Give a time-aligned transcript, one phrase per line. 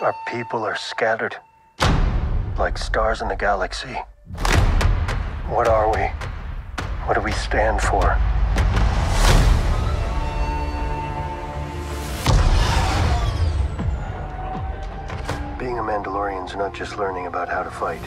[0.00, 1.34] Our people are scattered,
[2.56, 3.94] like stars in the galaxy.
[5.48, 6.06] What are we?
[7.04, 8.16] What do we stand for?
[15.58, 18.00] Being a Mandalorian's not just learning about how to fight.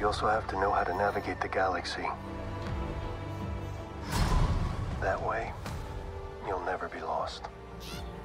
[0.00, 2.08] You also have to know how to navigate the galaxy.
[5.00, 5.52] That way,
[6.48, 7.44] you'll never be lost.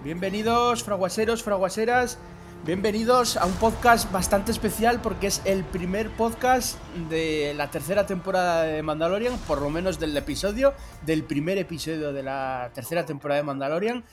[0.02, 2.18] Bienvenidos, fraguaseros, fraguaseras.
[2.66, 8.64] Bienvenidos a un podcast bastante especial porque es el primer podcast de la tercera temporada
[8.64, 10.74] de Mandalorian, por lo menos del episodio,
[11.06, 14.06] del primer episodio de la tercera temporada de Mandalorian.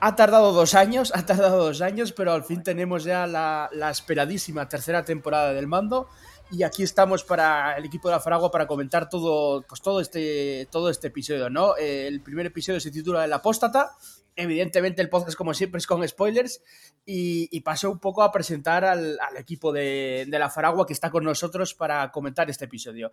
[0.00, 4.68] Ha tardado dos años, ha tardado dos años, pero al fin tenemos ya la, esperadísima
[4.68, 6.08] tercera temporada del mando.
[6.50, 10.66] Y aquí estamos para el equipo de la Fragua para comentar todo, pues todo este,
[10.72, 11.76] todo este episodio, ¿no?
[11.76, 13.92] Eh, el primer episodio se titula El Apóstata.
[14.40, 16.62] Evidentemente el podcast, como siempre, es con spoilers.
[17.04, 21.10] Y, paso un poco a presentar al, al equipo de, de, la Faragua que está
[21.10, 23.12] con nosotros para comentar este episodio.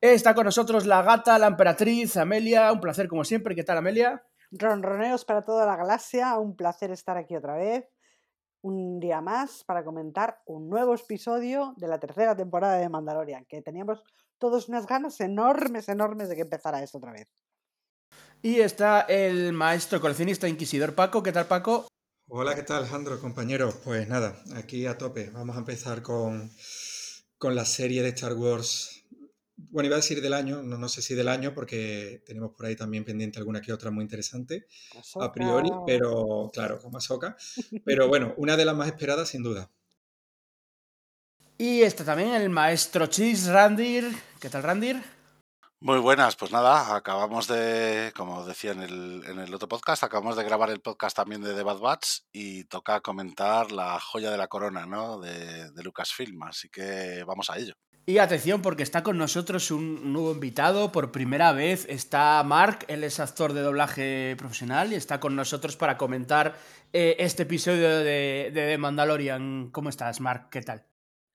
[0.00, 2.72] Está con nosotros la gata, la emperatriz, Amelia.
[2.72, 3.54] Un placer, como siempre.
[3.54, 4.22] ¿Qué tal, Amelia?
[4.52, 6.38] Ronroneos para toda la galaxia.
[6.38, 7.86] Un placer estar aquí otra vez
[8.62, 13.62] un día más para comentar un nuevo episodio de la tercera temporada de Mandalorian, que
[13.62, 14.02] teníamos
[14.38, 17.28] todos unas ganas enormes, enormes de que empezara esto otra vez.
[18.42, 21.22] Y está el maestro coleccionista inquisidor Paco.
[21.22, 21.88] ¿Qué tal, Paco?
[22.28, 23.74] Hola, ¿qué tal, Alejandro, compañero?
[23.84, 25.30] Pues nada, aquí a tope.
[25.30, 26.50] Vamos a empezar con,
[27.36, 29.00] con la serie de Star Wars
[29.68, 32.66] bueno, iba a decir del año, no, no, sé si del año, porque tenemos por
[32.66, 34.66] ahí también pendiente alguna que otra muy interesante,
[34.98, 35.26] Ahsoka.
[35.26, 37.36] a priori, pero claro, como Ahsoka.
[37.84, 39.70] Pero bueno, una de las más esperadas, sin duda.
[41.58, 44.10] Y está también el maestro Chis, Randir.
[44.40, 45.02] ¿Qué tal, Randir?
[45.82, 50.36] Muy buenas, pues nada, acabamos de, como decía en el, en el otro podcast, acabamos
[50.36, 54.36] de grabar el podcast también de The Bad Batch y toca comentar la joya de
[54.36, 55.18] la corona, ¿no?
[55.18, 57.72] De, de Lucasfilm, así que vamos a ello.
[58.04, 63.02] Y atención porque está con nosotros un nuevo invitado, por primera vez está Mark, él
[63.02, 66.58] es actor de doblaje profesional y está con nosotros para comentar
[66.92, 69.70] eh, este episodio de, de Mandalorian.
[69.70, 70.50] ¿Cómo estás, Mark?
[70.50, 70.84] ¿Qué tal?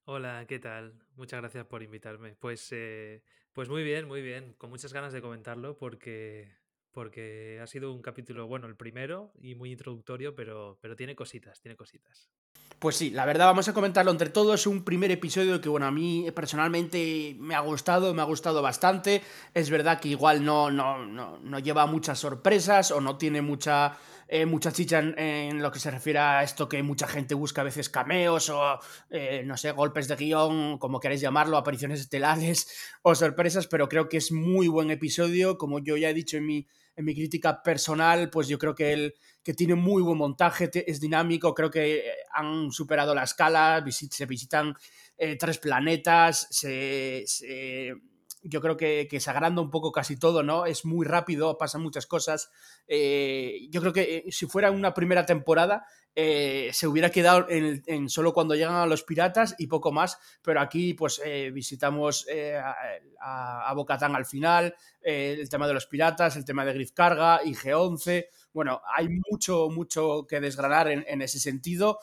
[0.03, 0.93] Hola, ¿qué tal?
[1.15, 2.35] Muchas gracias por invitarme.
[2.35, 3.23] Pues, eh,
[3.55, 6.51] pues muy bien, muy bien, con muchas ganas de comentarlo porque,
[6.91, 11.61] porque ha sido un capítulo, bueno, el primero y muy introductorio, pero, pero tiene cositas,
[11.61, 12.29] tiene cositas.
[12.79, 14.59] Pues sí, la verdad vamos a comentarlo entre todos.
[14.59, 18.61] Es un primer episodio que, bueno, a mí personalmente me ha gustado, me ha gustado
[18.61, 19.21] bastante.
[19.53, 23.97] Es verdad que igual no, no, no, no lleva muchas sorpresas o no tiene mucha,
[24.27, 28.49] eh, en, lo que se refiere a esto que mucha gente busca a veces cameos
[28.49, 32.67] o, eh, no sé, golpes de guion, como queréis llamarlo, apariciones estelares
[33.03, 35.57] o sorpresas, pero creo que es muy buen episodio.
[35.57, 38.93] Como yo ya he dicho en mi, en mi crítica personal, pues yo creo que
[38.93, 42.03] el que tiene muy buen montaje, es dinámico, creo que
[42.33, 44.73] han superado la escala, se visitan
[45.17, 47.93] eh, tres planetas, se, se,
[48.47, 50.65] yo creo que, que, se agranda un poco casi todo, ¿no?
[50.65, 52.51] Es muy rápido, pasan muchas cosas.
[52.87, 55.85] Eh, yo creo que eh, si fuera una primera temporada,
[56.15, 60.61] eh, se hubiera quedado en, solo cuando llegan a los piratas y poco más, pero
[60.61, 62.25] aquí pues visitamos
[63.21, 67.41] a, a, Bocatán al final, el tema de los piratas, el tema de Griff Carga,
[67.43, 71.99] IG-11, bueno, hay mucho, mucho que desgranar en ese sentido.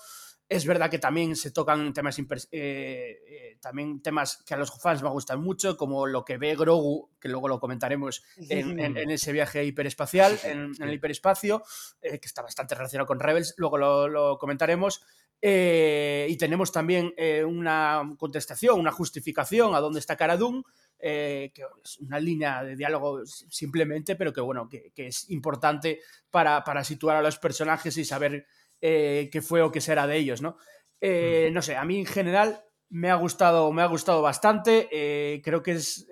[0.48, 5.02] Es verdad que también se tocan temas, eh, eh, también temas que a los fans
[5.02, 9.10] me gustan mucho, como lo que ve Grogu, que luego lo comentaremos en, en, en
[9.10, 11.62] ese viaje hiperespacial, en, el hiperespacio,
[12.02, 15.02] eh, que está bastante relacionado con Rebels, luego lo, lo comentaremos.
[15.44, 17.12] Y tenemos también
[17.44, 20.62] una contestación, una justificación a dónde está Cara Dune,
[21.04, 25.98] eh, que es una línea de diálogo simplemente, pero que bueno, que, que es importante
[26.30, 28.46] para, para, situar a los personajes y saber
[28.82, 30.58] eh, qué fue o qué será de ellos, ¿no?
[31.00, 34.88] Eh, no sé, a mí en general me ha gustado, me ha gustado bastante.
[34.92, 36.06] Eh, creo que es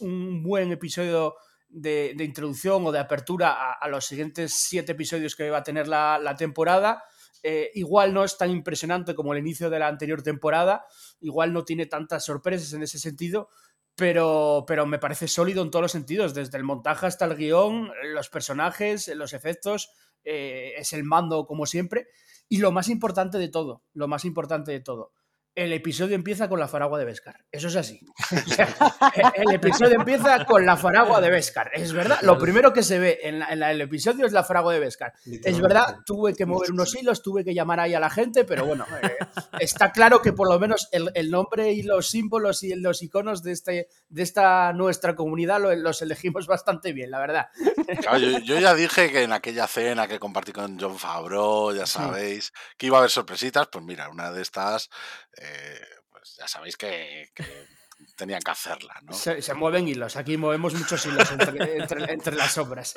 [0.00, 1.36] un buen episodio
[1.68, 5.62] de, de, introducción o de apertura a, a, los siguientes siete episodios que va a
[5.62, 7.02] tener la, la temporada.
[7.48, 10.84] Eh, igual no es tan impresionante como el inicio de la anterior temporada,
[11.20, 13.50] igual no tiene tantas sorpresas en ese sentido,
[13.94, 17.92] pero, pero me parece sólido en todos los sentidos, desde el montaje hasta el guion,
[18.12, 19.92] los personajes, los efectos,
[20.26, 22.08] eh, es el mando como siempre,
[22.48, 25.12] y lo más importante de todo, lo más importante de todo,
[25.56, 27.42] el episodio empieza con la faragua de Beskar.
[27.50, 27.98] Eso es así.
[29.34, 31.70] el episodio empieza con la faragua de Beskar.
[31.72, 32.18] Es verdad.
[32.20, 35.14] Lo primero que se ve en, el episodio es la faragua de Beskar.
[35.24, 38.66] Es verdad, tuve que mover unos hilos, tuve que llamar ahí a la gente, pero
[38.66, 39.16] bueno, eh,
[39.58, 43.52] está claro que por lo menos el, nombre y los símbolos y los iconos de,
[43.52, 47.48] este, de esta nuestra comunidad los elegimos bastante bien, la verdad.
[48.44, 52.88] yo, ya dije que en aquella cena que compartí con John Favreau, ya sabéis, que
[52.88, 54.90] iba a haber sorpresitas, pues mira, una de estas...
[55.38, 55.45] Eh,
[56.10, 57.30] pues ya sabéis que,
[58.16, 58.94] tenían que hacerla.
[59.02, 59.12] ¿no?
[59.12, 62.94] Se, mueven hilos, aquí movemos muchos hilos entre, las obras.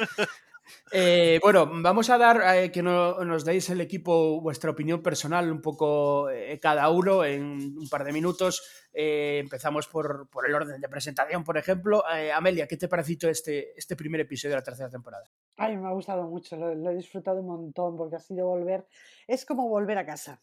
[0.91, 5.63] Eh, bueno, vamos a dar eh, que nos deis el equipo vuestra opinión personal un
[5.63, 6.27] poco
[6.61, 8.61] cada uno en un par de minutos.
[8.93, 12.03] empezamos por, el orden de presentación, por ejemplo.
[12.35, 15.23] Amelia, ¿qué te pareció este, este primer episodio de la tercera temporada?
[15.59, 18.87] Ay, me ha gustado mucho, lo, he disfrutado un montón porque ha sido volver,
[19.27, 20.41] es como volver a casa.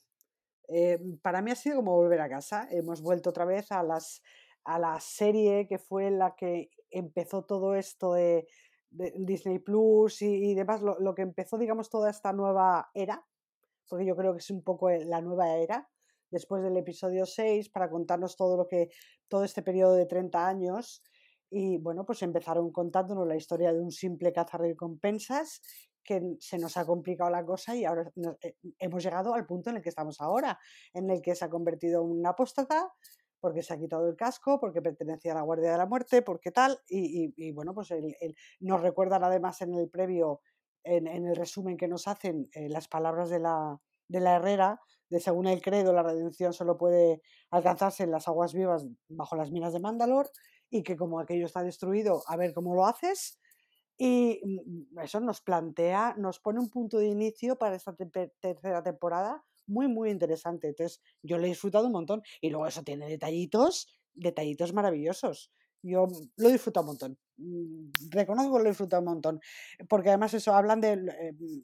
[0.69, 2.69] Eh, para mí ha sido como volver a casa.
[2.71, 4.23] Hemos vuelto otra vez a, las,
[4.65, 8.47] a la serie que fue la que empezó todo esto de,
[8.91, 13.23] Disney Plus y, demás, lo, que empezó, digamos, toda esta nueva era,
[13.89, 15.87] porque yo creo que es un poco la nueva era,
[16.31, 18.89] después del episodio 6, para contarnos todo lo que,
[19.29, 21.03] todo este periodo de 30 años.
[21.51, 25.61] Y bueno, pues empezaron contándonos la historia de un simple cazarrecompensas
[26.06, 28.11] que se nos ha complicado la cosa y ahora
[28.41, 30.58] eh, hemos llegado al punto en el que estamos ahora,
[30.94, 32.93] en el que se ha convertido en un apóstata
[33.41, 36.50] porque se ha quitado el casco, porque pertenecía a la Guardia de la Muerte, porque
[36.50, 37.91] tal, y, bueno, pues
[38.61, 40.41] nos recuerdan además en el previo,
[40.82, 43.79] en, el resumen que nos hacen, eh, las palabras de la,
[44.09, 44.81] de la Herrera,
[45.11, 49.52] de según el credo, la redención solo puede alcanzarse en las aguas vivas bajo las
[49.52, 50.29] minas de Mandalor,
[50.70, 53.38] y que como aquello está destruido, a ver cómo lo haces,
[53.99, 59.43] y mm, eso nos plantea, nos pone un punto de inicio para esta tercera temporada
[59.67, 60.69] muy, muy interesante.
[60.69, 62.23] Entonces, yo lo he disfrutado un montón.
[62.41, 65.53] Y luego eso tiene detallitos, detallitos maravillosos.
[65.83, 67.19] Yo lo he disfrutado un montón.
[67.37, 69.41] Mm, reconozco que lo he disfrutado un montón.
[69.89, 71.63] Porque además eso, hablan de eh, mm,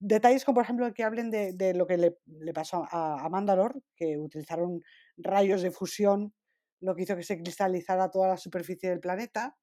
[0.00, 4.18] detalles como por ejemplo que hablen de, lo que le, pasó a, a Mandalor, que
[4.18, 4.82] utilizaron
[5.16, 6.34] rayos de fusión,
[6.80, 9.56] lo que hizo que se cristalizara toda la superficie del planeta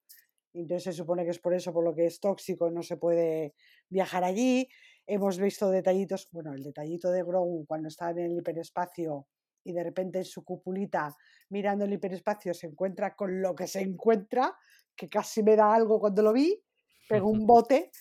[0.53, 3.53] entonces se supone que es por eso, por lo que es tóxico, no se puede
[3.89, 4.67] viajar allí.
[5.07, 9.27] Hemos visto detallitos, bueno, el detallito de Grogu cuando está en el hiperespacio
[9.63, 11.15] y de repente en su cupulita
[11.49, 14.55] mirando el hiperespacio se encuentra con lo que se encuentra,
[14.95, 16.61] que casi me da algo cuando lo vi,
[17.07, 17.91] pegó un bote.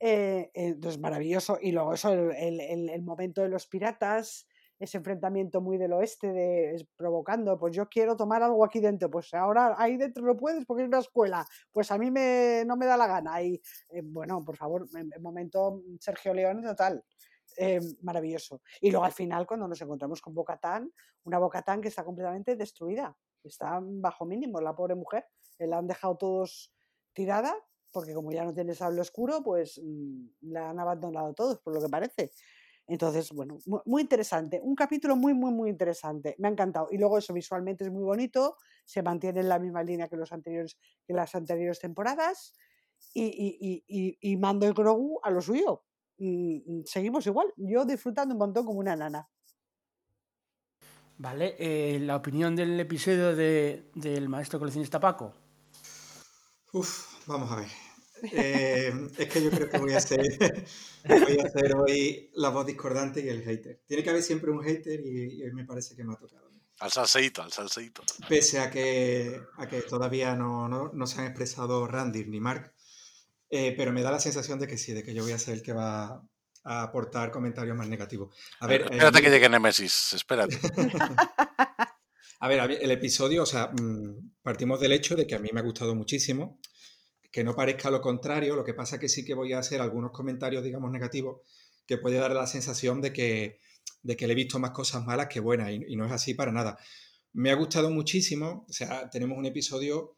[0.00, 1.58] Eh, entonces, maravilloso.
[1.60, 4.47] Y luego eso, el, el momento de los piratas,
[4.78, 9.32] ese enfrentamiento muy del oeste de provocando, pues yo quiero tomar algo aquí dentro, pues
[9.34, 12.86] ahora ahí dentro no puedes porque es una escuela, pues a mí me, no me
[12.86, 13.42] da la gana.
[13.42, 13.60] Y
[13.90, 17.04] eh, bueno, por favor, en, momento Sergio León total.
[17.56, 18.60] Eh, maravilloso.
[18.80, 20.92] Y luego al final, cuando nos encontramos con Bocatán,
[21.24, 25.26] una Bocatán que está completamente destruida, está bajo mínimo, la pobre mujer,
[25.58, 26.72] eh, la han dejado todos
[27.12, 27.56] tirada,
[27.90, 31.80] porque como ya no tiene sable oscuro, pues mm, la han abandonado todos, por lo
[31.80, 32.30] que parece.
[32.88, 34.60] Entonces, bueno, muy, interesante.
[34.62, 36.34] Un capítulo muy, muy, muy interesante.
[36.38, 36.88] Me ha encantado.
[36.90, 38.56] Y luego eso visualmente es muy bonito.
[38.86, 42.54] Se mantiene en la misma línea que, los anteriores, que las anteriores temporadas.
[43.12, 45.84] Y, mando el Grogu a lo suyo.
[46.16, 47.52] Mm, mm, seguimos igual.
[47.56, 49.28] Yo disfrutando un montón como una nana.
[51.18, 55.34] Vale, eh, la opinión del episodio de, del maestro coleccionista Paco.
[56.72, 57.87] Uf, vamos a ver.
[58.22, 60.20] Eh, es que yo creo que voy a, hacer,
[61.08, 63.82] voy a hacer hoy la voz discordante y el hater.
[63.86, 66.48] Tiene que haber siempre un hater y, hoy me parece que me ha tocado.
[66.80, 68.02] Al salseito, al salseito.
[68.28, 72.72] Pese a que, a que todavía no, no, se han expresado Randy ni Mark,
[73.50, 75.54] eh, pero me da la sensación de que sí, de que yo voy a ser
[75.54, 76.22] el que va
[76.64, 78.36] a aportar comentarios más negativos.
[78.60, 80.56] A ver, espérate que llegue Nemesis, espérate.
[82.40, 85.60] a ver, el episodio, o sea, mm, partimos del hecho de que a mí me
[85.60, 86.60] ha gustado muchísimo
[87.30, 89.80] que no parezca lo contrario, lo que pasa es que sí que voy a hacer
[89.80, 91.42] algunos comentarios, digamos, negativos,
[91.86, 93.60] que puede dar la sensación de que,
[94.02, 96.52] de que le he visto más cosas malas que buenas, y, no es así para
[96.52, 96.78] nada.
[97.32, 100.16] Me ha gustado muchísimo, o sea, tenemos un episodio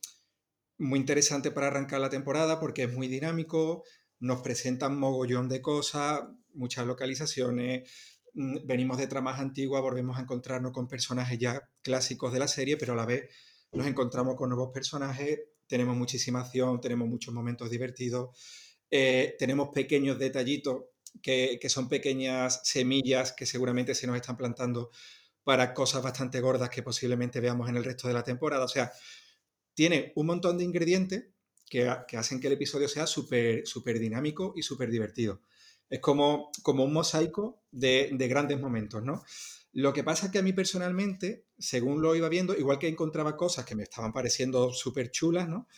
[0.79, 3.85] muy interesante para arrancar la temporada porque es muy dinámico,
[4.19, 6.23] nos presentan mogollón de cosas,
[6.55, 7.91] muchas localizaciones,
[8.35, 12.77] mm, venimos de tramas antiguas, volvemos a encontrarnos con personajes ya clásicos de la serie,
[12.77, 13.29] pero a la vez
[13.73, 15.41] nos encontramos con nuevos personajes,
[15.71, 18.37] tenemos muchísima acción, tenemos muchos momentos divertidos,
[18.91, 20.83] eh, tenemos pequeños detallitos
[21.23, 24.91] que, son pequeñas semillas que seguramente se nos están plantando
[25.45, 28.65] para cosas bastante gordas que posiblemente veamos en el resto de la temporada.
[28.65, 28.93] O sea,
[29.73, 31.29] tiene un montón de ingredientes
[31.69, 35.41] que, hacen que el episodio sea súper super dinámico y súper divertido.
[35.89, 39.23] Es como, como un mosaico de, de grandes momentos, ¿no?
[39.73, 43.37] Lo que pasa es que a mí personalmente, según lo iba viendo, igual que encontraba
[43.37, 45.69] cosas que me estaban pareciendo súper chulas, ¿no?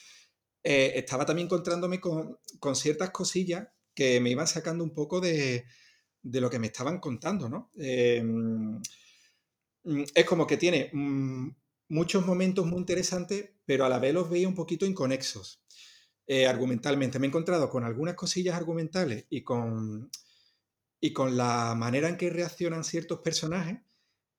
[0.63, 2.39] Eh, estaba también encontrándome con,
[2.75, 5.67] ciertas cosillas que me iban sacando un poco de,
[6.23, 7.71] de lo que me estaban contando, ¿no?
[7.77, 8.23] Eh,
[10.15, 11.49] es como que tiene mm,
[11.89, 15.63] muchos momentos muy interesantes, pero a la vez los veía un poquito inconexos
[16.27, 17.19] eh, argumentalmente.
[17.19, 20.11] Me he encontrado con algunas cosillas argumentales y con,
[21.05, 23.81] y con la manera en que reaccionan ciertos personajes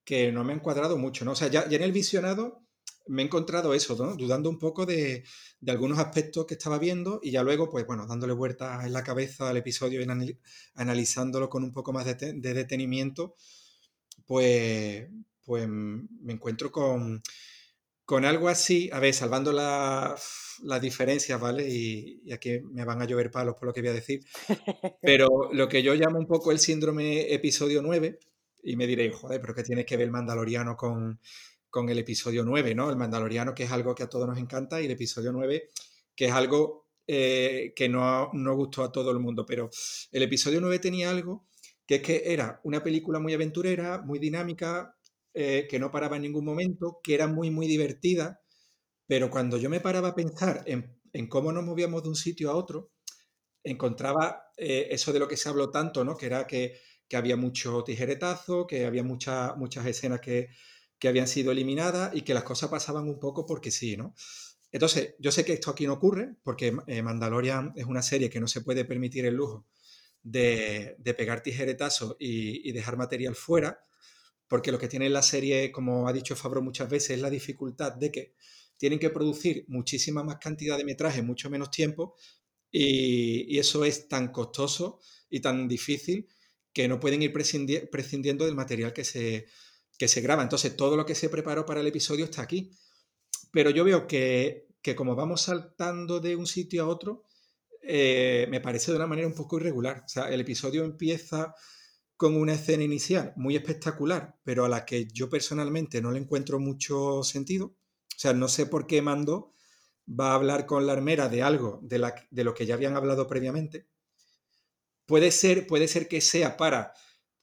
[0.06, 1.34] que no me han cuadrado mucho, ¿no?
[1.34, 2.64] O sea, ya, en el visionado
[3.06, 4.16] me he encontrado eso, ¿no?
[4.16, 5.26] Dudando un poco de,
[5.60, 9.04] de, algunos aspectos que estaba viendo y ya luego, pues bueno, dándole vueltas en la
[9.04, 10.38] cabeza al episodio y
[10.76, 13.36] analizándolo con un poco más de, de detenimiento,
[14.26, 15.10] pues,
[15.44, 17.22] pues me encuentro con,
[18.14, 21.68] con algo así, a ver, salvando las, las diferencias, ¿vale?
[21.68, 24.24] Y, y, aquí me van a llover palos por lo que voy a decir,
[25.02, 28.20] pero lo que yo llamo un poco el síndrome episodio 9,
[28.66, 31.20] y me diréis, joder, pero ¿qué tienes que ver el mandaloriano con,
[31.72, 32.92] con el episodio 9, ¿no?
[32.92, 35.70] El mandaloriano, que es algo que a todos nos encanta, y el episodio 9,
[36.16, 39.72] que es algo eh, que no, no gustó a todo el mundo, pero
[40.12, 41.48] el episodio 9 tenía algo
[41.88, 44.96] que es que era una película muy aventurera, muy dinámica,
[45.34, 48.42] eh, que no paraba en ningún momento, que era muy, muy divertida,
[49.08, 52.52] pero cuando yo me paraba a pensar en, en cómo nos movíamos de un sitio
[52.52, 52.92] a otro,
[53.64, 56.18] encontraba eh, eso de lo que se habló tanto, ¿no?
[56.18, 60.50] Que era que, que había mucho tijeretazo, que había mucha, muchas escenas que,
[61.00, 64.14] que, habían sido eliminadas y que las cosas pasaban un poco porque sí, ¿no?
[64.72, 68.40] Entonces, yo sé que esto aquí no ocurre, porque eh, Mandalorian es una serie que
[68.40, 69.68] no se puede permitir el lujo
[70.24, 73.86] de, de pegar tijeretazo y, y dejar material fuera,
[74.54, 77.94] porque lo que tiene la serie, como ha dicho Fabro muchas veces, es la dificultad
[77.94, 78.36] de que
[78.78, 82.14] tienen que producir muchísima más cantidad de metraje mucho menos tiempo
[82.70, 86.28] y, eso es tan costoso y tan difícil
[86.72, 89.48] que no pueden ir prescindi prescindiendo del material que se,
[89.98, 90.44] que se graba.
[90.44, 92.70] Entonces, todo lo que se preparó para el episodio está aquí.
[93.52, 97.24] Pero yo veo que, que como vamos saltando de un sitio a otro,
[97.82, 100.04] eh, me parece de una manera un poco irregular.
[100.06, 101.56] O sea, el episodio empieza
[102.18, 106.60] con una escena inicial muy espectacular, pero a la que yo personalmente no le encuentro
[106.60, 107.66] mucho sentido.
[107.66, 109.52] O sea, no sé por qué Mando
[110.08, 112.96] va a hablar con la armera de algo de, la, de lo que ya habían
[112.96, 113.88] hablado previamente.
[115.06, 116.94] Puede ser, puede ser que sea para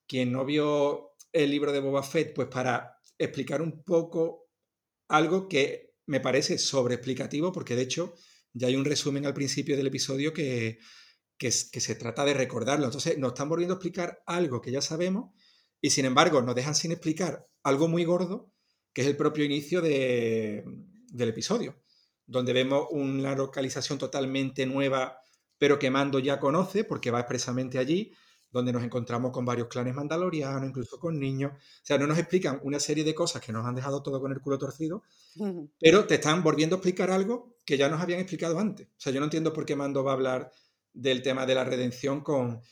[0.07, 4.49] quien no vio el libro de Boba Fett, pues para explicar un poco
[5.09, 8.15] algo que me parece sobreexplicativo, porque de hecho
[8.53, 10.79] ya hay un resumen al principio del episodio que,
[11.41, 12.85] que, que, se trata de recordarlo.
[12.85, 15.33] Entonces nos están volviendo a explicar algo que ya sabemos
[15.81, 18.53] y sin embargo nos dejan sin explicar algo muy gordo,
[18.93, 20.65] que es el propio inicio de,
[21.11, 21.81] del episodio,
[22.27, 25.17] donde vemos una localización totalmente nueva,
[25.57, 28.13] pero que Mando ya conoce porque va expresamente allí,
[28.51, 31.53] donde nos encontramos con varios clanes mandalorianos, incluso con niños.
[31.53, 34.33] O sea, no nos explican una serie de cosas que nos han dejado todo con
[34.33, 35.05] el culo torcido,
[35.81, 38.89] pero te están volviendo a explicar algo que ya nos habían explicado antes.
[38.89, 40.51] O sea, yo no entiendo por qué Mando va a hablar
[40.93, 42.63] del tema de la redención con,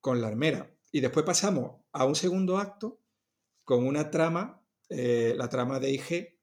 [0.00, 0.70] con la armera.
[0.92, 3.00] Y después pasamos a un segundo acto
[3.64, 6.40] con una trama, eh, la trama de IG,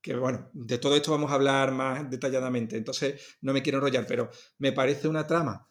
[0.00, 4.06] que bueno, de todo esto vamos a hablar más detalladamente, entonces no me quiero enrollar,
[4.06, 5.68] pero me parece una trama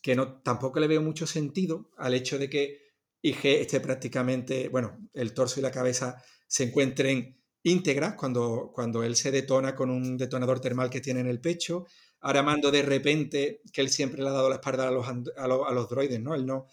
[0.00, 2.84] que no, tampoco le veo mucho sentido al hecho de que
[3.20, 9.16] IG esté prácticamente, bueno, el torso y la cabeza se encuentren íntegras cuando, cuando él
[9.16, 11.86] se detona con un detonador termal que tiene en el pecho,
[12.24, 15.46] ahora mando de repente que él siempre le ha dado la espalda a los, a
[15.46, 16.34] los, droides, ¿no?
[16.34, 16.66] Él no,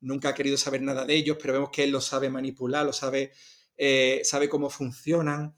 [0.00, 2.92] nunca ha querido saber nada de ellos, pero vemos que él lo sabe manipular, lo
[2.92, 3.32] sabe,
[3.78, 5.56] eh, sabe cómo funcionan.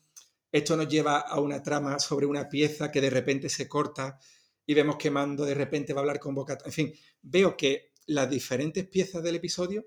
[0.52, 4.21] Esto nos lleva a una trama sobre una pieza que de repente se corta
[4.64, 6.57] y vemos que Mando de repente va a hablar con Boca.
[6.64, 9.85] En fin, veo que las diferentes piezas del episodio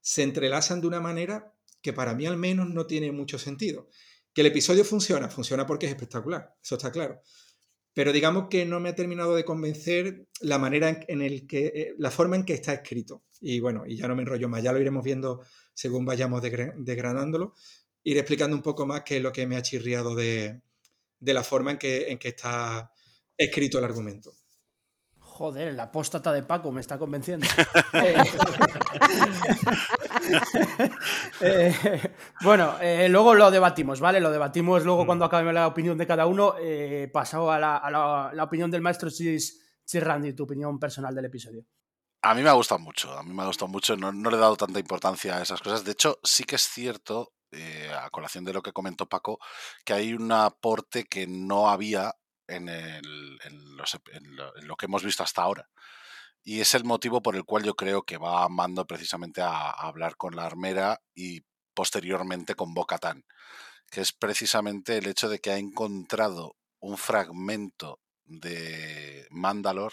[0.00, 1.52] se entrelazan de una manera
[1.82, 3.88] que para mí al menos no tiene mucho sentido.
[4.32, 7.20] Que el episodio funciona, funciona porque es espectacular, eso está claro
[8.00, 11.94] pero digamos que no me ha terminado de convencer la manera en, el que, eh,
[11.98, 13.24] la forma en que está escrito.
[13.42, 17.52] Y bueno, y ya no me enrollo más, ya lo iremos viendo según vayamos desgranándolo.
[18.02, 20.62] Iré explicando un poco más qué es lo que me ha chirriado de,
[21.20, 22.90] la forma en que está
[23.36, 24.32] escrito el argumento.
[25.40, 27.46] Joder, la apóstata de Paco me está convenciendo.
[31.40, 34.20] eh, bueno, eh, luego lo debatimos, ¿vale?
[34.20, 35.06] Lo debatimos luego mm.
[35.06, 36.56] cuando acabe la opinión de cada uno.
[36.60, 40.78] Eh, pasado a, la, a la, la, opinión del maestro Chis, Chis Randy, tu opinión
[40.78, 41.64] personal del episodio.
[42.20, 44.36] A mí me ha gustado mucho, a mí me ha gustado mucho, no, no le
[44.36, 45.86] he dado tanta importancia a esas cosas.
[45.86, 49.38] De hecho, sí que es cierto, eh, a colación de lo que comentó Paco,
[49.86, 52.14] que hay un aporte que no había
[52.50, 53.76] en,
[54.66, 55.68] lo, que hemos visto hasta ahora.
[56.42, 59.88] Y es el motivo por el cual yo creo que va Mando precisamente a, a
[59.88, 61.42] hablar con la armera y
[61.74, 63.24] posteriormente con Bocatán,
[63.90, 69.92] que es precisamente el hecho de que ha encontrado un fragmento de Mandalor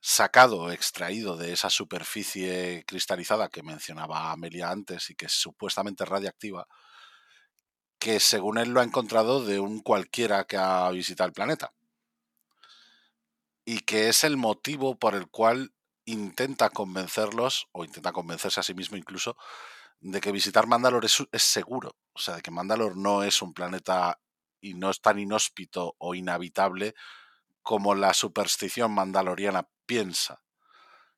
[0.00, 6.66] sacado, extraído de esa superficie cristalizada que mencionaba Amelia antes y que es supuestamente radiactiva,
[8.08, 11.74] que según él lo ha encontrado de un cualquiera que ha visitado el planeta.
[13.66, 15.74] Y que es el motivo por el cual
[16.06, 19.36] intenta convencerlos, o intenta convencerse a sí mismo incluso,
[20.00, 21.98] de que visitar Mandalor es, es seguro.
[22.14, 24.18] O sea, de que Mandalor no es un planeta
[24.62, 26.94] y no es tan inhóspito o inhabitable
[27.60, 30.42] como la superstición mandaloriana piensa,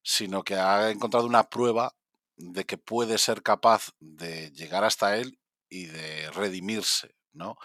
[0.03, 1.95] sino que ha encontrado una prueba
[2.35, 5.39] de que puede ser capaz de llegar hasta él
[5.71, 7.57] y de redimirse, ¿no?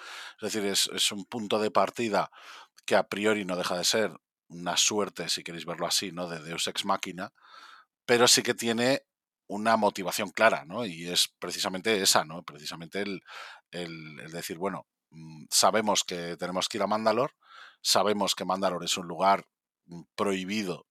[0.41, 2.31] Es decir, es, es un punto de partida
[2.85, 4.11] que a priori no deja de ser
[4.47, 6.29] una suerte, si queréis verlo así, ¿no?
[6.29, 7.33] De Deus Ex Máquina,
[8.05, 9.03] pero sí que tiene
[9.47, 10.85] una motivación clara, ¿no?
[10.85, 12.43] Y es precisamente esa, ¿no?
[12.43, 13.21] Precisamente el,
[13.71, 17.33] el, el decir, bueno, mm, sabemos que tenemos que ir a Mandalor,
[17.81, 19.47] sabemos que Mandalor es un lugar
[19.85, 20.87] mm, prohibido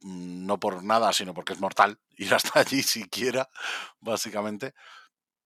[0.00, 3.48] mm, no por nada, sino porque es mortal ir hasta allí siquiera,
[4.00, 4.74] básicamente.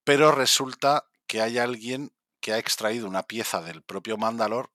[0.09, 4.73] Pero resulta que hay alguien que ha extraído una pieza del propio Mandalor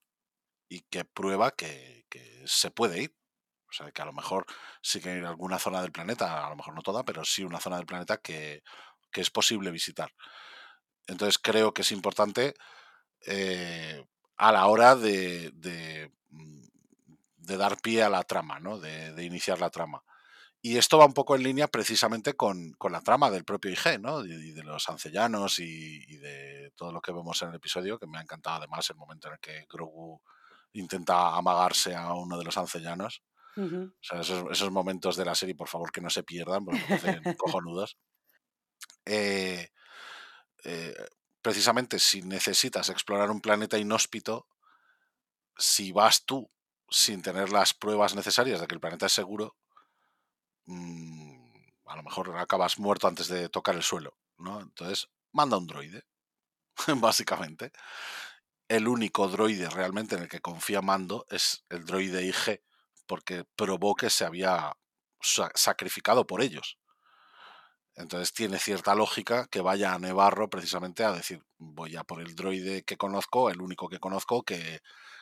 [0.68, 2.06] y que prueba que,
[2.46, 3.16] se puede ir.
[3.68, 4.46] O sea, que a lo mejor
[4.80, 7.58] sí que hay alguna zona del planeta, a lo mejor no toda, pero sí una
[7.58, 8.62] zona del planeta que,
[9.12, 10.14] es posible visitar.
[11.08, 12.54] Entonces creo que es importante
[13.26, 16.12] eh, a la hora mm, de,
[17.38, 18.78] dar pie a la trama, ¿no?
[18.78, 20.04] de, iniciar la trama.
[20.66, 24.00] Y esto va un poco en línea precisamente con, con la trama del propio IG,
[24.00, 24.24] ¿no?
[24.24, 28.06] Y de, los ancellanos y, y, de todo lo que vemos en el episodio, que
[28.06, 30.22] me ha encantado además el momento en el que Grogu
[30.72, 33.22] intenta amagarse a uno de los ancellanos.
[33.56, 33.90] Uh -huh.
[33.90, 36.80] O sea, esos, esos, momentos de la serie, por favor, que no se pierdan, porque
[36.80, 37.98] me parecen cojonudos.
[39.04, 39.68] Eh,
[40.64, 40.94] eh,
[41.42, 44.48] precisamente si necesitas explorar un planeta inhóspito,
[45.58, 46.50] si vas tú
[46.88, 49.58] sin tener las pruebas necesarias de que el planeta es seguro,
[50.66, 51.44] mmm,
[51.86, 54.60] a lo mejor acabas muerto antes de tocar el suelo, ¿no?
[54.60, 56.04] Entonces, manda un droide,
[56.96, 57.72] básicamente.
[58.68, 62.62] El único droide realmente en el que confía Mando es el droide IG,
[63.06, 64.72] porque probó que se había
[65.20, 66.78] sacrificado por ellos.
[67.96, 72.34] Entonces tiene cierta lógica que vaya a Nevarro precisamente a decir, voy a por el
[72.34, 74.80] droide que conozco, el único que conozco que,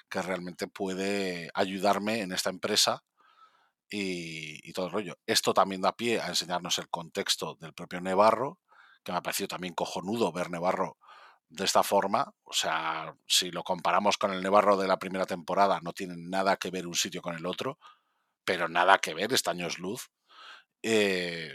[0.09, 3.05] que realmente puede ayudarme en esta empresa
[3.93, 5.19] y, todo el rollo.
[5.27, 8.59] Esto también da pie a enseñarnos el contexto del propio Nevarro,
[9.05, 10.99] que me ha parecido también cojonudo ver Nevarro
[11.49, 12.33] de esta forma.
[12.45, 16.57] O sea, si lo comparamos con el Nevarro de la primera temporada, no tiene nada
[16.57, 17.79] que ver un sitio con el otro,
[18.45, 20.11] pero nada que ver, estaños luz.
[20.83, 21.55] Eh,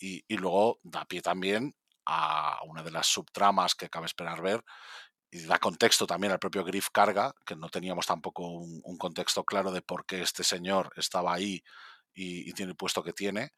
[0.00, 4.62] y, y, luego da pie también a una de las subtramas que cabe esperar ver
[5.34, 9.72] y da contexto también al propio Griff Carga, que no teníamos tampoco un, contexto claro
[9.72, 11.64] de por qué este señor estaba ahí
[12.14, 13.52] y, tiene el puesto que tiene,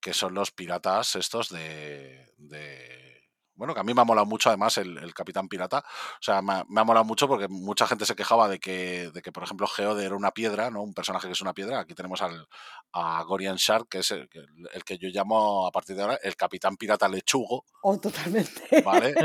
[0.00, 3.13] que son los piratas estos de
[3.56, 5.78] bueno, que a mí me ha molado mucho además el, el Capitán Pirata.
[5.78, 9.22] O sea, me, me, ha molado mucho porque mucha gente se quejaba de que, de
[9.22, 10.82] que, por ejemplo, Geode era una piedra, ¿no?
[10.82, 11.80] Un personaje que es una piedra.
[11.80, 12.48] Aquí tenemos al,
[12.92, 14.28] a Gorian Shark, que es el,
[14.72, 17.64] el, que yo llamo a partir de ahora el Capitán Pirata Lechugo.
[17.82, 18.82] Oh, totalmente.
[18.82, 19.14] ¿Vale?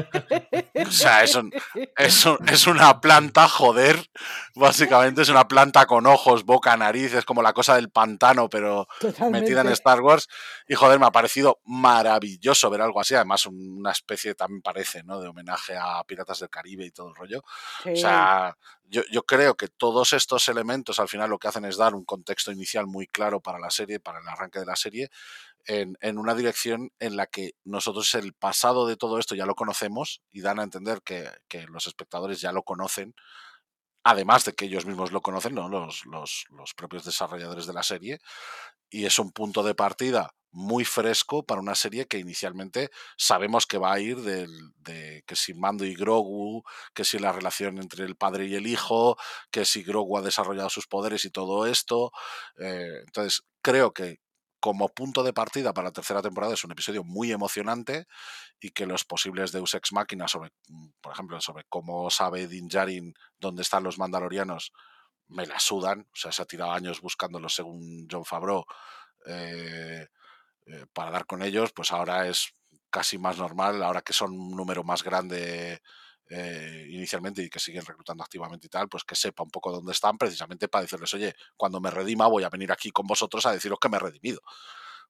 [0.80, 1.52] O sea, es, un,
[1.98, 4.10] es, un, es una planta, joder.
[4.56, 7.13] Básicamente es una planta con ojos, boca, nariz.
[7.13, 9.42] Es como la cosa del pantano, pero totalmente.
[9.42, 10.28] metida en Star Wars.
[10.68, 13.13] Y joder, me ha parecido maravilloso ver algo así.
[13.13, 15.19] Además, una especie también parece, ¿no?
[15.19, 17.43] De homenaje a Piratas del Caribe y todo el rollo.
[17.84, 17.91] Sí.
[17.91, 21.77] O sea, yo, yo, creo que todos estos elementos al final lo que hacen es
[21.77, 25.10] dar un contexto inicial muy claro para la serie, para el arranque de la serie,
[25.65, 29.55] en, en una dirección en la que nosotros el pasado de todo esto ya lo
[29.55, 33.15] conocemos y dan a entender que, que los espectadores ya lo conocen
[34.03, 35.67] además de que ellos mismos lo conocen, ¿no?
[35.67, 38.19] los, los, los, propios desarrolladores de la serie,
[38.89, 43.77] y es un punto de partida muy fresco para una serie que inicialmente sabemos que
[43.77, 48.15] va a ir de, que si Mando y Grogu, que si la relación entre el
[48.15, 49.17] padre y el hijo,
[49.51, 52.12] que si Grogu ha desarrollado sus poderes y todo esto.
[52.59, 54.19] Eh, entonces, creo que
[54.59, 58.07] como punto de partida para la tercera temporada es un episodio muy emocionante
[58.59, 60.51] y que los posibles Deus Ex Machina sobre,
[61.01, 64.73] por ejemplo, sobre cómo sabe Din Djarin dónde están los mandalorianos,
[65.27, 66.07] me la sudan.
[66.12, 68.65] O sea, se ha tirado años buscándolos según John Favreau.
[69.25, 70.07] Eh,
[70.69, 72.53] eh, para dar con ellos, pues ahora es
[72.91, 75.82] casi más normal, ahora que son un número más grande
[76.29, 79.93] eh, inicialmente y que siguen reclutando activamente y tal, pues que sepa un poco dónde
[79.93, 83.51] están, precisamente para decirles, oye, cuando me redima voy a venir aquí con vosotros a
[83.51, 84.41] deciros que me he redimido,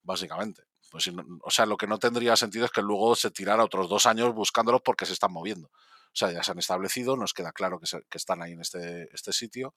[0.02, 0.64] básicamente.
[0.90, 1.12] Pues,
[1.44, 4.34] o sea, lo que no tendría sentido es que luego se tirara otros dos años
[4.34, 5.68] buscándolos porque se están moviendo.
[5.68, 9.14] O sea, ya se han establecido, nos queda claro que, que están ahí en este,
[9.14, 9.76] este sitio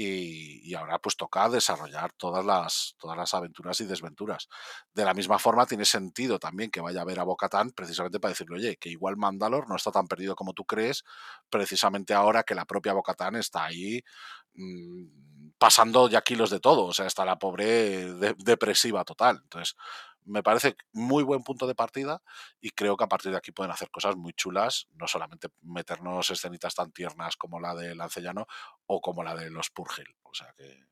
[0.00, 4.48] y, ahora pues toca desarrollar todas las, todas las aventuras y desventuras.
[4.94, 8.30] De la misma forma tiene sentido también que vaya a ver a Bocatán precisamente para
[8.30, 11.04] decirle, oye, que igual Mandalor no está tan perdido como tú crees,
[11.50, 14.00] precisamente ahora que la propia Bocatán está ahí
[14.54, 15.06] mmm,
[15.58, 19.40] pasando ya kilos de todo, o sea, está la pobre depresiva total.
[19.42, 19.74] Entonces,
[20.28, 22.22] me parece muy buen punto de partida
[22.60, 26.30] y creo que a partir de aquí pueden hacer cosas muy chulas, no solamente meternos
[26.30, 28.46] escenitas tan tiernas como la de Lancellano
[28.86, 30.14] o como la de los Purgil.
[30.22, 30.86] O sea que,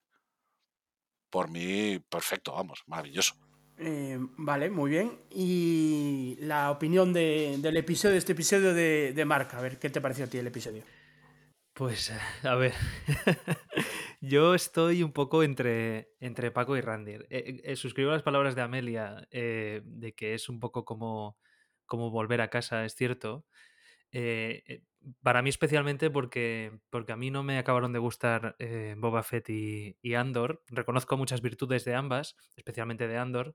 [1.30, 3.34] por mí, perfecto, vamos, maravilloso.
[3.78, 5.20] Eh, vale, muy bien.
[5.30, 10.00] Y la opinión del episodio, de este episodio de, de Mark, a ver, ¿qué te
[10.00, 10.82] pareció a ti el episodio?
[11.76, 12.10] Pues,
[12.42, 12.72] a ver,
[14.26, 17.12] yo estoy un poco entre, entre Paco y Randy.
[17.30, 21.38] Eh, eh, suscribo las palabras de Amelia eh, de que es un poco como,
[21.86, 23.46] como volver a casa, es cierto.
[25.22, 28.56] para mí especialmente porque, porque a mí no me acabaron de gustar
[28.96, 30.62] Boba Fett y, y, Andor.
[30.68, 33.54] Reconozco muchas virtudes de ambas, especialmente de Andor,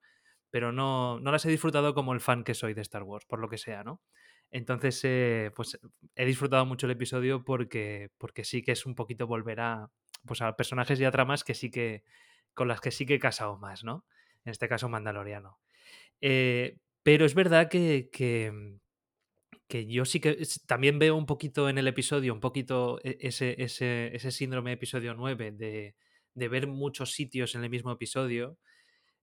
[0.50, 3.40] pero no, no las he disfrutado como el fan que soy de Star Wars, por
[3.40, 4.02] lo que sea, ¿no?
[4.52, 5.02] Entonces,
[5.56, 5.80] pues
[6.16, 9.90] he disfrutado mucho el episodio porque, porque sí que es un poquito volver a,
[10.26, 12.04] pues a personajes y a tramas que sí que,
[12.54, 14.06] con las que sí que he casado más, ¿no?
[14.46, 15.60] En este caso, Mandaloriano.
[16.22, 18.78] Eh, pero es verdad que, que,
[19.68, 23.56] que, yo sí que también veo un poquito en el episodio, un poquito e, ese,
[23.60, 25.96] ese, síndrome episodio 9 de,
[26.36, 28.58] de, ver muchos sitios en el mismo episodio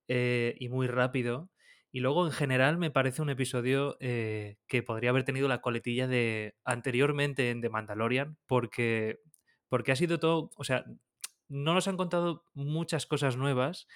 [0.09, 1.51] eh, y muy rápido.
[1.91, 6.07] Y luego, en general, me parece un episodio eh, que podría haber tenido la coletilla
[6.07, 9.21] de anteriormente en The Mandalorian, porque,
[9.68, 10.85] porque ha sido todo, o sea,
[11.48, 13.87] no nos han contado muchas cosas nuevas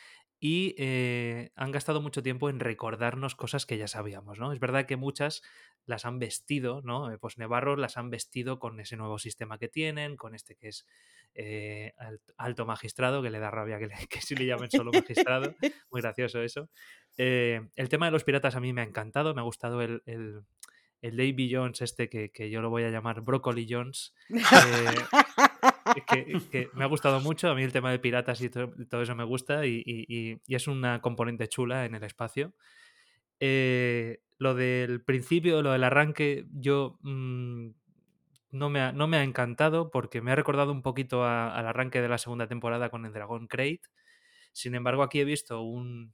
[0.40, 4.52] y eh, han gastado mucho tiempo en recordarnos cosas que ya sabíamos, ¿no?
[4.52, 5.42] Es verdad que muchas
[5.87, 7.12] las han vestido, ¿no?
[7.12, 10.68] Eh, pues Nevarro las han vestido con ese nuevo sistema que tienen, con este que
[10.68, 10.87] es
[11.35, 11.94] eh,
[12.37, 15.54] alto magistrado, que le da rabia que, que si le llamen solo magistrado.
[15.90, 16.68] Muy gracioso eso.
[17.16, 20.02] Eh, el tema de los piratas a mí me ha encantado, me ha gustado el,
[20.06, 20.42] el,
[21.00, 24.14] el Davy Jones este, que, que, yo lo voy a llamar Broccoli Jones.
[24.32, 25.41] Eh,
[26.07, 27.48] que, que, me ha gustado mucho.
[27.48, 30.68] A mí el tema de piratas y todo, eso me gusta y, y, y, es
[30.68, 32.55] una componente chula en el espacio.
[33.40, 37.70] lo del principio, lo del arranque, yo mmm,
[38.52, 42.02] no me, ha, no me ha encantado porque me ha recordado un poquito al arranque
[42.02, 43.83] de la segunda temporada con el Dragon Crate.
[44.52, 46.12] Sin embargo, aquí he visto un,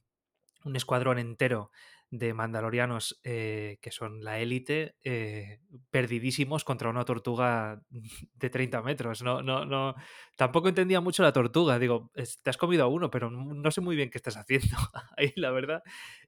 [0.64, 1.70] un escuadrón entero
[2.10, 7.82] de mandalorianos eh, que son la élite, eh, perdidísimos contra una tortuga
[8.34, 9.22] de 30 metros.
[9.22, 9.94] No, no, no,
[10.36, 11.78] tampoco entendía mucho la tortuga.
[11.78, 12.10] Digo,
[12.42, 14.76] te has comido a uno, pero no sé muy bien qué estás haciendo
[15.16, 15.82] ahí, la verdad.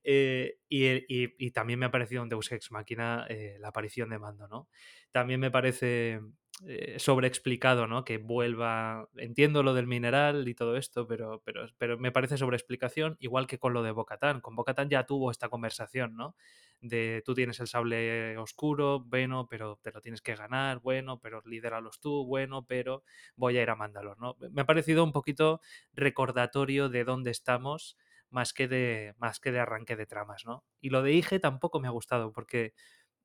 [0.05, 4.19] Eh, y, y, también me ha parecido un Deus Ex Máquina eh, la aparición de
[4.19, 4.69] Mando, ¿no?
[5.13, 6.21] También me parece
[6.67, 8.05] eh, sobreexplicado, ¿no?
[8.05, 9.09] Que vuelva.
[9.17, 13.59] Entiendo lo del mineral y todo esto, pero, pero, pero me parece sobreexplicación, igual que
[13.59, 14.41] con lo de Bocatán.
[14.41, 16.37] Con Bocatán ya tuvo esta conversación, ¿no?
[16.83, 21.43] De tú tienes el sable oscuro, bueno, pero te lo tienes que ganar, bueno, pero
[21.45, 23.05] lidéralos tú, bueno, pero
[23.37, 24.37] voy a ir a Mandalor, ¿no?
[24.53, 25.61] Me ha parecido un poquito
[25.93, 27.97] recordatorio de dónde estamos
[28.31, 30.65] más que de, más que de arranque de tramas, ¿no?
[30.81, 32.75] Y lo de Ige tampoco me ha gustado porque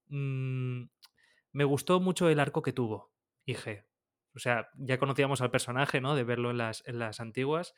[0.08, 0.84] mmm,
[1.54, 3.12] me gustó mucho el arco que tuvo.
[3.46, 3.86] IG.
[4.36, 6.16] O sea, ya conocíamos al personaje, ¿no?
[6.16, 7.74] De verlo en las, en las antiguas.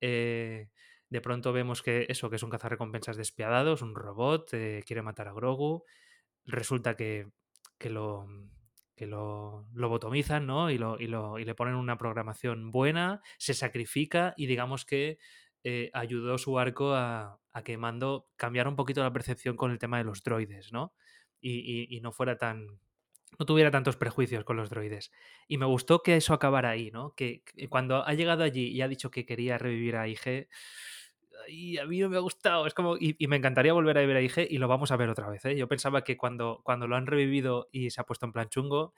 [0.00, 0.70] Eh,
[1.08, 5.02] de pronto vemos que eso, que es un cazarrecompensas despiadado, es un robot, eh, quiere
[5.02, 5.84] matar a Grogu.
[6.44, 7.28] Resulta que,
[7.78, 8.26] que lo
[8.96, 9.66] que lo
[10.40, 10.70] ¿no?
[10.70, 15.18] Y, lo, y, lo, y le ponen una programación buena, se sacrifica y digamos que
[15.64, 19.78] eh, ayudó su arco a, a, que Mando cambiara un poquito la percepción con el
[19.78, 20.94] tema de los droides, ¿no?
[21.40, 22.80] Y, y, y no fuera tan,
[23.38, 25.12] no tuviera tantos prejuicios con los droides.
[25.48, 27.14] Y me gustó que eso acabara ahí, ¿no?
[27.14, 30.48] Que, cuando ha llegado allí y ha dicho que quería revivir a IG,
[31.48, 32.66] y a mí no me ha gustado.
[32.66, 34.96] Es como, y, y, me encantaría volver a ver a IG y lo vamos a
[34.96, 35.44] ver otra vez.
[35.44, 35.56] ¿eh?
[35.56, 38.94] Yo pensaba que cuando, cuando lo han revivido y se ha puesto en plan chungo,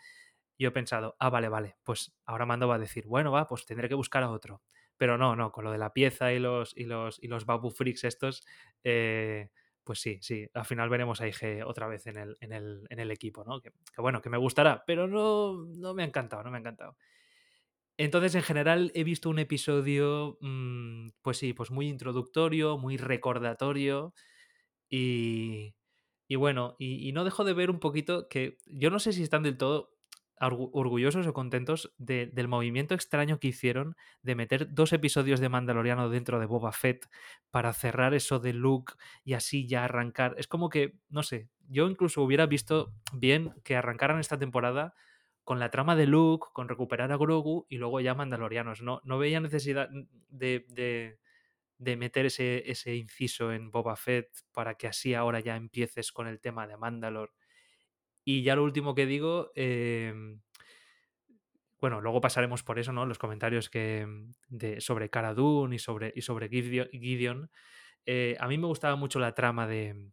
[0.58, 3.64] yo he pensado, ah, vale, vale, pues ahora Mando va a decir, bueno, va, pues
[3.64, 4.62] tendré que buscar a otro.
[4.96, 7.70] Pero no, no, con lo de la pieza y los, y los, y los Babu
[7.70, 8.44] Freaks estos,
[8.82, 9.50] eh,
[9.88, 12.98] pues sí, sí, al final veremos a IG otra vez en el, en el, en
[12.98, 13.62] el equipo, ¿no?
[13.62, 16.98] Que, bueno, que me gustará, pero no, no me ha encantado, no me ha encantado.
[17.96, 24.12] Entonces, en general, he visto un episodio, mmm, pues sí, pues muy introductorio, muy recordatorio
[24.90, 25.74] y,
[26.26, 29.42] y bueno, y, no dejo de ver un poquito que yo no sé si están
[29.42, 29.96] del todo
[30.40, 36.38] orgullosos o contentos del movimiento extraño que hicieron de meter dos episodios de Mandaloriano dentro
[36.40, 37.06] de Boba Fett
[37.50, 40.34] para cerrar eso de Luke y así ya arrancar.
[40.38, 44.94] Es como que, no sé, yo incluso hubiera visto bien que arrancaran esta temporada
[45.44, 48.82] con la trama de Luke, con recuperar a Grogu y luego ya Mandalorianos.
[48.82, 49.88] No, no veía necesidad
[50.28, 51.16] de,
[51.78, 56.26] de, meter ese, ese, inciso en Boba Fett para que así ahora ya empieces con
[56.26, 57.32] el tema de Mandalor.
[58.30, 60.42] Y ya lo último que digo, em,
[61.80, 63.06] bueno, luego pasaremos por eso, ¿no?
[63.06, 64.06] Los comentarios que,
[64.48, 65.34] de, sobre Cara
[65.70, 67.50] y sobre, y sobre Gideon.
[68.04, 70.10] Eh, a mí me gustaba mucho la trama de,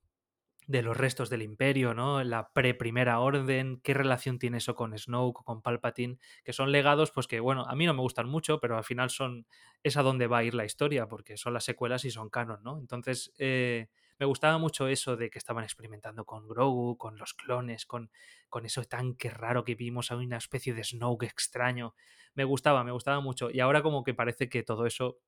[0.66, 2.24] de los restos del imperio, ¿no?
[2.24, 7.28] La pre-primera orden, qué relación tiene eso con Snoke, con Palpatine, que son legados, pues
[7.28, 9.46] que, bueno, a mí no me gustan mucho, pero al final son,
[9.84, 12.64] es a donde va a ir la historia, porque son las secuelas y son canon,
[12.64, 12.80] ¿no?
[12.80, 17.86] Entonces, eh, me gustaba mucho eso de que estaban experimentando con Grogu, con los clones,
[17.86, 18.12] con,
[18.50, 21.96] con eso tanque raro que vimos, a una especie de Snoke extraño.
[22.34, 23.50] Me gustaba, me gustaba mucho.
[23.52, 25.20] Y ahora como que parece que todo eso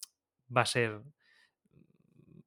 [0.55, 1.01] va a ser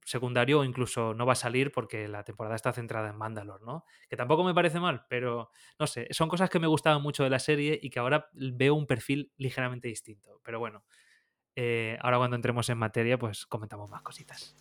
[0.05, 3.85] secundario o incluso no va a salir porque la temporada está centrada en Mandalore, ¿no?
[4.09, 7.31] Que tampoco me parece mal, pero no sé, son cosas que me gustaban mucho de
[7.31, 10.41] la serie y que ahora veo un perfil ligeramente distinto.
[10.43, 10.85] Pero bueno,
[11.55, 14.57] eh, ahora cuando entremos en materia, pues comentamos más cositas.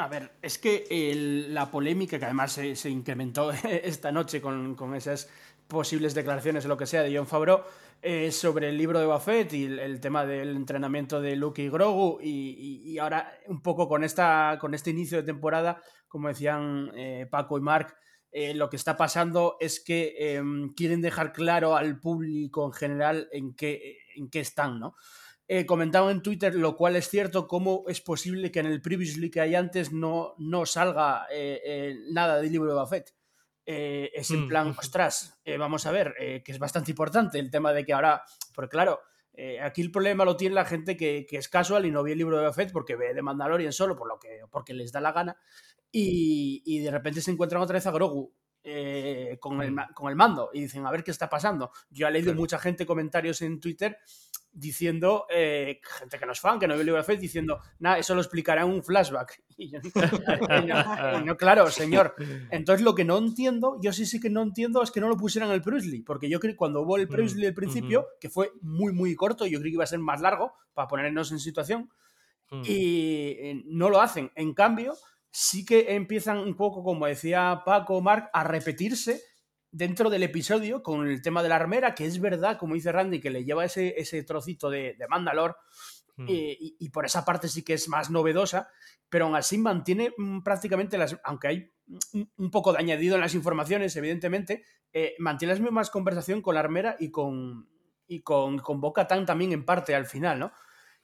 [0.00, 5.28] A ver, es que la polémica que además se, incrementó esta noche con, esas
[5.68, 7.62] posibles declaraciones o lo que sea de John Favreau
[8.00, 12.18] eh, sobre el libro de Buffett y el, tema del entrenamiento de Luke y Grogu
[12.22, 17.58] y, ahora un poco con, esta, con este inicio de temporada, como decían eh, Paco
[17.58, 17.94] y Mark,
[18.32, 23.28] eh, lo que está pasando es que em, quieren dejar claro al público en general
[23.32, 24.94] en qué, en qué están, ¿no?
[25.66, 29.40] Comentaba en Twitter, lo cual es cierto, cómo es posible que en el previously que
[29.40, 31.26] hay antes no, no salga
[32.10, 33.14] nada del libro de Buffett.
[33.72, 37.38] Eh, es en mm, plan, ostras, eh, vamos a ver, eh, que es bastante importante
[37.38, 39.00] el tema de que ahora, porque claro,
[39.62, 42.36] aquí el problema lo tiene la gente que, es casual y no ve el libro
[42.38, 45.36] de Buffett porque ve de Mandalorian solo por lo que, porque les da la gana
[45.92, 48.34] y, de repente se encuentran otra vez a Grogu
[49.40, 49.94] con, el, mm.
[49.94, 51.70] con, el, mando y dicen, a ver qué está pasando.
[51.90, 53.98] Yo he leído mucha gente comentarios en Twitter
[54.52, 57.60] diciendo, eh, gente que no es fan, que no vio el libro de Fate, diciendo,
[57.78, 59.42] nada, eso lo explicará en un flashback.
[59.60, 59.78] Y yo,
[61.26, 62.14] no, claro, señor.
[62.50, 65.18] Entonces lo que no entiendo, yo sí sí que no entiendo es que no lo
[65.18, 68.30] pusieran el Presley, porque yo creo que cuando hubo el mm, Presley al principio, que
[68.30, 71.40] fue muy, muy corto, yo creí que iba a ser más largo para ponernos en
[71.40, 71.90] situación,
[72.50, 72.62] mm.
[72.64, 74.32] y eh, no lo hacen.
[74.34, 74.94] En cambio,
[75.30, 79.20] sí que empiezan un poco, como decía Paco Mark, a repetirse
[79.72, 83.20] dentro del episodio con el tema de la armera, que es verdad, como dice Randy,
[83.20, 85.56] que le lleva ese, ese trocito de, de Mandalor.
[86.16, 86.26] Hmm.
[86.28, 88.68] Y, por esa parte sí que es más novedosa,
[89.08, 91.18] pero aún así mantiene mm, prácticamente las.
[91.24, 91.72] Aunque hay
[92.36, 96.60] un poco de añadido en las informaciones, evidentemente, eh, mantiene la misma conversación con la
[96.60, 97.68] armera y con,
[98.06, 100.52] y con, con Boca Tan también en parte al final, ¿no?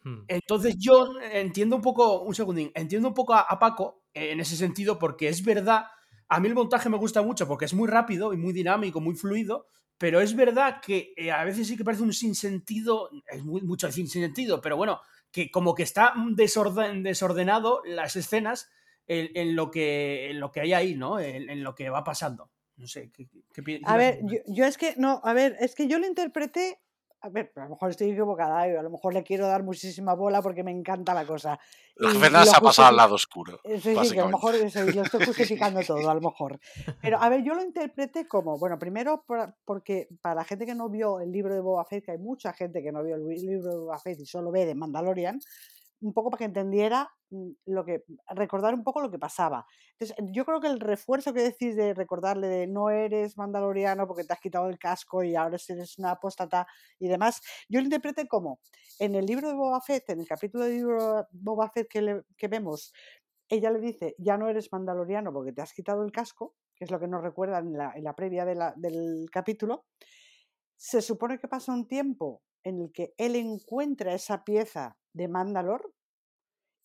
[0.02, 0.24] Hmm.
[0.28, 4.98] Entonces yo entiendo un poco, un segundín, entiendo un poco a Paco en ese sentido,
[4.98, 5.86] porque es verdad
[6.28, 9.14] a mí el montaje me gusta mucho porque es muy rápido y muy dinámico, muy
[9.14, 9.66] fluido,
[9.98, 13.90] pero es verdad que eh, a veces sí que parece un sinsentido, es muy, mucho
[13.90, 18.68] sinsentido, pero bueno, que como que está desorden, desordenado las escenas
[19.08, 21.20] en, lo que, en lo que hay ahí, ¿no?
[21.20, 22.50] En, lo que va pasando.
[22.76, 25.86] No sé, ¿qué, qué, A ver, yo, yo, es que, no, a ver, es que
[25.86, 26.80] yo lo interpreté
[27.20, 30.42] a ver, a lo mejor estoy equivocada, a lo mejor le quiero dar muchísima bola
[30.42, 31.58] porque me encanta la cosa.
[31.98, 33.58] Apenas ha pasado al lado oscuro.
[33.64, 34.92] Eh, sí, sí, que a lo mejor lo estoy
[35.26, 36.60] justificando todo, a lo mejor.
[37.00, 39.24] Pero a ver, yo lo interpreté como, bueno, primero
[39.64, 42.52] porque para la gente que no vio el libro de Boba Fett, que hay mucha
[42.52, 45.40] gente que no vio el libro de Boba Fett y solo ve de Mandalorian,
[46.00, 49.66] un poco para que entendiera mm, lo que, recordar un poco lo que pasaba.
[49.98, 54.24] Entonces, yo creo que el refuerzo que decís de recordarle de no eres mandaloriano porque
[54.24, 56.66] te has quitado el casco y ahora eres una apóstata
[56.98, 58.60] y demás, yo lo interpreté como
[58.98, 62.48] en el libro de Boba Fett, en el capítulo de libro Boba Fett que, que
[62.48, 62.92] vemos,
[63.48, 66.90] ella le dice, ya no eres mandaloriano porque te has quitado el casco, que es
[66.90, 69.86] lo que nos recuerda en la, en la previa del capítulo.
[70.76, 75.92] Se supone que pasa un tiempo en el que él encuentra esa pieza de Mandalor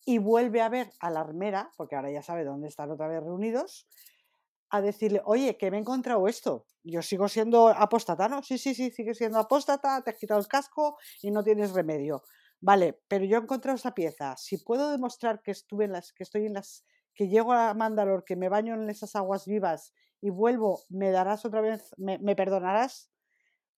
[0.04, 3.22] y vuelve a ver a la armera, porque ahora ya sabe dónde están otra vez
[3.22, 3.86] reunidos,
[4.70, 6.66] a decirle, oye, que me he encontrado esto.
[6.82, 8.42] Yo sigo siendo apóstata, ¿no?
[8.42, 12.22] Sí, sí, sí, sigue siendo apóstata, te has quitado el casco y no tienes remedio.
[12.60, 14.34] Vale, pero yo he encontrado esa pieza.
[14.38, 18.24] Si puedo demostrar que estuve en las, que estoy en las, que llego a Mandalor,
[18.24, 19.92] que me baño en esas aguas vivas
[20.22, 23.11] y vuelvo, me darás otra vez, me, me perdonarás.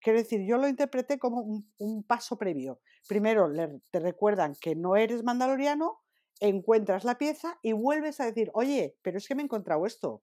[0.04, 2.78] Quiero decir, yo lo interpreté como un, paso previo.
[3.08, 3.50] Primero
[3.90, 6.02] te recuerdan que no eres mandaloriano,
[6.40, 10.22] encuentras la pieza y vuelves a decir, oye, pero es que me he encontrado esto.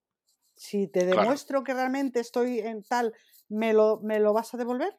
[0.54, 3.12] Si te demuestro que realmente estoy en tal,
[3.48, 4.96] ¿me lo, ¿me lo vas a devolver?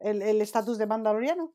[0.00, 1.54] el estatus de mandaloriano.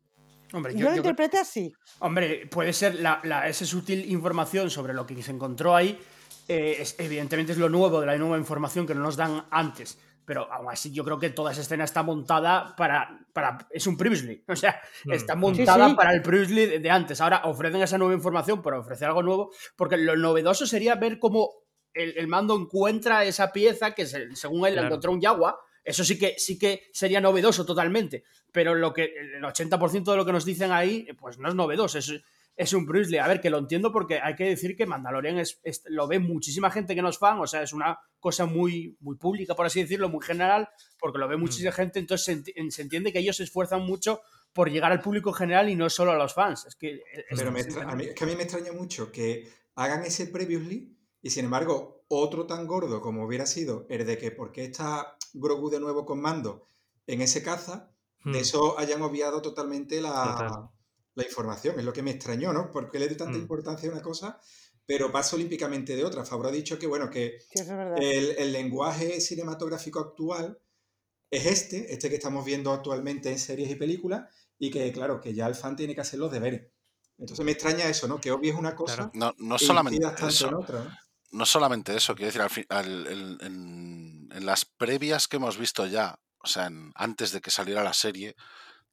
[0.54, 1.74] Hombre, yo, lo interpreté así.
[2.00, 6.00] Hombre, puede ser la, esa sutil información sobre lo que se encontró ahí.
[6.48, 9.98] Eh, evidentemente es lo nuevo de la nueva información que no nos dan antes.
[10.28, 13.26] Pero aún así, yo creo que toda esa escena está montada para.
[13.32, 14.44] para es un previously.
[14.50, 15.14] O sea, mm.
[15.14, 17.22] está montada para el previously de, antes.
[17.22, 19.52] Ahora ofrecen esa nueva información para ofrecer algo nuevo.
[19.78, 21.52] Porque lo novedoso sería ver cómo
[21.94, 26.36] el, mando encuentra esa pieza que, según él, la encontró un Yagua eso sí que,
[26.38, 30.74] sí que sería novedoso totalmente, pero lo que, el 80% de lo que nos dicen
[30.74, 32.14] ahí, pues no es novedoso, es,
[32.58, 35.62] es un Bruce A ver, que lo entiendo porque hay que decir que Mandalorian es,
[35.86, 39.16] lo ve muchísima gente que no es fan, o sea, es una cosa muy, muy
[39.16, 40.68] pública, por así decirlo, muy general,
[41.00, 41.74] porque lo ve muchísima mm.
[41.74, 44.22] gente, entonces se, entiende que ellos se esfuerzan mucho
[44.54, 46.66] por llegar al público general y no solo a los fans.
[46.66, 50.26] Es que, Pero a mí, es que a mí me extraña mucho que hagan ese
[50.26, 55.16] previously y sin embargo otro tan gordo como hubiera sido el de que porque está
[55.34, 56.66] Grogu de nuevo con mando
[57.06, 57.92] en ese caza,
[58.26, 58.36] de hmm.
[58.36, 60.72] eso hayan obviado totalmente la,
[61.24, 61.80] información.
[61.80, 62.72] Es lo que me extrañó, ¿no?
[62.72, 63.42] Porque le doy tanta hmm.
[63.42, 64.40] importancia a una cosa,
[64.86, 66.26] pero paso olímpicamente de otra.
[66.26, 67.40] Favor ha dicho que, bueno, que
[67.98, 70.60] el, lenguaje cinematográfico actual
[71.30, 75.34] es este, este que estamos viendo actualmente en series y películas, y que, claro, que
[75.34, 76.72] ya el fan tiene que hacer los deberes.
[77.18, 78.22] Entonces me extraña eso, ¿no?
[78.22, 80.52] Que obvies una cosa no, no solamente eso.
[81.32, 81.46] ¿no?
[81.46, 83.08] solamente eso, quiero decir, al,
[83.42, 87.94] en, en las previas que hemos visto ya, o sea, antes de que saliera la
[87.94, 88.36] serie,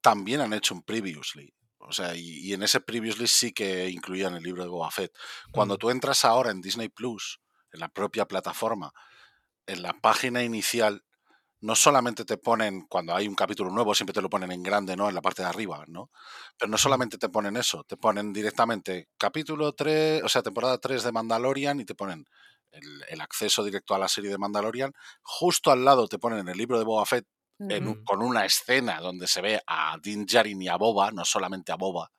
[0.01, 1.55] también han hecho un previously.
[1.87, 5.13] O sea, y, en ese previously sí que incluían el libro de Boba Fett.
[5.53, 5.79] Cuando mm.
[5.79, 7.41] tú entras ahora en Disney Plus,
[7.73, 8.93] en la propia plataforma,
[9.67, 11.05] en la página inicial,
[11.61, 14.97] no solamente te ponen, cuando hay un capítulo nuevo, siempre te lo ponen en grande,
[14.97, 15.09] ¿no?
[15.09, 16.11] En la parte de arriba, ¿no?
[16.59, 21.03] Pero no solamente te ponen eso, te ponen directamente capítulo 3, o sea, temporada 3
[21.03, 22.27] de Mandalorian y te ponen
[23.09, 24.93] el, acceso directo a la serie de Mandalorian.
[25.23, 27.27] Justo al lado te ponen el libro de Boba Fett
[28.05, 31.77] con una escena donde se ve a Din Djarin y a Boba, no solamente a
[31.77, 32.11] Boba,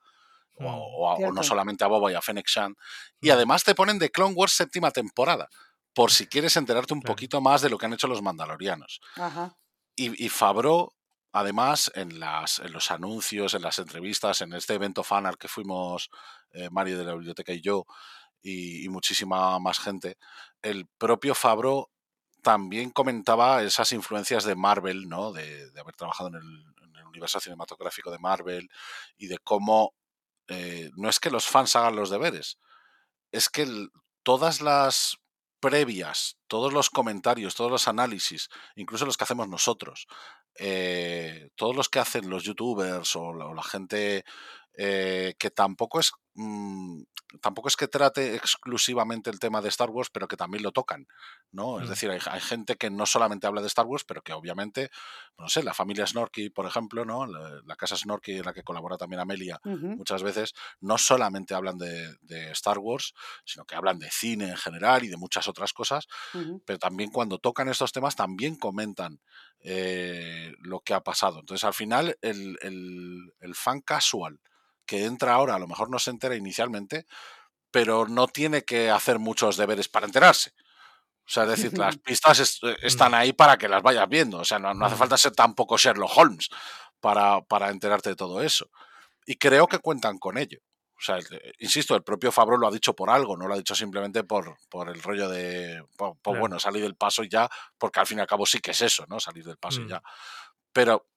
[0.56, 2.76] o, mm, no solamente a Boba y a Fennec Shan.
[3.20, 5.50] Y además te ponen de Clone Wars séptima temporada,
[5.94, 9.02] por si quieres enterarte un poquito más de lo que han hecho los mandalorianos.
[9.96, 10.94] Y, y Fabro,
[11.32, 16.10] además, en, las, en los anuncios, en las entrevistas, en este evento fanart que fuimos
[16.52, 17.86] eh, Mario de la biblioteca y yo,
[18.42, 20.18] y, muchísima más gente,
[20.62, 21.90] el propio Fabro
[22.46, 25.34] también comentaba esas influencias de Marvel, ¿no?
[25.34, 26.76] De, haber trabajado en el,
[27.08, 28.70] universo cinematográfico de Marvel
[29.18, 29.94] y de cómo
[30.50, 32.60] eh, no es que los fans hagan los deberes,
[33.32, 33.88] es que
[34.22, 35.18] todas las
[35.62, 40.08] previas, todos los comentarios, todos los análisis, incluso los que hacemos nosotros,
[40.56, 44.26] eh, todos los que hacen los youtubers o la, gente
[44.78, 47.04] eh, que tampoco es mm,
[47.42, 51.08] tampoco es que trate exclusivamente el tema de Star Wars, pero que también lo tocan,
[51.52, 51.80] ¿no?
[51.80, 51.90] Es mm.
[51.90, 54.90] decir, hay, gente que no solamente habla de Star Wars, pero que obviamente,
[55.38, 57.26] no sé, la familia Snorky, por ejemplo, ¿no?
[57.26, 62.16] La, casa Snorky en la que colabora también Amelia muchas veces, no solamente hablan de,
[62.52, 66.08] Star Wars, sino que hablan de cine en general y de muchas otras cosas,
[66.66, 69.20] pero también cuando tocan estos temas también comentan
[69.60, 71.40] eh, lo que ha pasado.
[71.40, 74.40] Entonces, al final, el, el fan casual,
[74.86, 77.06] que entra ahora, a lo mejor no se entera inicialmente,
[77.72, 80.52] pero no tiene que hacer muchos deberes para enterarse.
[81.28, 84.38] O sea, es decir, las pistas eh, están ahí para que las vayas viendo.
[84.38, 86.50] O sea, no, hace falta ser tampoco Sherlock Holmes
[87.00, 88.70] para, para, enterarte de todo eso.
[89.26, 90.60] Y creo que cuentan con ello.
[90.98, 93.58] O sea, eh, insisto, el propio Fabro lo ha dicho por algo, no lo ha
[93.58, 98.00] dicho simplemente por, por el rollo de, pues bueno, salir del paso y ya, porque
[98.00, 99.20] al fin y al cabo sí que es eso, ¿no?
[99.20, 99.90] Salir del paso y mm.
[99.90, 100.04] ya.
[100.72, 101.08] Pero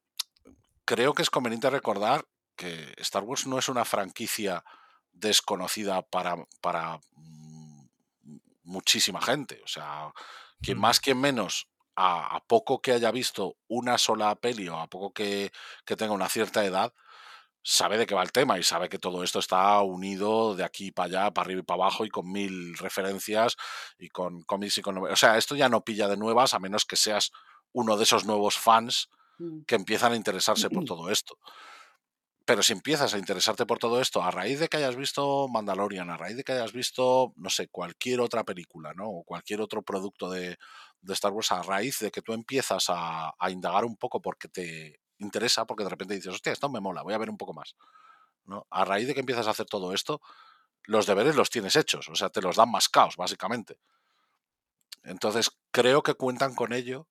[0.85, 2.25] creo que es conveniente recordar
[2.59, 4.63] que Star Wars no es una franquicia
[5.13, 7.87] desconocida para, para mm,
[8.65, 9.63] muchísima gente.
[9.65, 10.13] O sea,
[10.61, 15.13] quien más, quien menos, a, poco que haya visto una sola peli o a poco
[15.13, 15.51] que,
[15.85, 16.93] tenga una cierta edad,
[17.63, 20.93] sabe de qué va el tema y sabe que todo esto está unido de aquí
[20.93, 23.57] para allá, para arriba y para abajo y con mil referencias
[23.99, 24.99] y con cómics y con...
[24.99, 27.33] O sea, esto ya no pilla de nuevas a menos que seas
[27.73, 29.63] uno de esos nuevos fans mm.
[29.67, 31.37] que empiezan a interesarse por todo esto.
[32.49, 36.09] Pero si empiezas a interesarte por todo esto a raíz de que hayas visto Mandalorian,
[36.09, 39.07] a raíz de que hayas visto, no sé, cualquier otra película, ¿no?
[39.07, 40.57] O cualquier otro producto de,
[41.09, 45.67] Star Wars, a raíz de que tú empiezas a, indagar un poco porque te interesa,
[45.67, 47.77] porque de repente dices, hostia, esto me mola, voy a ver un poco más.
[48.47, 48.67] ¿no?
[48.71, 50.23] A raíz de que empiezas a hacer todo esto,
[50.85, 53.79] los deberes los tienes hechos, o sea, te los dan más caos, básicamente.
[55.05, 57.09] Entonces, creo que cuentan con ello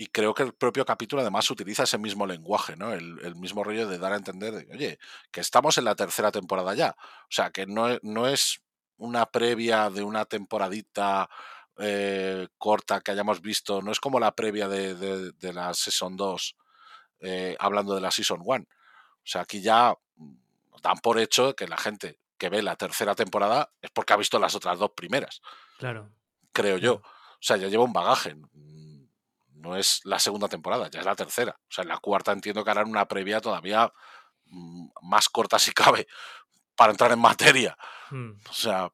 [0.00, 2.94] y creo que el propio capítulo además utiliza ese mismo lenguaje, ¿no?
[2.94, 4.98] El, mismo rollo de dar a entender, de, oye,
[5.30, 6.96] que estamos en la tercera temporada ya.
[6.98, 8.62] O sea, que no, e, no es
[8.96, 11.28] una previa de una temporadita
[11.76, 16.56] eh, corta que hayamos visto, no es como la previa de, de, la Season 2
[17.20, 18.64] eh, hablando de la Season 1.
[18.64, 18.66] O
[19.22, 19.94] sea, aquí ya
[20.82, 24.38] dan por hecho que la gente que ve la tercera temporada es porque ha visto
[24.38, 25.42] las otras dos primeras.
[25.76, 26.10] Claro.
[26.54, 26.94] Creo yo.
[26.94, 28.34] O sea, ya lleva un bagaje.
[29.60, 31.56] No es la segunda temporada, ya es la tercera.
[31.60, 33.92] O sea, en la cuarta entiendo que harán una previa todavía
[34.46, 36.06] mm, más corta si cabe
[36.74, 37.76] para entrar en materia.
[38.10, 38.32] Hmm.
[38.48, 38.90] O sea,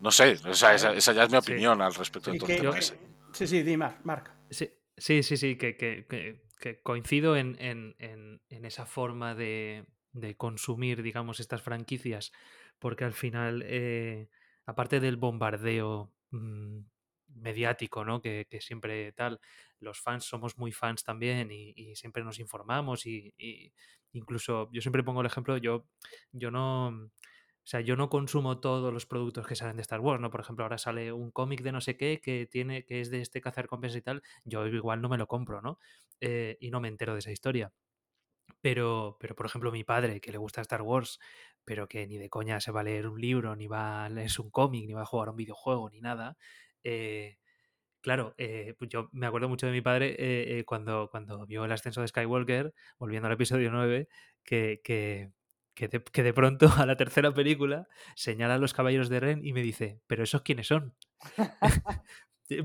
[0.00, 1.50] no sé, esa, esa- esa ya es mi Sí.
[1.52, 2.98] opinión al respecto de todo que- el tema que- ese.
[3.32, 4.30] Sí, sí, di, Marc.
[4.50, 9.34] Sí, sí, sí, sí, que, que- que- que coincido en, en- en- en esa forma
[9.34, 12.32] de, de consumir, digamos, estas franquicias,
[12.78, 14.28] porque al final, eh,
[14.66, 16.80] aparte del bombardeo mm,
[17.36, 18.20] mediático, ¿no?
[18.20, 19.40] Que, que siempre tal,
[19.80, 23.34] los fans somos muy fans también y, siempre nos informamos y,
[24.12, 25.86] incluso yo siempre pongo el ejemplo, yo,
[26.32, 26.88] yo no...
[26.88, 30.30] O sea, yo no consumo todos los productos que salen de Star Wars, ¿no?
[30.30, 33.20] Por ejemplo, ahora sale un cómic de no sé qué que tiene, que es de
[33.20, 35.80] este cazarrecompensas y tal, yo igual no me lo compro, ¿no?
[36.20, 37.72] Eh, y no me entero de esa historia.
[38.60, 41.18] Pero, pero, por ejemplo, mi padre, que le gusta Star Wars,
[41.64, 44.42] pero que ni de coña se va a leer un libro, ni va a leerse
[44.42, 46.36] un cómic, ni va a jugar un videojuego, ni nada.
[46.86, 47.38] Eh,
[48.00, 51.72] claro, eh, pues yo me acuerdo mucho de mi padre eh, cuando, cuando vio el
[51.72, 54.08] ascenso de Skywalker, volviendo al episodio 9,
[54.44, 55.32] que, que,
[55.74, 59.44] que, de, que de pronto a la tercera película señala a los caballeros de Ren
[59.44, 60.94] y me dice, ¿pero esos quiénes son?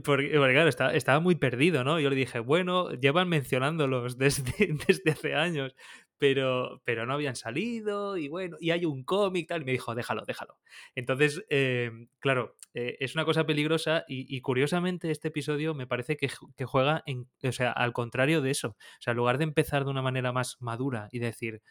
[0.03, 1.99] Porque, porque, claro, estaba, estaba muy perdido, ¿no?
[1.99, 4.53] Yo le dije, bueno, llevan mencionándolos desde,
[4.87, 5.75] desde hace años,
[6.19, 9.95] pero, pero no habían salido y bueno, y hay un cómic tal, y me dijo,
[9.95, 10.59] déjalo, déjalo.
[10.93, 16.29] Entonces, eh, claro, eh, es una cosa peligrosa y, curiosamente este episodio me parece que,
[16.29, 18.69] ju- que juega en, o sea, al contrario de eso.
[18.69, 21.61] O sea, en lugar de empezar de una manera más madura y decir,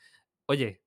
[0.46, 0.82] oye,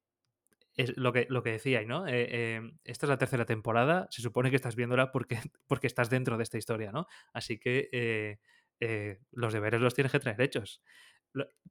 [0.76, 2.08] es lo que, lo que decíais, ¿no?
[2.08, 5.38] Eh, eh, esta es la tercera temporada, se supone que estás viéndola porque,
[5.68, 7.08] porque estás dentro de esta historia, ¿no?
[7.34, 7.90] Así que
[8.80, 10.82] eh, los deberes los tienes que traer hechos.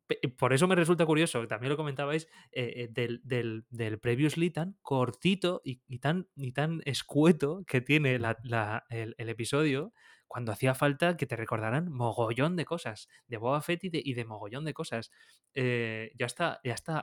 [0.07, 4.51] Pe- Por eso me resulta curioso, también lo comentabais, eh, eh, del, del, del Previously
[4.51, 9.93] tan cortito y, y tan, y tan escueto que tiene la- el, el episodio
[10.27, 14.15] cuando hacía falta que te recordaran mogollón de cosas, de Boba Fett y de, y
[14.15, 15.11] de mogollón de cosas.
[15.55, 16.59] Eh, ya hasta,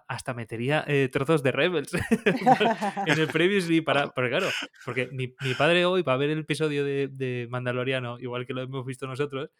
[0.08, 1.92] hasta metería eh, trozos de Rebels
[3.06, 4.48] en el Previously para, porque claro,
[4.84, 8.54] porque mi, mi padre hoy va a ver el episodio de, de Mandaloriano, igual que
[8.54, 9.52] lo hemos visto nosotros,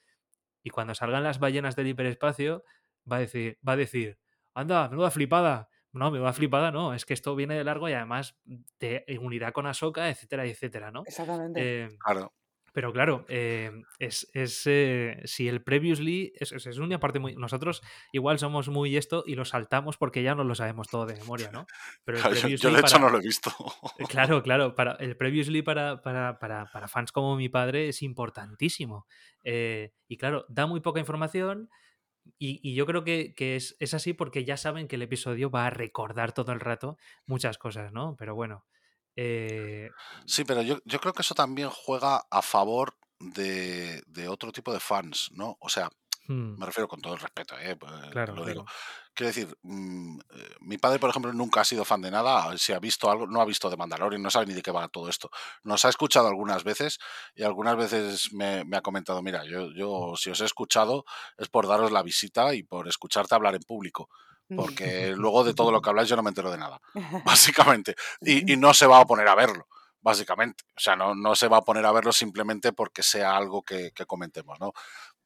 [0.64, 2.64] y cuando salgan las ballenas del hiperespacio,
[3.12, 4.18] va a decir, va a decir,
[4.54, 5.70] anda, menuda flipada.
[5.92, 8.38] No, menuda flipada, no, es que esto viene de largo y además
[8.78, 11.02] te unirá con Ahsoka, etcétera, etcétera, ¿no?
[11.06, 11.60] Exactamente.
[11.86, 12.32] Eh, Claro.
[12.74, 17.36] pero claro, eh, es, es, eh, si el previously es, es, una parte muy.
[17.36, 17.82] Nosotros
[18.12, 21.50] igual somos muy esto y lo saltamos porque ya no lo sabemos todo de memoria,
[21.52, 21.66] ¿no?
[22.06, 23.52] Pero el Claro, yo, yo, de hecho para- no lo he visto.
[24.10, 24.76] Claro, claro.
[24.76, 29.08] Para, el previously para, para, para, para fans como mi padre es importantísimo.
[29.44, 31.70] Eh, y claro, da muy poca información.
[32.38, 35.50] Y, y yo creo que, que es, es así porque ya saben que el episodio
[35.52, 38.16] va a recordar todo el rato muchas cosas, ¿no?
[38.18, 38.66] Pero bueno.
[39.16, 39.90] eh,
[40.26, 44.72] Sí, pero yo, yo creo que eso también juega a favor de, de otro tipo
[44.74, 45.58] de fans, ¿no?
[45.60, 45.90] O sea,
[46.28, 47.76] hmm, me refiero con todo el respeto, ¿eh?
[47.76, 48.64] Pues, claro, lo digo.
[48.64, 48.70] claro.
[49.20, 52.58] Quiero decir, mm, eh, mi padre, por ejemplo, nunca ha sido fan de nada.
[52.58, 54.88] Si ha visto algo, no ha visto de Mandalorian, no sabe ni de qué va
[54.88, 55.30] todo esto.
[55.64, 57.00] Nos ha escuchado algunas veces
[57.36, 61.04] y algunas veces me, me ha comentado, mira, yo, yo si os he escuchado
[61.38, 64.08] es por daros la visita y por escucharte hablar en público.
[64.56, 66.80] Porque luego de todo lo que habláis yo no me entero de nada,
[67.26, 67.98] básicamente.
[68.22, 69.68] Y, y no se va a poner a verlo,
[70.00, 70.64] básicamente.
[70.78, 73.92] O sea, no, no se va a poner a verlo simplemente porque sea algo que,
[73.92, 74.72] que comentemos, ¿no?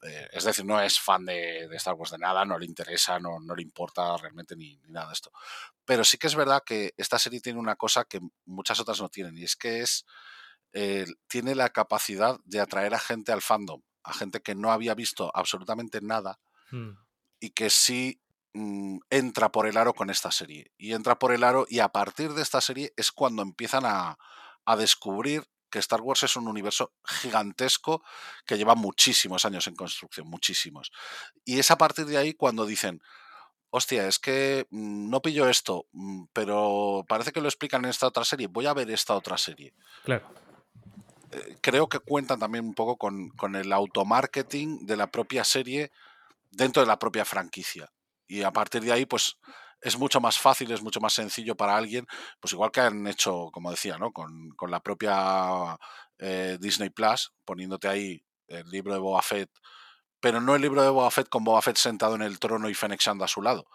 [0.06, 3.20] Eh, es decir, no es fan de, de, Star Wars de nada, no le interesa,
[3.20, 5.32] no, no le importa realmente ni, ni, nada de esto.
[5.86, 9.10] Pero sí que es verdad que esta serie tiene una cosa que muchas otras no
[9.10, 10.06] tienen, y es que es
[10.74, 14.96] eh, tiene la capacidad de atraer a gente al fandom, a gente que no había
[14.96, 16.40] visto absolutamente nada
[16.74, 16.98] Hmm.
[17.40, 18.20] y que sí
[18.54, 20.72] mmm, entra por el aro con esta serie.
[20.78, 24.18] Y entra por el aro y a partir de esta serie es cuando empiezan a,
[24.66, 25.44] a descubrir
[25.74, 28.04] que Star Wars es un universo gigantesco
[28.46, 30.92] que lleva muchísimos años en construcción, muchísimos.
[31.46, 33.02] Y es a partir de ahí cuando dicen,
[33.72, 38.06] hostia, es que mmm, no pillo esto, mmm, pero parece que lo explican en esta
[38.06, 39.74] otra serie, voy a ver esta otra serie.
[40.04, 40.32] Claro.
[41.32, 45.92] Eh, creo que cuentan también un poco con, con el automarketing de la propia serie
[46.52, 47.92] dentro de la propia franquicia.
[48.28, 49.38] Y a partir de ahí, pues
[49.84, 52.08] es mucho más fácil, es mucho más sencillo para alguien,
[52.40, 54.12] pues igual que han hecho, como decía, ¿no?
[54.12, 55.78] Con, con la propia
[56.18, 59.50] eh, Disney Plus, poniéndote ahí el libro de Boba Fett,
[60.20, 62.74] pero no el libro de Boba Fett con Boba Fett sentado en el trono y
[62.74, 63.68] Fennec a su lado,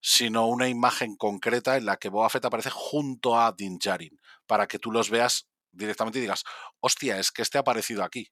[0.00, 4.66] sino una imagen concreta en la que Boba Fett aparece junto a Din Djarin, para
[4.66, 6.44] que tú los veas directamente y digas,
[6.80, 8.28] hostia, es que este ha aparecido aquí.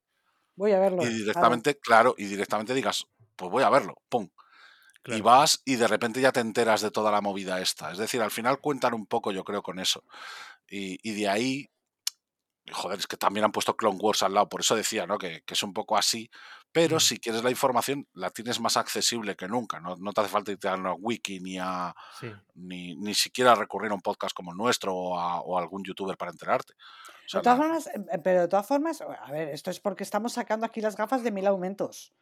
[0.54, 1.02] Voy a verlo.
[1.02, 3.06] Y directamente, claro, y directamente digas,
[3.36, 4.28] pues voy a verlo, pum.
[5.07, 7.92] Y vas y de repente ya te enteras de toda la movida esta.
[7.92, 10.04] Es decir, al final cuentan un poco, yo creo, con eso.
[10.68, 11.70] Y, y de ahí
[12.72, 15.18] joder, es que también han puesto Clone Wars al lado, por eso decía, ¿no?
[15.18, 16.30] Que, que es un poco así,
[16.72, 20.30] pero si quieres la información, la tienes más accesible que nunca, no, no te hace
[20.30, 21.94] falta irte a una wiki ni a
[22.54, 25.84] ni, ni, siquiera recurrir a un podcast como el nuestro o a, o a algún
[25.84, 26.74] youtuber para enterarte.
[26.74, 27.64] O sea, de todas la...
[27.64, 30.96] formas, eh, pero de todas formas, a ver, esto es porque estamos sacando aquí las
[30.96, 32.12] gafas de mil aumentos.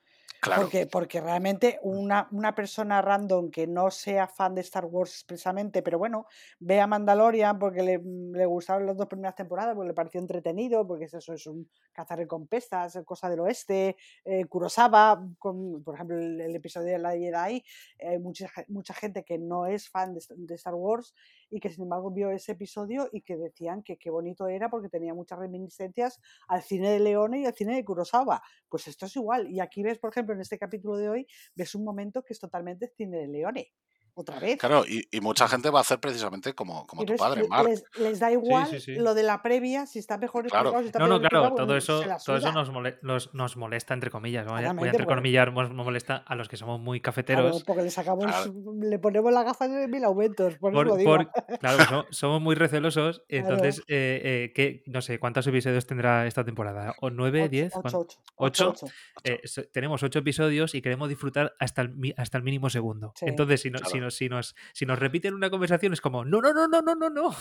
[0.44, 5.82] Porque, porque realmente una, una, persona random que no sea fan de Star Wars expresamente,
[5.82, 6.26] pero bueno,
[6.58, 10.86] ve a Mandalorian porque le, le gustaron las dos primeras temporadas, porque le pareció entretenido,
[10.86, 16.54] porque es eso es un cazarrecompensas, cosa del oeste, eh, Kurosawa, con, por ejemplo, el,
[16.54, 17.64] episodio de la Jedi,
[17.98, 21.14] eh, mucha, mucha gente que no es fan de, de, Star Wars
[21.50, 24.88] y que sin embargo vio ese episodio y que decían que qué bonito era porque
[24.88, 28.42] tenía muchas reminiscencias al cine de Leone y al cine de Kurosawa.
[28.68, 29.50] Pues esto es igual.
[29.50, 32.40] Y aquí ves, por ejemplo, en este capítulo de hoy, ves un momento que es
[32.40, 33.72] totalmente cine de Leone
[34.14, 34.58] otra vez.
[34.58, 37.68] Claro, y, y, mucha gente va a hacer precisamente como, como tu padre, Mark.
[37.68, 39.00] Les, les, da igual sí, sí, sí.
[39.00, 40.70] lo de la previa, si está mejor claro.
[40.70, 43.56] explicado, si está No, no, claro, explicado, todo eso, todo eso nos, mole- nos, nos
[43.56, 44.46] molesta, entre comillas.
[44.46, 47.64] Voy a, voy a entrecomillar, nos molesta a los que somos muy Claro, cafeteros.
[47.64, 48.52] porque le sacamos, Claro.
[48.80, 51.16] le ponemos la gafa de mil aumentos, por, eso Por- lo digo.
[51.16, 53.22] por- claro, somos muy recelosos.
[53.28, 56.94] Entonces, eh, eh, ¿qué- no sé, ¿cuántos episodios tendrá esta temporada?
[57.00, 57.72] ¿O nueve, Ocho, diez?
[57.74, 58.68] ocho, ¿Cuán- ocho, ¿Ocho?
[58.70, 58.94] ocho, ocho.
[59.24, 63.12] eh, so- tenemos ocho episodios y queremos disfrutar hasta el, mi- hasta el mínimo segundo.
[63.16, 63.26] Sí.
[63.28, 64.03] Entonces, si, no- si, Claro.
[64.04, 66.94] Nos, si, nos, si nos repiten una conversación, es como, no, no, no, no, no,
[66.94, 67.36] no, no.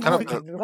[0.00, 0.18] Claro,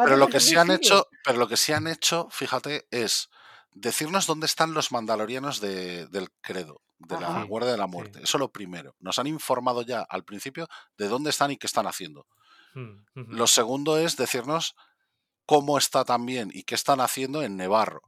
[0.04, 3.30] pero, lo que sí han hecho, pero lo que sí han hecho, fíjate, es
[3.72, 7.42] decirnos dónde están los mandalorianos de- del credo, de la Ajá.
[7.44, 7.90] guardia de la Sí.
[7.90, 8.20] muerte.
[8.22, 8.94] Eso lo primero.
[9.00, 12.26] Nos han informado ya al principio de dónde están y qué están haciendo.
[12.74, 13.04] Mm.
[13.14, 14.74] Lo segundo es decirnos
[15.46, 18.02] cómo está también y qué están haciendo en Nevarro,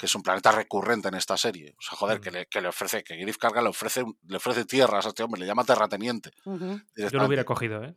[0.00, 1.74] que es un planeta recurrente en esta serie.
[1.78, 4.64] O sea, joder, que le, que le ofrece, que Griff Carga le ofrece, le ofrece
[4.64, 6.30] tierras a este hombre, le llama terrateniente.
[6.46, 7.94] Yo lo hubiera cogido, ¿eh?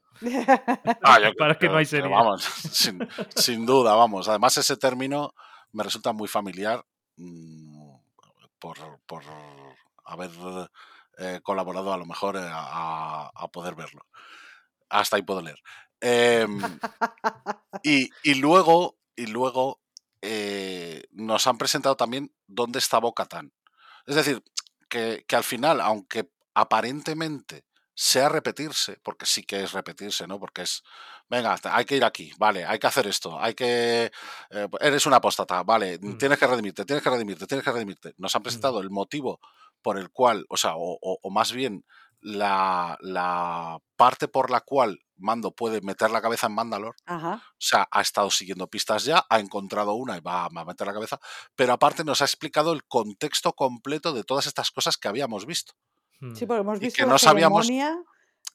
[1.01, 2.11] Ah, yo Para que no hay serie.
[2.11, 2.43] Vamos,
[2.73, 4.27] sin, sin duda, vamos.
[4.27, 5.33] Además, ese término
[5.71, 6.85] me resulta muy familiar
[7.15, 7.95] mm,
[8.59, 9.23] por, por
[10.03, 10.29] haber
[11.19, 14.05] eh, colaborado a lo mejor eh, a, a poder verlo.
[14.89, 15.61] Hasta ahí puedo leer.
[16.01, 16.59] Em,
[17.81, 19.79] y, y luego, y luego
[20.25, 23.51] eh, nos han presentado también dónde está Bocatán.
[24.05, 24.41] Es decir,
[24.89, 27.65] que, que al final, aunque aparentemente
[27.95, 30.39] sea repetirse, porque sí que es repetirse, ¿no?
[30.39, 30.81] Porque es,
[31.29, 34.11] venga, hay que ir aquí, vale, hay que hacer esto, hay que,
[34.49, 36.17] eh, eres una apóstata, vale, Mm.
[36.17, 38.13] tienes que redimirte, tienes que redimirte, tienes que redimirte.
[38.17, 38.43] Nos han Mm.
[38.43, 39.39] presentado el motivo
[39.83, 41.85] por el cual, o sea, o, o- o más bien
[42.23, 47.35] la, la parte por la cual Mando puede meter la cabeza en Mandalore, Ajá.
[47.35, 50.93] o sea, ha estado siguiendo pistas ya, ha encontrado una y va a meter la
[50.93, 51.19] cabeza,
[51.55, 55.73] pero aparte nos ha explicado el contexto completo de todas estas cosas que habíamos visto.
[56.19, 56.47] Sí, Mm.
[56.47, 57.67] porque hemos Y visto que la no sabíamos-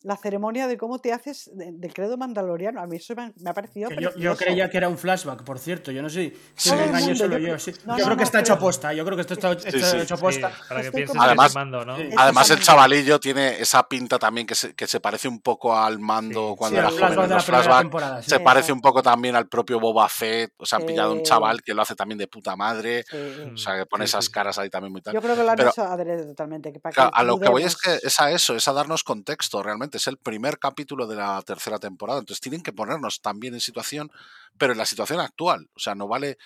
[0.02, 2.80] la ceremonia de cómo te haces de- del credo mandaloriano.
[2.80, 5.90] A mí eso me, ha- parecido Que yo, creía que era un flashback, por cierto.
[5.90, 6.74] Yo no sé si Sí.
[6.76, 7.44] me engaño solo yo yo.
[7.46, 7.72] creo- sí.
[7.84, 8.92] no, yo no, creo que está hecho aposta.
[8.92, 10.52] Yo creo que esto está, hecho aposta.
[10.68, 11.96] que que Además- es mando, ¿no?
[11.96, 12.08] Sí.
[12.16, 15.98] Además, el chavalillo tiene esa pinta también que se, que se parece un poco al
[15.98, 16.56] mando Sí.
[16.58, 17.04] cuando Sí, era joven.
[17.04, 18.30] flashback en los sí.
[18.30, 20.52] Se parece un poco también al propio Boba Fett.
[20.58, 23.04] O sea, han pillado un chaval que lo hace también de puta madre.
[23.10, 23.16] Sí.
[23.54, 25.14] O sea, que pone Sí, esas caras ahí también muy tal.
[25.14, 26.72] Yo creo que lo han hecho adrede totalmente.
[26.72, 29.62] Que que a lo que voy es que es a eso, es a darnos contexto
[29.62, 29.87] realmente.
[29.96, 32.18] Es el primer capítulo de la tercera temporada.
[32.20, 34.10] Entonces tienen que ponernos también en situación,
[34.58, 35.70] pero en la situación actual.
[35.74, 36.36] O sea, no vale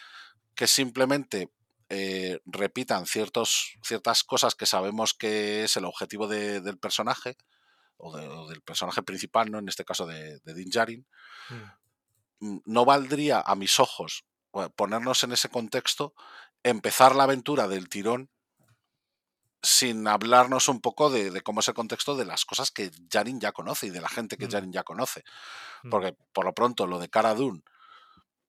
[0.54, 1.50] que simplemente
[1.88, 7.36] eh, repitan ciertos, ciertas cosas que sabemos que es el objetivo de- del personaje,
[7.98, 9.58] o, de- o del personaje principal, ¿no?
[9.58, 11.06] En este caso de, de Din Djarin.
[12.40, 12.46] Mm.
[12.54, 16.14] Mm, No valdría, a mis ojos, bueno, ponernos en ese contexto,
[16.62, 18.30] empezar la aventura del tirón
[19.62, 23.40] sin hablarnos un poco de, de cómo es el contexto de las cosas que Jarin
[23.40, 24.50] ya conoce y de la gente que Mm.
[24.50, 25.22] Jarin ya conoce.
[25.84, 25.90] Mm.
[25.90, 27.62] Porque por lo pronto lo de Cara Dune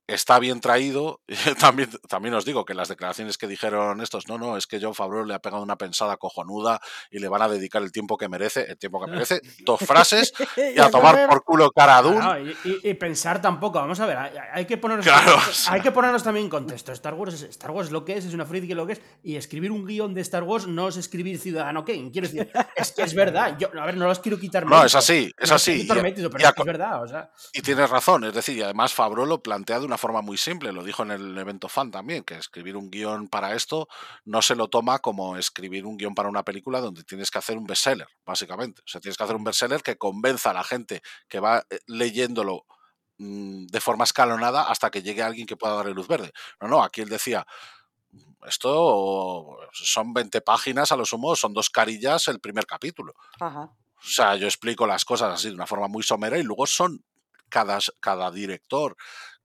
[0.08, 1.22] está bien traído.
[1.60, 4.96] también, también os digo que las declaraciones que dijeron estos, no, no, es que John
[4.96, 6.80] Favreau le ha pegado una pensada cojonuda
[7.12, 10.34] y le van a dedicar el tiempo que merece, el tiempo que merece, dos frases
[10.76, 12.02] y a tomar por culo Cara.
[12.02, 15.38] Claro, y, y- y pensar tampoco, vamos a ver, hay, hay que ponernos, Claro, hay,
[15.50, 15.74] o sea.
[15.74, 16.92] hay que ponernos también en contexto.
[16.92, 19.36] Star Wars, es, Star Wars lo que es, es una friki lo que es, y
[19.36, 22.10] escribir un guion de Star Wars no es escribir Ciudadano Kane.
[22.12, 23.58] Quiero decir, es que es verdad.
[23.58, 25.88] Yo, a ver, no los quiero quitar No, es así, es no así.
[25.90, 27.32] Y- mérito, pero y a es, que es co- verdad, o sea.
[27.54, 30.72] Y tienes razón, es decir, y además Fabro lo plantea de una forma muy simple,
[30.72, 33.88] lo dijo en el evento fan también, que escribir un guion para esto
[34.26, 37.58] no se lo toma como escribir un guion para una película donde tienes que hacer
[37.58, 38.82] un bestseller, básicamente.
[38.82, 41.80] O sea, tienes que hacer un bestseller que convenza a la gente que va eh,
[41.88, 42.66] leyéndolo
[43.18, 46.32] mm, de forma escalonada hasta que llegue alguien que pueda darle luz verde.
[46.62, 47.46] No, no, aquí él decía,
[48.48, 53.14] esto son 20 páginas a lo sumo, son dos carillas el primer capítulo.
[53.40, 53.72] Ajá.
[54.04, 57.04] O sea, yo explico las cosas así de una forma muy somera y luego son
[57.48, 58.98] cada, cada director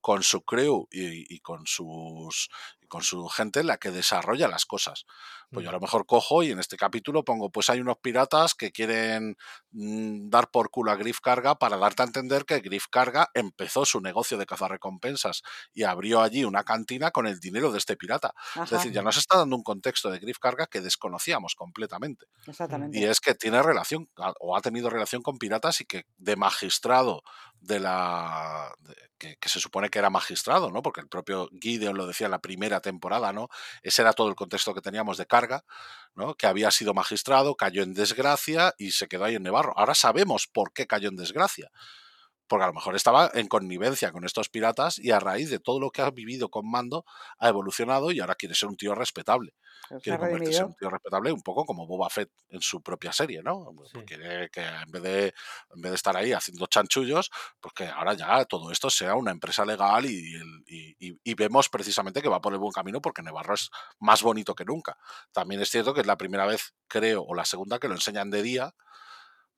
[0.08, 2.48] con su crew y, y con sus
[2.88, 5.04] con su gente la que desarrolla las cosas.
[5.50, 8.54] Pues yo a lo mejor cojo y en este capítulo pongo, pues hay unos piratas
[8.54, 9.36] que quieren
[9.70, 13.86] mm, dar por culo a Griff Carga para darte a entender que Griff Carga empezó
[13.86, 15.42] su negocio de cazarrecompensas
[15.72, 18.34] y abrió allí una cantina con el dinero de este pirata.
[18.62, 22.26] Es decir, ya nos está dando un contexto de Griff Carga que desconocíamos completamente.
[22.46, 22.98] Exactamente.
[22.98, 27.22] Y es que tiene relación o ha tenido relación con piratas y que de magistrado
[27.60, 28.72] de la
[29.18, 30.82] que, se supone que era magistrado, ¿no?
[30.82, 33.48] Porque el propio Gideon lo decía en la primera temporada, ¿no?
[33.82, 35.64] Ese era todo el contexto que teníamos de carga,
[36.14, 36.34] ¿no?
[36.34, 39.76] Que había sido magistrado, cayó en desgracia y se quedó ahí en Nevarro.
[39.76, 41.70] Ahora sabemos por qué cayó en desgracia.
[42.48, 45.78] Porque a lo mejor estaba en connivencia con estos piratas y a raíz de todo
[45.78, 47.04] lo que ha vivido con Mando
[47.38, 49.54] ha evolucionado y ahora quiere ser un tío respetable.
[50.02, 53.42] Quiere convertirse en un tío respetable un poco como Boba Fett en su propia serie,
[53.42, 53.70] ¿no?
[53.90, 53.98] Sí.
[54.06, 55.34] Quiere que en vez, de,
[55.74, 57.30] en vez de estar ahí haciendo chanchullos,
[57.60, 60.36] pues que ahora ya todo esto sea una empresa legal y,
[60.66, 64.22] y, y, y, vemos precisamente que va por el buen camino porque Nevarro es más
[64.22, 64.96] bonito que nunca.
[65.32, 68.30] También es cierto que es la primera vez, creo, o la segunda que lo enseñan
[68.30, 68.74] de día,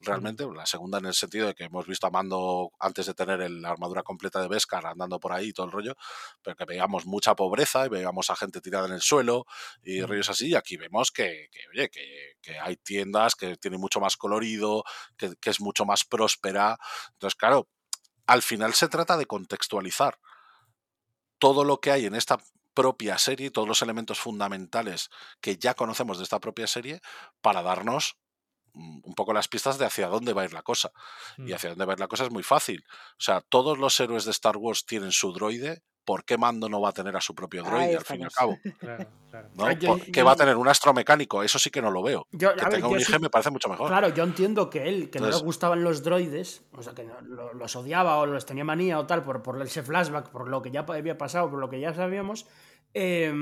[0.00, 3.40] realmente, la segunda en el sentido de que hemos visto a Mando antes de tener
[3.40, 5.94] el, la armadura completa de Beskar andando por ahí y todo el rollo,
[6.42, 9.46] pero que veíamos mucha pobreza y veíamos a gente tirada en el suelo
[9.82, 13.80] y rollos así, y aquí vemos que, que oye, que, que, hay tiendas que tienen
[13.80, 14.84] mucho más colorido,
[15.16, 16.78] que, que es mucho más próspera.
[17.12, 17.68] Entonces, claro,
[18.26, 20.18] al final se trata de contextualizar
[21.38, 22.38] todo lo que hay en esta
[22.74, 27.00] propia serie, todos los elementos fundamentales que ya conocemos de esta propia serie,
[27.40, 28.19] para darnos
[28.74, 30.92] un poco las pistas de hacia dónde va a ir la cosa.
[31.36, 31.48] Mm.
[31.48, 32.84] Y hacia dónde va a ir la cosa es muy fácil.
[33.12, 35.82] O sea, todos los héroes de Star Wars tienen su droide.
[36.04, 38.32] ¿Por qué Mando no va a tener a su propio droide, al fin y al
[38.32, 38.58] cabo?
[38.80, 39.48] Claro, claro.
[39.54, 39.96] ¿No?
[40.12, 41.42] ¿Que va a tener un astromecánico?
[41.42, 42.26] Eso sí que no lo veo.
[42.32, 43.88] Yo, que tenga ver, un IG sí, me parece mucho mejor.
[43.88, 47.04] Claro, yo entiendo que él, que Entonces, no le gustaban los droides, o sea, que
[47.04, 50.48] no, lo, los odiaba o los tenía manía o tal, por, por ese flashback, por
[50.48, 52.46] lo que ya había pasado, por lo que ya sabíamos,
[52.92, 53.32] eh,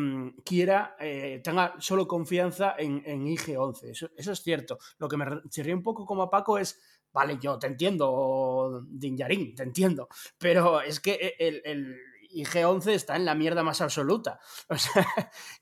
[0.45, 3.91] quiera, eh, tenga solo confianza en, en IG-11.
[3.91, 4.79] Eso, eso, es cierto.
[4.99, 6.81] Lo que me chirría un poco como a Paco es,
[7.13, 11.97] vale, yo te entiendo, Dinjarin, te entiendo, pero es que el, el
[12.31, 14.41] IG-11 está en la mierda más absoluta.
[14.69, 15.07] O sea,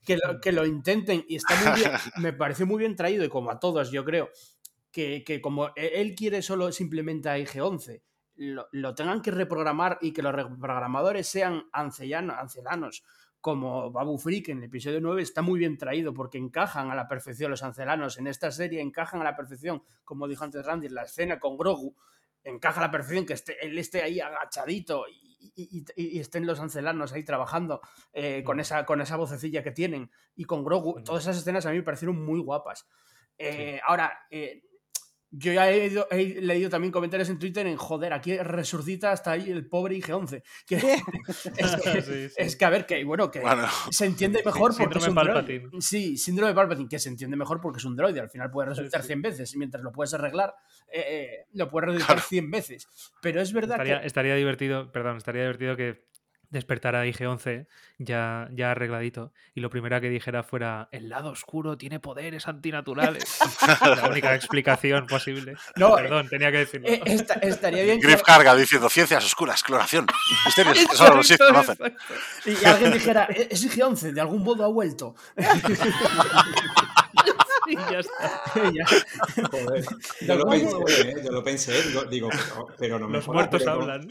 [0.03, 3.29] que lo, que lo intenten y está muy bien, me parece muy bien traído y
[3.29, 4.29] como a todos, yo creo,
[4.91, 8.01] que, que como e, él quiere solo simplemente a IG-11,
[8.35, 13.03] lo, lo, tengan que reprogramar y que los reprogramadores sean ancianos, ancianos
[13.47, 17.07] como Babu Freak en el episodio 9 está muy bien traído porque encajan a la
[17.07, 18.17] perfección los ancelanos.
[18.17, 21.95] En esta serie encajan a la perfección, como dijo antes Randy, la escena con Grogu
[22.43, 26.59] encaja a la perfección que esté, él esté ahí agachadito y, y, y, estén los
[26.59, 27.79] ancelanos ahí trabajando
[28.11, 31.01] eh, con, esa, con esa vocecilla que tienen y con Grogu.
[31.01, 32.85] Todas esas escenas a mí me parecieron muy guapas.
[33.37, 33.81] Eh, sí.
[33.87, 34.63] Ahora, eh,
[35.31, 39.31] yo ya he, ido, he, leído también comentarios en Twitter en joder, aquí resucita hasta
[39.31, 40.41] ahí el pobre IG-11.
[40.65, 40.75] Que,
[41.57, 42.33] es, que, sí, sí.
[42.37, 45.15] es, que, a ver, que bueno, que bueno, se entiende mejor sí, porque es un
[45.15, 45.69] droide.
[45.79, 48.21] Sí, síndrome de Palpatine, que se entiende mejor porque es un droide.
[48.21, 50.55] Al final puede resucitar 100 veces y mientras lo puedes arreglar,
[50.91, 52.29] eh, eh, lo puedes resucitar claro.
[52.29, 52.87] 100 veces.
[53.21, 54.07] Pero es verdad estaría, que.
[54.07, 56.06] Estaría divertido, perdón, estaría divertido que
[56.49, 57.67] despertar a IG-11
[57.97, 63.39] ya, ya arregladito y lo primero que dijera fuera el lado oscuro tiene poderes antinaturales.
[63.81, 65.55] La única explicación posible.
[65.75, 66.87] No, Perdón, tenía que decirlo.
[66.87, 68.23] Eh, esta, estaría bien Griff que...
[68.23, 70.05] carga diciendo ciencias oscuras, exploración,
[70.45, 71.77] misterios que solo los conocen.
[72.45, 75.15] Y alguien dijera, es IG-11, de algún modo ha vuelto.
[77.67, 78.41] y ya está.
[79.51, 79.85] Joder,
[80.21, 81.15] yo, lo pensé, ¿eh?
[81.23, 84.09] yo lo pensé, digo, digo pero, pero, no me Los muertos pero, hablan.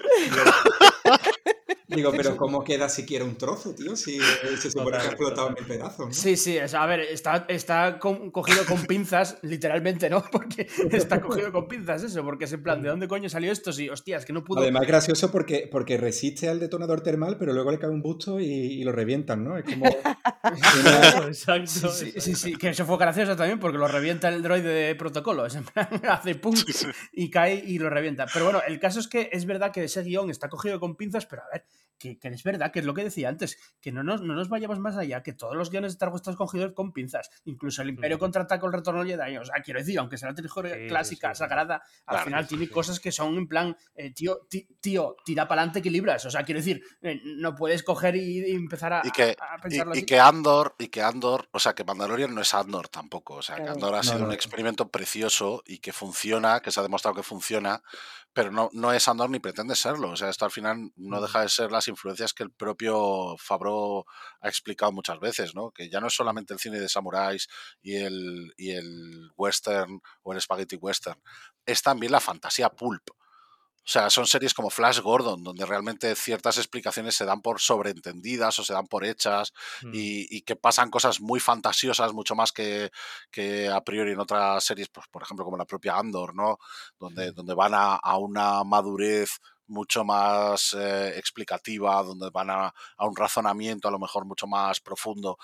[1.96, 3.96] Digo, pero ¿cómo queda siquiera un trozo, tío?
[3.96, 4.18] Si
[4.60, 6.06] se supone que ha explotado en mil pedazos.
[6.06, 6.12] ¿no?
[6.12, 10.22] Sí, sí, o sea, a ver, está, está cogido con pinzas, literalmente, ¿no?
[10.30, 13.72] Porque está cogido con pinzas eso, porque es en plan, ¿de dónde coño salió esto?
[13.72, 14.60] Sí, hostias, que no pudo.
[14.60, 18.40] Además, es gracioso porque, porque resiste al detonador termal, pero luego le cae un busto
[18.40, 19.56] y, y lo revientan, ¿no?
[19.56, 19.86] Es como.
[20.44, 24.42] exacto, exacto, sí, sí, sí, sí, que eso fue gracioso también porque lo revienta el
[24.42, 25.46] droide de protocolo.
[25.46, 26.54] Es en plan, hace pum
[27.12, 28.26] y cae y lo revienta.
[28.32, 31.26] Pero bueno, el caso es que es verdad que ese guion está cogido con pinzas,
[31.26, 31.64] pero a ver,
[31.98, 34.48] que, que, es verdad, que es lo que decía antes, que no nos, no nos
[34.48, 37.82] vayamos más allá, que todos los guiones de Star Wars están cogidos con pinzas, incluso
[37.82, 38.20] el Imperio mm.
[38.20, 41.28] contraataca el retorno de Jedi, o sea, quiero decir, aunque sea la trilogía sí, clásica,
[41.28, 44.46] sí, sí, sagrada, al claro, final tiene cosas que son en plan, eh, tío,
[44.80, 48.52] tío, tira para adelante, equilibras, o sea, quiero decir, eh, no puedes coger y, y
[48.52, 50.02] empezar a, y que, a pensarlo y, así.
[50.02, 53.42] y, que Andor, y que Andor, o sea, que Mandalorian no es Andor tampoco, o
[53.42, 54.26] sea, que Andor ha sido no, no.
[54.26, 57.82] un experimento precioso y que funciona, que se ha demostrado que funciona,
[58.36, 60.10] pero no, no es Andor ni pretende serlo.
[60.10, 64.04] O sea, esto al final no deja de ser las influencias que el propio Fabro
[64.42, 65.70] ha explicado muchas veces, ¿no?
[65.70, 67.48] Que ya no es solamente el cine de samuráis
[67.80, 71.18] y el, y el western o el spaghetti western,
[71.64, 73.08] es también la fantasía pulp.
[73.86, 78.58] O sea, son series como Flash Gordon, donde realmente ciertas explicaciones se dan por sobreentendidas
[78.58, 79.90] o se dan por hechas Mm.
[79.90, 82.90] y, y que pasan cosas muy fantasiosas, mucho más que,
[83.30, 86.58] que a priori en otras series, pues, por ejemplo, como la propia Andor, ¿no?
[86.98, 89.30] Donde, donde van a, a una madurez
[89.68, 94.80] mucho más eh, explicativa, donde van a, a un razonamiento a lo mejor mucho más
[94.80, 95.38] profundo.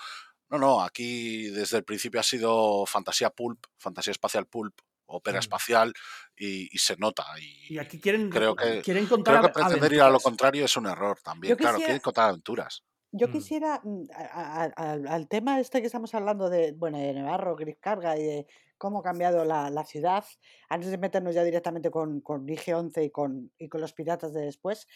[0.49, 5.39] No, no, aquí desde el principio ha sido fantasía pulp, fantasía espacial pulp, ópera Mm.
[5.39, 5.93] espacial
[6.37, 7.23] y, y se nota.
[7.39, 10.23] Y, Y aquí quieren, creo que, quieren contar creo que pretender ir a lo aventuras.
[10.23, 11.51] contrario es un error también.
[11.51, 12.83] Yo Claro, quisiera- quieren contar aventuras.
[13.15, 13.31] Yo Mm.
[13.31, 17.55] quisiera, mm, a- a- al- al tema este que estamos hablando de, bueno, de Navarro,
[17.55, 18.47] Gris Carga y de
[18.79, 20.25] cómo ha cambiado la, la ciudad,
[20.67, 24.41] antes de meternos ya directamente con, con IG-11 y con, y con los piratas de
[24.41, 24.87] después,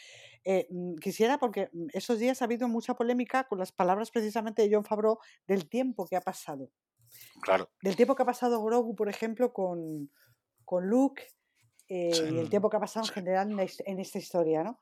[0.43, 4.63] eh, mm, quisiera, porque mm, esos días ha habido mucha polémica con las palabras precisamente
[4.67, 6.71] de John Favreau del tiempo que ha pasado.
[7.41, 7.69] Claro.
[7.81, 10.11] Del tiempo que ha pasado Grogu, por ejemplo, con,
[10.67, 11.23] con Luke
[11.87, 12.23] eh, Sí.
[12.35, 14.77] y el tiempo que ha pasado en general en, la his- en esta historia, ¿no?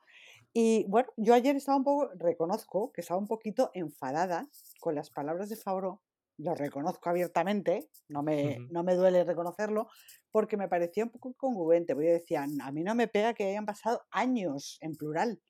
[0.52, 4.48] Y bueno, yo ayer estaba un poco, reconozco que estaba un poquito enfadada
[4.80, 6.00] con las palabras de Favreau,
[6.38, 9.86] lo reconozco abiertamente, no me, no me duele reconocerlo,
[10.32, 13.44] porque me parecía un poco incongruente, porque yo decía, a mí no me pega que
[13.44, 15.40] hayan pasado años en plural.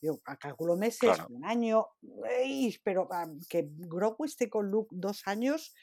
[0.00, 1.26] Yo a- calculo meses, Claro.
[1.30, 1.86] un año,
[2.82, 3.08] pero
[3.48, 5.74] que Grogu esté con Luke dos años,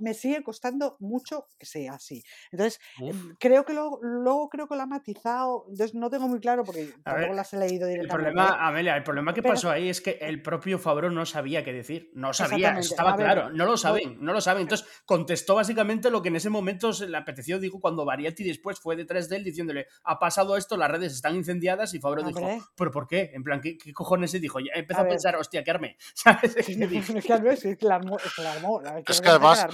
[0.00, 2.22] me, sigue costando mucho que sea así.
[2.50, 3.10] Entonces, Uf.
[3.14, 6.64] em, creo que luego, luego creo que lo ha matizado, entonces no tengo muy claro
[6.64, 8.32] porque A ver, tampoco las he leído El directamente.
[8.32, 8.58] problema, ¿eh?
[8.60, 11.72] Amelia, el problema que Pero- pasó ahí es que el propio Fabro no sabía qué
[11.72, 12.10] decir.
[12.14, 13.50] No sabía, estaba ver, claro.
[13.50, 14.62] No lo saben, no lo saben.
[14.62, 17.58] Entonces contestó básicamente lo que en ese momento se le apeteció.
[17.58, 21.36] Digo, cuando Variety después fue detrás de él diciéndole, ha pasado esto, las redes están
[21.36, 21.94] incendiadas.
[21.94, 22.40] Y Fabro dijo.
[22.76, 23.30] ¿pero por qué?
[23.34, 24.34] En plan, ¿qué, qué cojones?
[24.34, 25.96] Y dijo, ya empezó A pensar, hostia, ¿qué armé?
[26.14, 26.56] ¿Sabes?
[26.64, 27.18] Sí, ¿Qué dije?
[27.18, 29.66] es que la armó, es que la armó, la- Es que además.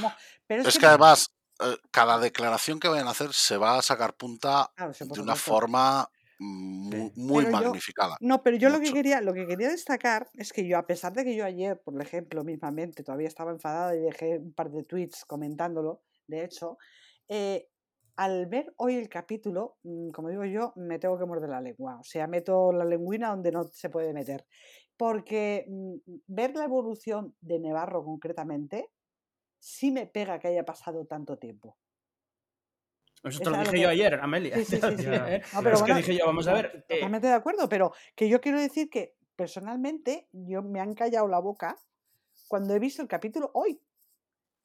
[0.47, 1.30] Pero es, es que, que además,
[1.61, 5.36] eh, cada declaración que vayan a hacer se va a sacar punta claro, de una
[5.36, 8.16] forma muy, muy Pero yo- magnificada.
[8.20, 11.12] No, pero yo lo que quería, lo que quería destacar es que yo, a pesar
[11.14, 14.84] de que yo ayer, por ejemplo, mismamente, todavía estaba enfadada y dejé un par de
[14.84, 16.76] tweets comentándolo, de hecho,
[17.28, 17.68] eh,
[18.16, 21.99] al ver hoy el capítulo, mm, como digo yo, me tengo que morder la lengua.
[22.01, 24.47] O sea, meto la lengüina donde no se puede meter.
[24.97, 25.94] Porque mm,
[26.26, 28.90] ver la evolución de Nevarro concretamente,
[29.67, 31.77] sí me pega que haya pasado tanto tiempo.
[33.25, 34.55] Eso Es te lo dije que- yo ayer, Amelia.
[34.57, 34.81] Sí, sí, sí.
[35.53, 36.85] No, pero es que bueno, dije yo, vamos a ver.
[36.89, 41.27] eh, Totalmente de acuerdo, pero que yo quiero decir que personalmente yo me han callado
[41.27, 41.77] la boca
[42.47, 43.81] cuando he visto el capítulo hoy,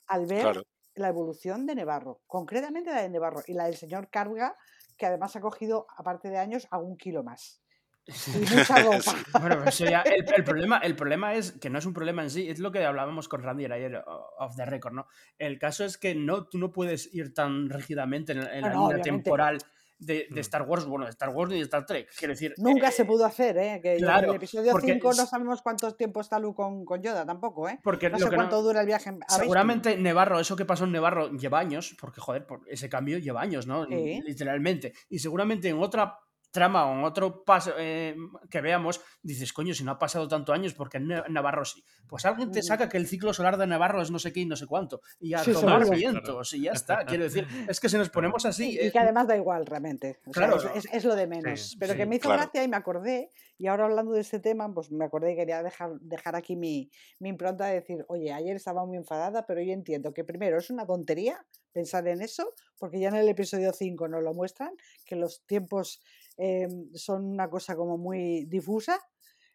[0.05, 0.63] al ver Claro.
[0.93, 4.55] la evolución de Nevarro, concretamente la de Nevarro y la del señor Carga,
[4.97, 7.63] que además ha cogido, aparte de años, algún kilo más.
[8.07, 9.15] Y mucha ropa.
[9.39, 12.29] Bueno, eso ya, el, el problema, el problema es que no es un problema en
[12.29, 14.03] sí, es lo que hablábamos con Randy ayer
[14.37, 15.07] off the record, ¿no?
[15.37, 18.87] El caso es que no, tú no puedes ir tan rígidamente en, en la No,
[18.89, 19.57] línea temporal
[19.99, 20.39] de, de Mm.
[20.39, 22.09] Star Wars, bueno, de Star Wars ni de Star Trek.
[22.17, 23.79] Quiero decir, Nunca eh, se pudo hacer, ¿eh?
[23.83, 26.83] Que yo en claro, el episodio porque 5 no sabemos cuánto tiempo está Luke con,
[26.85, 27.79] con Yoda tampoco, ¿eh?
[27.83, 29.11] porque No sé no- cuánto dura el viaje.
[29.27, 33.41] Seguramente Nevarro, eso que pasó en Nevarro lleva años, porque joder, por ese cambio lleva
[33.41, 33.85] años, ¿no?
[33.85, 34.93] Literalmente.
[35.07, 36.17] Y seguramente en otra
[36.51, 38.15] trama o en otro paso eh,
[38.49, 41.83] que veamos, dices, coño, si no ha pasado tanto años, porque en Navarro sí.
[42.07, 42.63] Pues alguien te Mm.
[42.63, 45.01] saca que el ciclo solar de Navarro es no sé qué y no sé cuánto.
[45.21, 47.05] Y a Sí, tomar vientos, y ya está.
[47.05, 48.77] Quiero decir, es que si nos ponemos así.
[48.79, 50.19] Y que además da igual realmente.
[50.27, 50.57] O sea, Claro.
[50.75, 51.59] es, es- es lo de menos.
[51.69, 52.41] Sí, Pero que me hizo claro.
[52.43, 55.63] gracia y me acordé, y ahora hablando de este tema, pues me acordé y quería
[55.63, 59.71] dejar, dejar aquí mi, mi impronta de decir, oye, ayer estaba muy enfadada, pero yo
[59.71, 61.39] entiendo que primero es una tontería
[61.71, 64.71] pensar en eso, porque ya en el episodio 5 nos lo muestran,
[65.05, 66.01] que los tiempos
[66.43, 68.99] eh, son una cosa como muy difusa,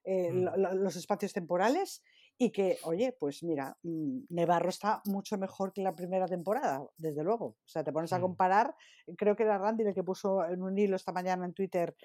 [0.04, 0.44] eh, Mm.
[0.44, 2.02] lo- lo- los espacios temporales,
[2.38, 7.24] y que, oye, pues mira, mm, Nevarro está mucho mejor que la primera temporada, desde
[7.24, 7.46] luego.
[7.46, 8.22] O sea, te pones a Mm.
[8.22, 8.74] comparar,
[9.16, 11.96] creo que era Randy el que puso en un hilo esta mañana en Twitter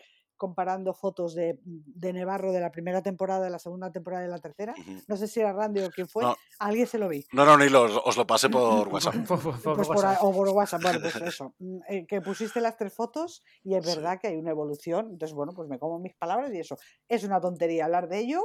[0.41, 4.31] comparando fotos de, de Nevarro de la primera temporada, de la segunda temporada y de
[4.31, 4.73] la tercera.
[5.07, 6.35] No sé si era Randy o quién fue, No.
[6.57, 7.23] alguien se lo vi.
[7.31, 9.13] No, no, ni lo, os lo pasé por WhatsApp.
[9.27, 11.53] por- por- por Pues por o por WhatsApp, bueno, pues eso.
[11.59, 13.95] mm, eh, que pusiste las tres fotos y es Sí.
[13.95, 15.09] verdad que hay una evolución.
[15.11, 16.75] Entonces, bueno, pues me como mis palabras y eso.
[17.07, 18.41] Es una tontería hablar de ello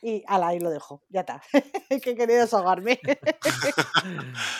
[0.00, 1.02] y ala, ahí lo dejo.
[1.10, 1.42] Ya está.
[2.02, 2.98] que quería desahogarme.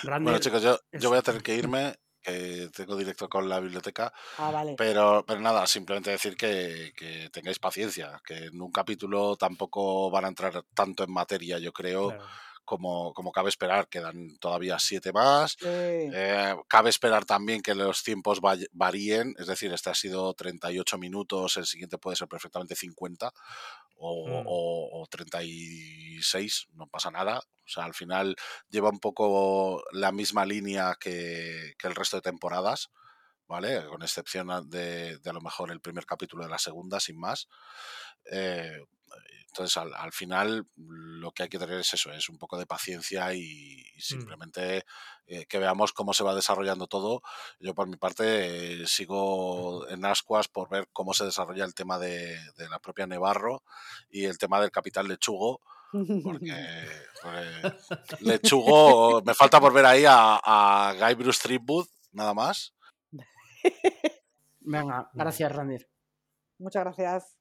[0.05, 1.95] Bueno, chicos, yo, yo voy a tener que irme,
[2.27, 4.75] que tengo directo con la biblioteca, ah, vale.
[4.77, 10.25] pero, pero nada, simplemente decir que, que tengáis paciencia, que en un capítulo tampoco van
[10.25, 12.25] a entrar tanto en materia, yo creo, Claro.
[12.67, 15.57] Como, como cabe esperar, quedan todavía siete más.
[15.63, 18.41] Eh, cabe esperar también que los tiempos
[18.73, 23.33] varíen, es decir, este ha sido 38 minutos, el siguiente puede ser perfectamente 50
[23.97, 27.39] o, o 36, no pasa nada.
[27.39, 28.37] O sea, al final
[28.69, 32.91] lleva un poco la misma línea que, que el resto de temporadas.
[33.49, 33.87] ¿vale?
[33.87, 37.49] Con excepción de, de, a lo mejor el primer capítulo de la segunda, sin más.
[38.31, 38.81] Eh,
[39.57, 43.33] entonces, al, final, lo que hay que tener es eso, es un poco de paciencia
[43.33, 44.01] y, mm.
[44.01, 44.85] simplemente
[45.27, 47.23] eh, que veamos cómo se va desarrollando todo.
[47.59, 51.99] Yo, por mi parte, eh, sigo en ascuas por ver cómo se desarrolla el tema
[51.99, 52.39] de,
[52.71, 53.63] la propia Nevarro
[54.11, 55.63] y el tema del capital lechugo.
[56.23, 56.53] Porque,
[58.21, 62.75] Lechugo, me falta por ver ahí a, a Guy Bruce Threepwood, nada más.
[64.61, 65.89] Venga, gracias, Randir.
[66.59, 67.37] Muchas gracias.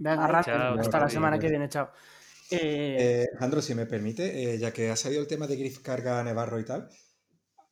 [0.00, 1.90] Venga, hasta la semana que viene, chao.
[2.50, 3.28] Eh...
[3.38, 6.58] Eh, si me permite, eh, ya que ha salido el tema de Griff Carga Nevarro
[6.58, 6.88] y tal,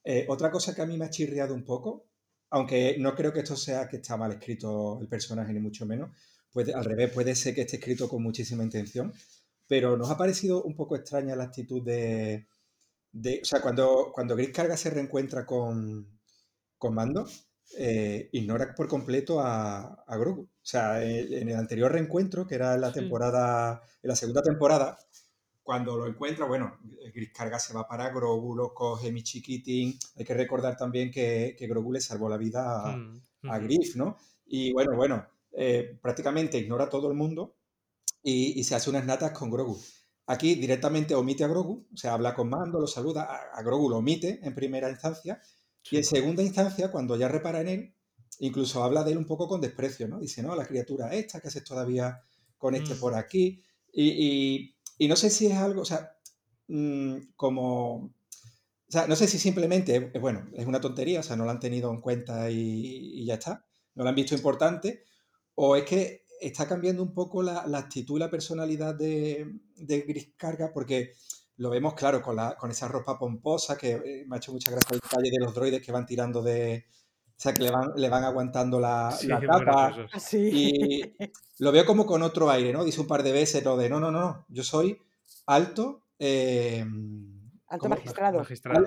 [0.05, 2.07] eh, otra cosa que a mí me ha chirriado un poco,
[2.51, 6.11] aunque no creo que esto sea que está mal escrito el personaje, ni mucho menos,
[6.53, 9.11] pues al revés, puede ser que esté escrito con muchísima intención,
[9.66, 12.47] pero nos ha parecido un poco extraña la actitud de...
[13.11, 16.20] de o sea, cuando, cuando Griff Carga se reencuentra con,
[16.76, 17.26] comando,
[17.77, 20.43] eh, ignora por completo a, a, Grogu.
[20.43, 24.99] O sea, en el anterior reencuentro, que era en la temporada, en la segunda temporada,
[25.62, 26.79] cuando lo encuentra, bueno,
[27.14, 29.99] Gris Carga se va para Grogu, lo coge mi chiquitín.
[30.16, 33.21] Hay que recordar también que, que Grogu le salvó la vida a, mm,
[33.64, 34.16] Griff, ¿no?
[34.47, 37.57] Y bueno, bueno, eh, prácticamente ignora a todo el mundo
[38.23, 39.79] y, y, se hace unas natas con Grogu.
[40.27, 43.91] Aquí directamente omite a Grogu, o sea, habla con Mando, lo saluda, a, a Grogu
[43.91, 45.39] lo omite en primera instancia
[45.91, 47.95] y en segunda instancia, cuando ya repara en él,
[48.41, 50.18] incluso habla de él un poco con desprecio, ¿no?
[50.18, 52.20] Dice, no, la criatura esta, que haces todavía
[52.57, 52.99] con este mm.
[52.99, 53.62] por aquí?
[53.93, 56.16] Y, no sé si es algo, o sea,
[56.68, 58.12] mm, como...
[58.91, 61.61] O sea, no sé si simplemente, bueno, es una tontería, o sea, no lo han
[61.61, 65.05] tenido en cuenta y, ya está, no lo han visto importante,
[65.55, 70.32] o es que está cambiando un poco la, actitud y la personalidad de, de Gris
[70.39, 71.12] Carga, porque
[71.59, 74.71] lo vemos, claro, con, la, con esa ropa pomposa, que eh, me ha hecho mucha
[74.71, 76.87] gracia el detalle de los droides que van tirando de...
[77.31, 80.09] O sea, que le van, le van aguantando la, la capa.
[80.13, 81.15] Ah, y
[81.59, 82.85] lo veo como con otro aire, ¿no?
[82.85, 85.01] Dice un par de veces lo de, no, no, no, yo soy
[85.47, 86.03] alto...
[86.19, 86.85] Eh,
[87.69, 88.43] alto magistrado.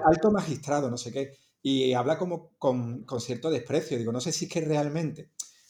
[0.06, 1.38] Alto magistrado, no sé qué.
[1.62, 3.98] Y habla como con, con cierto desprecio.
[3.98, 5.30] Digo, no sé si es que realmente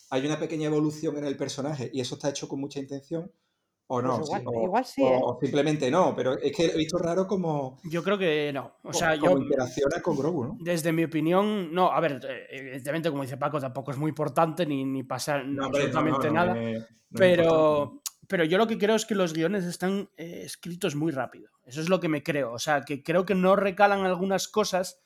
[0.10, 3.32] hay una pequeña evolución en el personaje y eso está hecho con mucha intención
[3.93, 5.19] o no, pues igual, sí, ¿eh?
[5.21, 7.77] o, simplemente no, pero es que he visto raro como.
[7.83, 8.77] Yo creo que no.
[8.83, 9.37] O sea, yo.
[9.37, 10.57] interacciona con Grogu, ¿no?
[10.61, 11.91] Desde mi opinión, no.
[11.91, 16.31] A ver, eh, evidentemente, como dice Paco, tampoco es muy importante ni, ni pasar absolutamente
[16.31, 16.55] nada.
[17.13, 21.49] pero, pero yo lo que creo es que los guiones están eh, escritos muy rápido.
[21.65, 22.53] Eso es lo que me creo.
[22.53, 25.01] O sea, que creo que no recalan algunas cosas.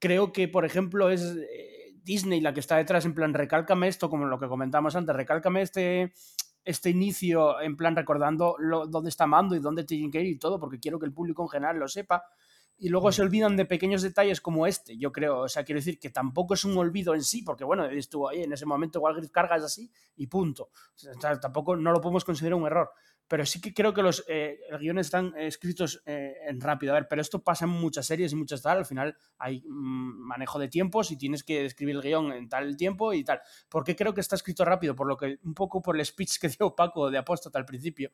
[0.00, 1.36] Creo que, por ejemplo, es.
[2.02, 5.62] Disney la que está detrás, en plan, recálcame esto, como lo que comentamos antes, recálcame
[5.62, 6.12] este,
[6.66, 8.56] este inicio en plan recordando
[8.88, 11.42] dónde está Mando y dónde tiene que ir y todo, porque quiero que el público
[11.42, 12.24] en general lo sepa.
[12.78, 15.38] Y luego se olvidan de pequeños detalles como este, yo creo.
[15.38, 18.42] O sea, quiero decir que tampoco es un olvido en sí, porque bueno, estuvo ahí
[18.42, 20.64] en ese momento, igual Griff cargas así y punto.
[20.64, 22.90] O sea, tampoco no lo podemos considerar un error
[23.28, 26.92] pero sí que creo que los eh, guiones están escritos eh, en rápido.
[26.92, 28.78] A ver, pero esto pasa en muchas series y muchas tal.
[28.78, 32.76] Al final hay mm, manejo de tiempos y tienes que escribir el guion en tal
[32.76, 33.40] tiempo y tal.
[33.68, 34.94] ¿Por qué creo que está escrito rápido?
[34.94, 38.12] Por lo que, un poco por el speech que dio Paco de Apóstata al principio.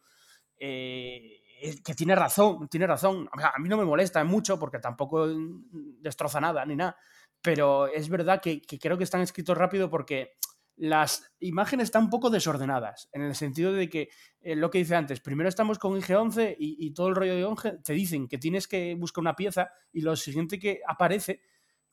[0.59, 1.43] Eh,
[1.85, 3.29] que tiene razón, tiene razón.
[3.33, 5.29] a mí no me molesta mucho porque tampoco
[6.01, 6.97] destroza nada ni nada.
[7.43, 10.37] Pero es verdad que, que creo que están escritos rápido porque
[10.77, 14.09] las imágenes están un poco desordenadas, en el sentido de que
[14.41, 17.79] eh, lo que dice antes, primero estamos con IG-11 y, todo el rollo de 11
[17.85, 21.43] te dicen que tienes que buscar una pieza y lo siguiente que aparece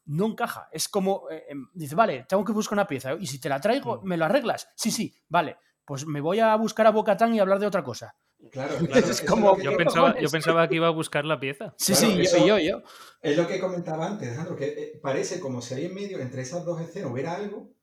[0.06, 0.70] no encaja.
[0.72, 3.62] Es como, eh, em, dice, vale, tengo que buscar una pieza y si te la
[3.62, 4.08] traigo, mm.
[4.08, 4.70] ¿me lo arreglas?
[4.76, 8.16] Sí, sí, vale, pues me voy a buscar a Bocatán y hablar de otra cosa.
[8.52, 9.08] Claro, claro.
[9.08, 11.74] Es como, yo, pensaba, yo pensaba que iba a buscar la pieza.
[11.78, 12.82] Sí, sí, yo, yo,
[13.22, 16.42] Es lo que comentaba antes, Alejandro, que eh, parece como si ahí en medio, entre
[16.42, 17.74] esas dos escenas, hubiera algo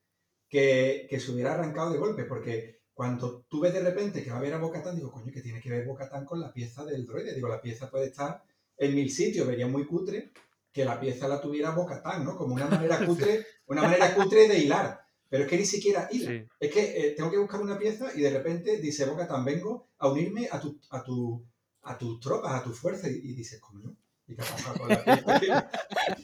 [0.57, 4.37] que, que, se hubiera arrancado de golpe, porque cuando tú ves de repente que va
[4.37, 7.05] a haber a Bocatán, digo, coño, que tiene que ver Bocatán con la pieza del
[7.05, 7.35] droide.
[7.35, 8.43] Digo, la pieza puede estar
[8.79, 10.33] en mil sitios, vería muy cutre
[10.73, 12.39] que la pieza la tuviera Bocatán, ¿no?
[12.39, 14.99] Como una manera cutre, una manera cutre de hilar.
[15.29, 16.47] Pero es que ni siquiera hila.
[16.59, 20.09] Es que eh, tengo que buscar una pieza y de repente dice Bocatán, vengo a
[20.09, 21.45] unirme a, tu, a, tu,
[21.83, 23.11] a tus tropas, a tu fuerza.
[23.11, 23.95] Y, dices, coño,
[24.27, 25.71] ¿y qué ha pasado con la pieza?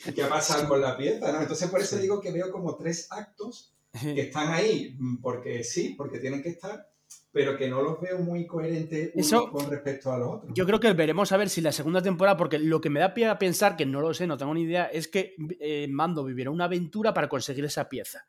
[0.06, 1.32] ¿Y qué ha pasado con la pieza?
[1.32, 1.42] ¿no?
[1.42, 5.94] Entonces por eso digo que veo como tres actos que están ahí mm, porque sí,
[5.96, 6.88] porque tienen que estar,
[7.30, 9.12] pero que no los veo muy coherentes
[9.50, 10.52] con respecto a los otros.
[10.54, 13.14] Yo creo que veremos a ver si la segunda temporada, porque lo que me da
[13.14, 16.24] pie a pensar, que no lo sé, no tengo ni idea, es que eh, Mando
[16.24, 18.24] vivirá una aventura para conseguir esa pieza.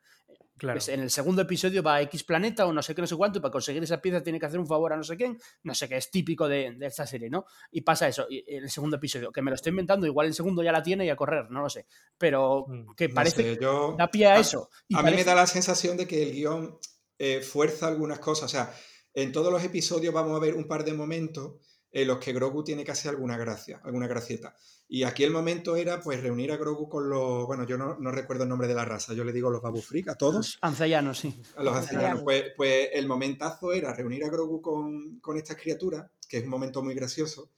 [0.63, 0.77] Claro.
[0.77, 3.17] Pues en el segundo episodio va a X planeta o no sé qué, no sé
[3.17, 5.37] cuánto, y para conseguir esa pieza tiene que hacer un favor a no sé quién,
[5.63, 7.45] no sé qué, es típico de, esta serie, ¿no?
[7.69, 10.63] Y pasa eso, en el segundo episodio, que me lo estoy inventando, igual el segundo
[10.63, 11.85] ya la tiene y a correr, no lo sé,
[12.17, 13.65] pero mm, que parece que
[13.97, 14.69] da pie a, eso.
[14.93, 16.79] a mí me da la sensación de que el guion
[17.19, 18.73] eh, fuerza algunas cosas, o sea,
[19.13, 21.55] en todos los episodios vamos a ver un par de momentos
[21.91, 24.55] en los que Grogu tiene que hacer alguna gracia, alguna gracieta.
[24.87, 28.43] Y aquí el momento era pues reunir a Grogu con los, bueno, yo no, recuerdo
[28.43, 30.59] el nombre de la raza, yo le digo los Babu Freak a todos.
[30.61, 31.41] Ancellanos, sí.
[31.55, 32.23] A los ancellanos.
[32.23, 36.49] Pues, pues, el momentazo era reunir a Grogu con, con estas criaturas, que es un
[36.49, 37.49] momento muy gracioso,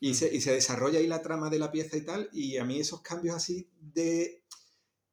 [0.00, 0.14] y, mm.
[0.14, 2.78] se, y se desarrolla ahí la trama de la pieza y tal, y a mí
[2.80, 4.42] esos cambios así de...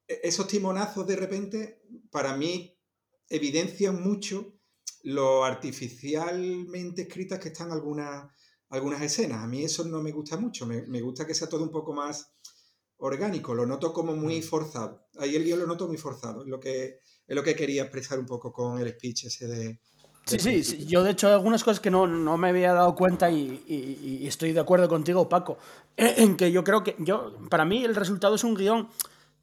[0.07, 2.75] E, esos timonazos de repente, para mí
[3.29, 4.59] evidencian mucho
[5.03, 8.31] lo artificialmente escritas que están algunas,
[8.69, 9.43] algunas escenas.
[9.43, 12.33] A mí eso no me gusta mucho, me, gusta que sea todo un poco más
[12.97, 14.43] orgánico, lo noto como muy mm.
[14.43, 15.07] forzado.
[15.17, 18.19] Ahí el guion lo noto muy forzado, es lo que, es lo que quería expresar
[18.19, 19.79] un poco con el speech ese de...
[20.25, 24.27] sí, sí, yo de hecho algunas cosas que no, me había dado cuenta y, y,
[24.27, 25.57] estoy de acuerdo contigo, Paco,
[25.95, 28.89] en que yo creo que yo, para mí el resultado es un guion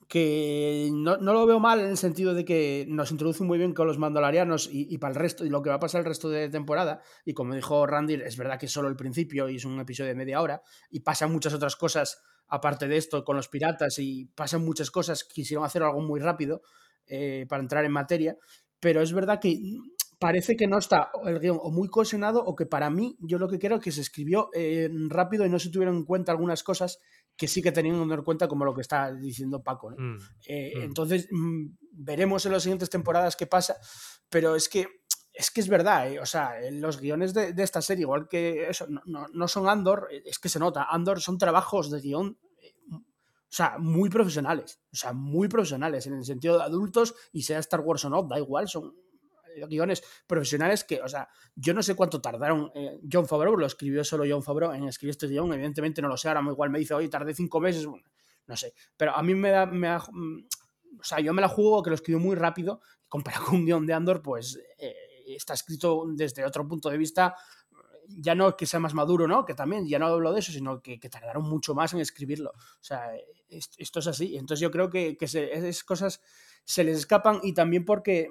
[0.09, 3.87] que no, lo veo mal en el sentido de que nos introduce muy bien con
[3.87, 6.49] los mandalarianos y, para el resto, y lo que va a pasar el resto de
[6.49, 9.81] temporada, y como dijo Randy, es verdad que es solo el principio y es un
[9.81, 13.99] episodio de media hora, y pasan muchas otras cosas aparte de esto con los piratas,
[13.99, 16.63] y pasan muchas cosas, quisieron hacer algo muy rápido
[17.07, 18.37] eh, para entrar en materia,
[18.79, 19.59] pero es verdad que
[20.19, 23.49] parece que no está el guion o muy cohesionado o que para mí yo lo
[23.49, 26.63] que quiero es que se escribió eh, rápido y no se tuvieron en cuenta algunas
[26.63, 26.99] cosas
[27.37, 29.91] que sí que que tener cuenta como lo que está diciendo Paco.
[29.91, 30.17] Mm,
[30.47, 30.83] eh, mm.
[30.83, 33.77] Entonces, mm, veremos en las siguientes temporadas qué pasa,
[34.29, 34.89] pero es que
[35.37, 38.87] es que es verdad, eh, o sea, los guiones de, esta serie, igual que eso,
[39.05, 42.39] no, son Andor, eh, es que se nota, Andor son trabajos de guion,
[42.91, 43.03] o
[43.49, 47.81] sea, muy profesionales, o sea, muy profesionales en el sentido de adultos y sea Star
[47.81, 48.95] Wars o no, da igual, son
[49.69, 52.71] guiones profesionales que, o sea, yo no sé cuánto tardaron.
[52.75, 56.17] Eh, John Favreau, lo escribió solo John Favreau en escribir este guion, evidentemente no lo
[56.17, 59.51] sé, ahora igual me dice, oye, tardé cinco meses, no sé, pero a mí me
[59.51, 60.47] da, mm,
[61.01, 63.87] o sea, yo me la juego que lo escribió muy rápido, comparado con un guion
[63.87, 64.95] de Andor, pues eh,
[65.27, 67.35] está escrito desde otro punto de vista,
[68.09, 69.45] ya no que sea más maduro, ¿no?
[69.45, 72.51] Que también, ya no hablo de eso, sino que, tardaron mucho más en escribirlo.
[72.51, 73.11] O sea,
[73.49, 74.37] esto es así.
[74.37, 76.21] Entonces yo creo que, que esas cosas
[76.65, 78.29] se les escapan y también porque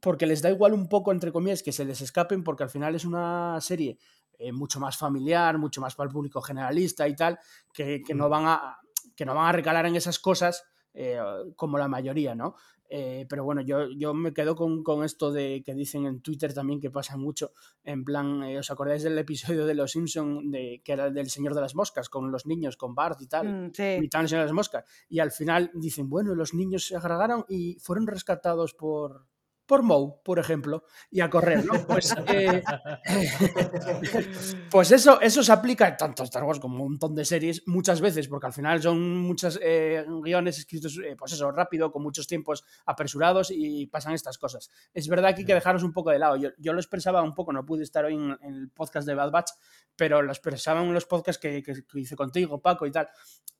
[0.00, 2.94] porque les da igual un poco, entre comillas, que se les escapen, porque al final
[2.94, 3.98] es una serie
[4.38, 7.38] eh, mucho más familiar, mucho más para el público generalista y tal,
[7.72, 8.78] que, no, van a,
[9.16, 11.18] que no van a recalar en esas cosas eh,
[11.56, 12.54] como la mayoría, ¿no?
[12.90, 16.80] Eh, pero bueno, yo, yo me quedo con, esto de que dicen en Twitter también
[16.80, 17.52] que pasa mucho.
[17.84, 21.60] En plan, ¿os acordáis del episodio de Los Simpson de, que era del Señor de
[21.60, 23.66] las Moscas, con los niños, con Bart y tal?
[23.66, 23.98] Mm, sí.
[24.00, 24.84] Y tal, Señor de las Moscas.
[25.08, 29.26] Y al final dicen, bueno, los niños se agregaron y fueron rescatados por,
[29.68, 31.74] por Moe, por ejemplo, y a correr, ¿no?
[31.86, 32.62] Pues, eh,
[34.70, 38.00] pues eso, eso se aplica tanto a Star Wars como un montón de series muchas
[38.00, 42.26] veces, porque al final son muchos eh, guiones escritos, eh, pues eso, rápido, con muchos
[42.26, 44.70] tiempos apresurados y pasan estas cosas.
[44.94, 46.36] Es verdad que hay que dejarlos un poco de lado.
[46.36, 49.50] Yo, lo expresaba un poco, no pude estar hoy en, el podcast de Bad Batch,
[49.94, 51.62] pero lo expresaba en los podcasts que,
[51.94, 53.06] hice contigo, Paco y tal,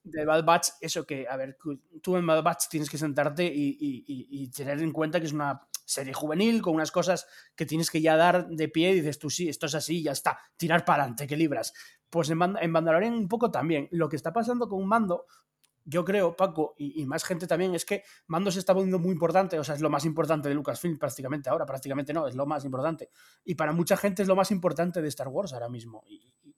[0.01, 1.55] de Bad Batch, eso que, a ver,
[2.01, 6.13] tú en Bad Batch tienes que sentarte y tener en cuenta que es una serie
[6.13, 9.49] juvenil, con unas cosas que tienes que ya dar de pie y dices tú, sí,
[9.49, 11.73] esto es así, ya está, tirar para adelante, que libras.
[12.09, 13.87] Pues en, Mandalorian un poco también.
[13.91, 15.25] Lo que está pasando con Mando,
[15.85, 19.57] yo creo, Paco, y, más gente también, es que Mando se está poniendo muy importante,
[19.57, 22.65] o sea, es lo más importante de Lucasfilm prácticamente ahora, prácticamente no, es lo más
[22.65, 23.09] importante.
[23.43, 26.03] Y para mucha gente es lo más importante de Star Wars ahora mismo,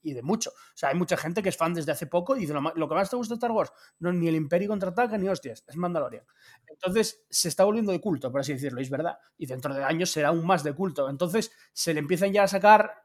[0.03, 0.49] de mucho.
[0.49, 2.95] O sea, hay mucha gente que es fan desde hace poco y dice, lo, que
[2.95, 6.25] más te gusta de Star Wars, no ni el Imperio contraataca ni hostias, es Mandalorian.
[6.67, 9.17] Entonces, se está volviendo de culto, por así decirlo, es verdad.
[9.37, 11.09] Y dentro de años será aún más de culto.
[11.09, 13.01] Entonces, se le empiezan ya a sacar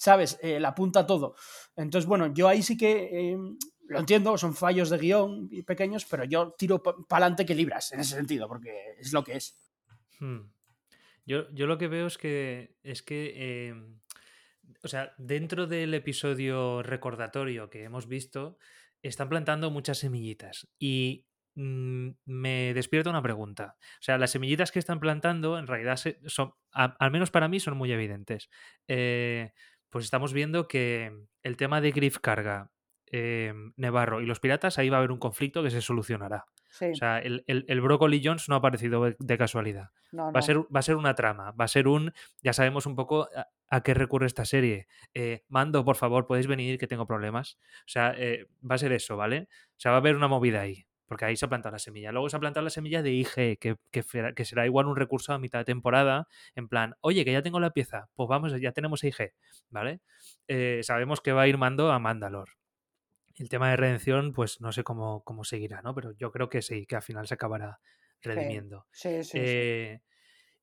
[0.00, 0.38] ¿sabes?
[0.40, 1.34] Eh, la punta todo.
[1.76, 6.06] Entonces, bueno, yo ahí sí que em, lo entiendo, son fallos de guion y pequeños,
[6.06, 9.54] pero yo tiro para adelante que libras en ese sentido, porque es lo que es.
[10.18, 10.50] Hmm.
[11.26, 14.00] Yo, lo que veo es que es que em,
[14.82, 18.58] o sea, dentro del episodio recordatorio que hemos visto,
[19.02, 20.68] están plantando muchas semillitas.
[20.78, 23.76] Y mm, me despierta una pregunta.
[23.78, 27.76] O sea, las semillitas que están plantando, en realidad, son, al menos para mí, son
[27.76, 28.50] muy evidentes.
[28.88, 29.52] Eh,
[29.88, 31.12] pues estamos viendo que
[31.42, 32.70] el tema de Griff Carga
[33.12, 36.44] Em, Nevarro y los piratas, ahí va a haber un conflicto que se solucionará.
[36.70, 36.84] Sí.
[36.92, 39.90] O sea, el, el, el Broccoli Jones no ha aparecido de- casualidad.
[40.12, 42.12] No, Va a, ser, va a ser una trama, va a ser un.
[42.40, 43.28] Ya sabemos un poco
[43.70, 44.86] a, qué recurre esta serie.
[45.14, 47.58] Eh, Mando, por favor, podéis venir, que tengo problemas.
[47.80, 49.48] O sea, eh, va a ser eso, ¿vale?
[49.50, 52.12] O sea, va a haber una movida ahí, porque ahí se ha plantado la semilla.
[52.12, 54.96] Luego se ha plantado la semilla de IG, que, que, fera- que será igual un
[54.96, 58.52] recurso a mitad de temporada, en plan, oye, que ya tengo la pieza, pues vamos,
[58.60, 59.32] ya tenemos a IG,
[59.70, 60.00] ¿vale?
[60.48, 62.50] Eh, sabemos que va a ir Mando a Mandalor.
[63.36, 65.94] El tema de redención, pues no sé cómo, cómo seguirá, ¿no?
[65.94, 67.80] Pero yo creo que sí, que al final se acabará
[68.22, 68.86] redimiendo.
[68.92, 69.60] Sí, sí, sí.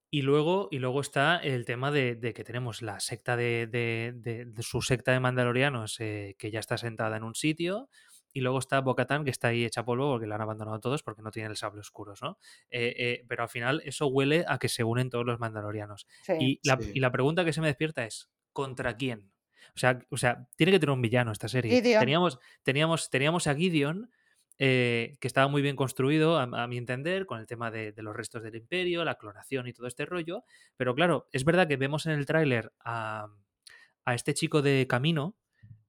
[0.09, 4.13] Y, luego, y luego está el tema de, de que tenemos la secta de, de-
[4.15, 7.89] de- de su secta de mandalorianos eh, que ya está sentada en un sitio.
[8.33, 11.23] Y luego está Bocatán, que está ahí hecha polvo porque la han abandonado todos porque
[11.23, 12.37] no tienen el sable oscuros, ¿no?
[12.69, 16.05] Eh, eh, pero al final eso huele a que se unen todos los mandalorianos.
[16.21, 16.33] sí.
[16.39, 16.91] Y la, Sí.
[16.93, 19.31] y la pregunta que se me despierta es: ¿contra quién?
[19.75, 21.71] O sea, o sea, tiene que tener un villano esta serie.
[21.81, 21.99] Gideon.
[21.99, 24.11] Teníamos, teníamos, teníamos a Gideon,
[24.59, 28.01] eh, que estaba muy bien construido, a, a mi entender, con el tema de, de
[28.01, 30.43] los restos del imperio, la clonación y todo este rollo.
[30.77, 33.27] Pero claro, es verdad que vemos en el tráiler a,
[34.05, 35.35] a este chico de camino,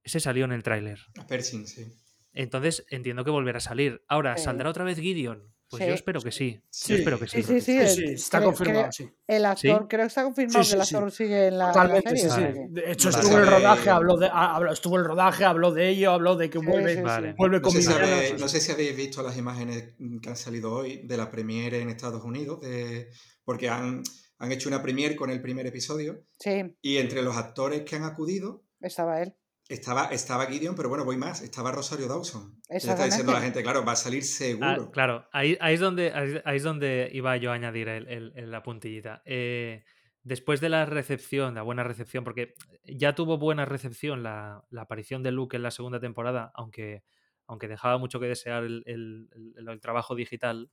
[0.02, 1.00] ese salió en el tráiler.
[1.18, 1.86] A Pershing, sí.
[2.32, 4.02] Entonces entiendo que volverá a salir.
[4.08, 4.36] Ahora.
[4.36, 5.52] ¿saldrá otra vez Gideon?
[5.70, 6.58] Pues yo espero que sí.
[6.70, 6.92] Sí.
[6.92, 7.42] Yo espero que sí.
[7.42, 7.72] Sí, sí, sí.
[7.72, 9.10] Sí, el- sí, está confirmado, sí.
[9.26, 11.72] El actor, creo que está confirmado Sí, que el actor sigue en la, en la
[11.72, 12.22] Totalmente, serie.
[12.22, 12.40] sí, sí.
[12.40, 12.66] Vale.
[12.70, 13.22] De hecho, Vale.
[13.22, 16.48] estuvo en el rodaje, habló de, habló- estuvo el rodaje, habló de ello, habló de
[16.50, 17.02] que Sí, vuelve.
[17.02, 17.34] Vale.
[17.36, 20.36] vuelve No con sé, si habéis, no sé si habéis visto las imágenes que han
[20.36, 23.10] salido hoy de la premiere en Estados Unidos, de,
[23.44, 24.02] porque han,
[24.38, 28.04] han hecho una premiere con el primer episodio Sí, y entre los actores que han
[28.04, 29.34] acudido estaba él.
[29.68, 32.60] Estaba, estaba Gideon, pero bueno, voy más, estaba Rosario Dawson.
[32.70, 34.90] Le está diciendo la gente, claro, va a salir Ah, seguro.
[34.90, 38.32] claro, ahí, ahí es donde, ahí, ahí es donde iba yo a añadir el- el-
[38.34, 39.22] el- la puntillita.
[39.26, 39.84] Eh,
[40.22, 42.54] después de la recepción, la buena recepción, porque
[42.84, 47.04] ya tuvo buena recepción la, la aparición de Luke en la segunda temporada, aunque,
[47.46, 50.70] aunque dejaba mucho que desear el, el- el- el trabajo digital,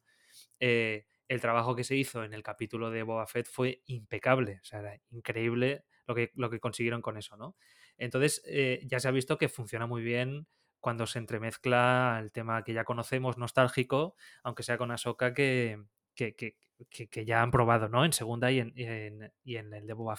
[0.60, 4.60] eh, el trabajo que se hizo en el capítulo de Boba Fett fue impecable.
[4.62, 7.56] O sea, era increíble lo que, lo que consiguieron con eso, ¿no?
[7.98, 10.48] Entonces, eh, ya se ha visto que funciona muy bien
[10.80, 15.82] cuando se entremezcla el tema que ya conocemos, nostálgico, aunque sea con Ahsoka, que,
[16.16, 16.56] que, que-
[17.10, 18.06] que- ya han probado, ¿no?
[18.06, 18.74] En segunda y en,
[19.44, 20.16] y en- el de Boba.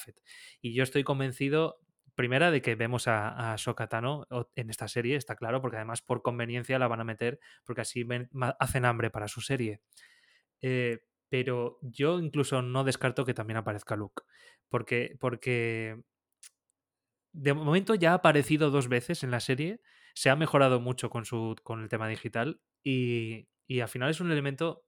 [0.61, 1.79] Y yo estoy convencido,
[2.15, 6.03] primera, de que vemos a, a Ahsoka Tano en esta serie, está claro, porque además
[6.03, 8.07] por conveniencia la van a meter, porque así
[8.59, 9.81] hacen hambre para su serie.
[10.61, 14.23] Eh, pero yo incluso no descarto que también aparezca Luke,
[14.69, 16.03] porque, porque
[17.37, 19.81] de momento ya ha aparecido dos veces en la serie,
[20.15, 24.21] se ha mejorado mucho con, su, con el tema digital y, y al final es
[24.21, 24.85] un elemento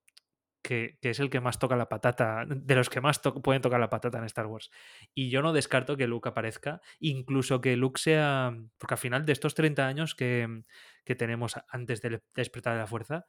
[0.63, 3.79] que, que es el que más toca la patata, de los que más pueden tocar
[3.79, 4.71] la patata en Star Wars.
[5.15, 9.33] Y yo no descarto que Luke aparezca, incluso que Luke sea, porque al final de
[9.33, 10.63] estos 30 años que,
[11.05, 13.27] que tenemos antes del despertar de la fuerza,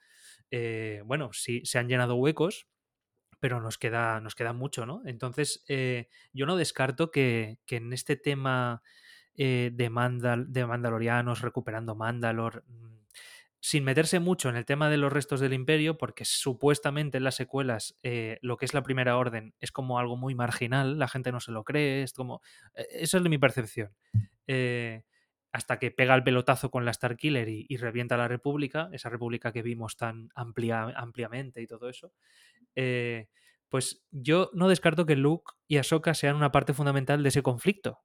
[0.50, 2.68] eh, bueno, sí se han llenado huecos,
[3.42, 5.02] pero nos queda, nos queda mucho, ¿no?
[5.06, 8.82] Entonces, eh, yo no descarto que, que en este tema
[9.36, 13.00] eh, de, Mandal- de Mandalorianos, recuperando Mandalor, mm,
[13.62, 17.36] sin meterse mucho en el tema de los restos del imperio, porque supuestamente en las
[17.36, 21.32] secuelas eh, lo que es la primera orden es como algo muy marginal, la gente
[21.34, 22.42] no se lo cree, es como...
[22.76, 23.94] eh, Eso es de mi percepción.
[25.52, 29.52] Hasta que pega el pelotazo con la Starkiller y, y revienta la República, esa República
[29.52, 32.14] que vimos tan amplia, ampliamente y todo eso,
[33.68, 38.00] pues yo no descarto que Luke y Ahsoka sean una parte fundamental de ese conflicto.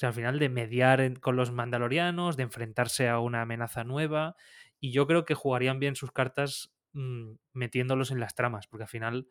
[0.00, 4.36] Sea, al final de mediar con los mandalorianos, de enfrentarse a una amenaza nueva,
[4.80, 8.88] y yo creo que jugarían bien sus cartas mm, metiéndolos en las tramas, porque al
[8.88, 9.28] final,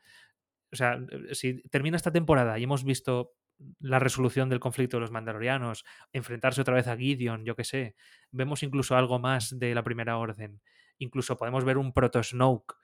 [0.72, 3.34] o sea, eh, si termina esta temporada y hemos visto
[3.80, 7.96] la resolución del conflicto de los mandalorianos, enfrentarse otra vez a Gideon, yo qué sé,
[8.32, 10.62] vemos incluso algo más de la primera orden,
[10.98, 12.76] incluso podemos ver un proto Snoke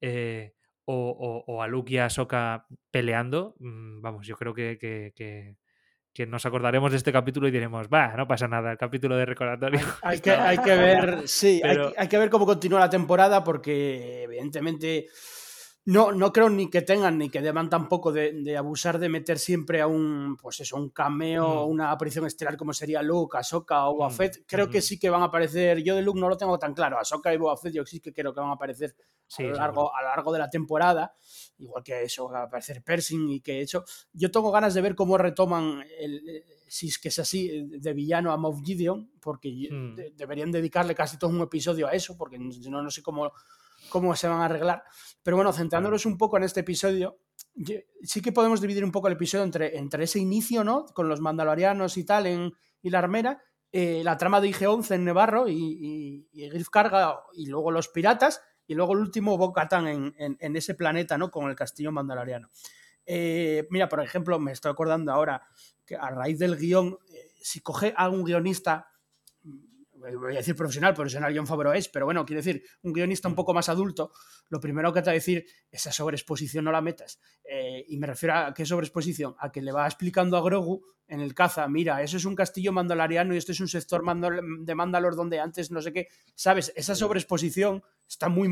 [0.00, 0.54] eh,
[0.86, 5.56] o, o- a Luke y a Ahsoka peleando, mm, vamos, yo creo que-
[6.14, 9.26] que nos acordaremos de este capítulo y diremos, va, no pasa nada, el capítulo de
[9.26, 9.80] recordatorio.
[10.02, 12.88] Hay que, hay que ver, sí, hay Pero- que- hay, que ver cómo continúa la
[12.88, 15.08] temporada porque evidentemente
[15.86, 19.38] no, no creo ni que tengan ni que deban tampoco de, de abusar de meter
[19.38, 21.70] siempre a un, pues eso, un cameo, Mm.
[21.70, 24.44] una aparición estelar como sería Luke, Ahsoka o Boba Mm, Fett.
[24.46, 24.86] Creo que ujú.
[24.86, 27.36] sí que van a aparecer, yo de Luke no lo tengo tan claro, Ahsoka y
[27.36, 30.02] Boba Fett yo sí que creo que van a aparecer Sí, a, lo largo, a
[30.02, 31.12] lo largo de la temporada,
[31.58, 34.94] igual que eso va a aparecer Pershing y que hecho, yo tengo ganas de ver
[34.94, 39.48] cómo retoman, el, eh, si es que es así, de villano a Moff Gideon, porque
[39.96, 43.32] de- deberían dedicarle casi todo un episodio a eso, porque no, no sé cómo,
[43.88, 44.84] cómo se van a arreglar.
[45.22, 47.18] Pero bueno, centrándonos un poco en este episodio,
[48.02, 50.86] sí que podemos dividir un poco el episodio entre, entre ese inicio, ¿no?
[50.86, 52.52] Con los mandalorianos y tal, en,
[52.82, 53.42] y la armera,
[53.72, 57.88] eh, la trama de IG-11 en Nevarro y, y, y Griff Carga y luego los
[57.88, 61.30] piratas, y luego el último Bo-Katan en, en, ese planeta, ¿no?
[61.30, 62.48] Con el castillo mandaloriano.
[63.06, 65.42] Eh, mira, por ejemplo, me estoy acordando ahora
[65.84, 68.88] que a raíz del guion, eh, si coge a un guionista
[70.12, 73.34] voy a decir profesional, profesional John Favreau es, pero bueno, quiero decir, un guionista un
[73.34, 74.12] poco más adulto,
[74.48, 77.20] lo primero que te va a decir, esa sobreexposición no la metas.
[77.44, 81.20] Eh, y me refiero a qué sobreexposición, a que le va explicando a Grogu en
[81.20, 85.16] el caza, mira, eso es un castillo mandalariano y esto es un sector de Mandalor
[85.16, 86.72] donde antes no sé qué, ¿sabes?
[86.76, 88.48] Esa sobreexposición está muy,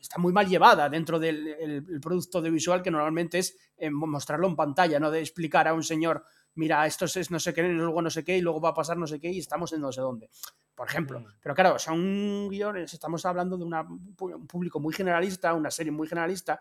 [0.00, 5.00] está muy mal llevada dentro del producto audiovisual que normalmente es eh, mostrarlo en pantalla,
[5.00, 6.24] no de explicar a un señor
[6.54, 8.96] mira, esto es no sé qué, luego no sé qué, y luego va a pasar
[8.96, 10.30] no sé qué, y estamos en no sé dónde,
[10.74, 11.20] por ejemplo.
[11.20, 11.26] Mm.
[11.40, 16.60] Pero claro, son guiones, estamos hablando de un público muy generalista, una serie muy generalista,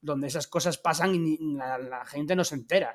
[0.00, 2.94] donde esas cosas pasan y la, gente no se entera.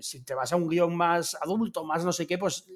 [0.00, 2.66] Si te vas a un guion más adulto, más no sé qué, pues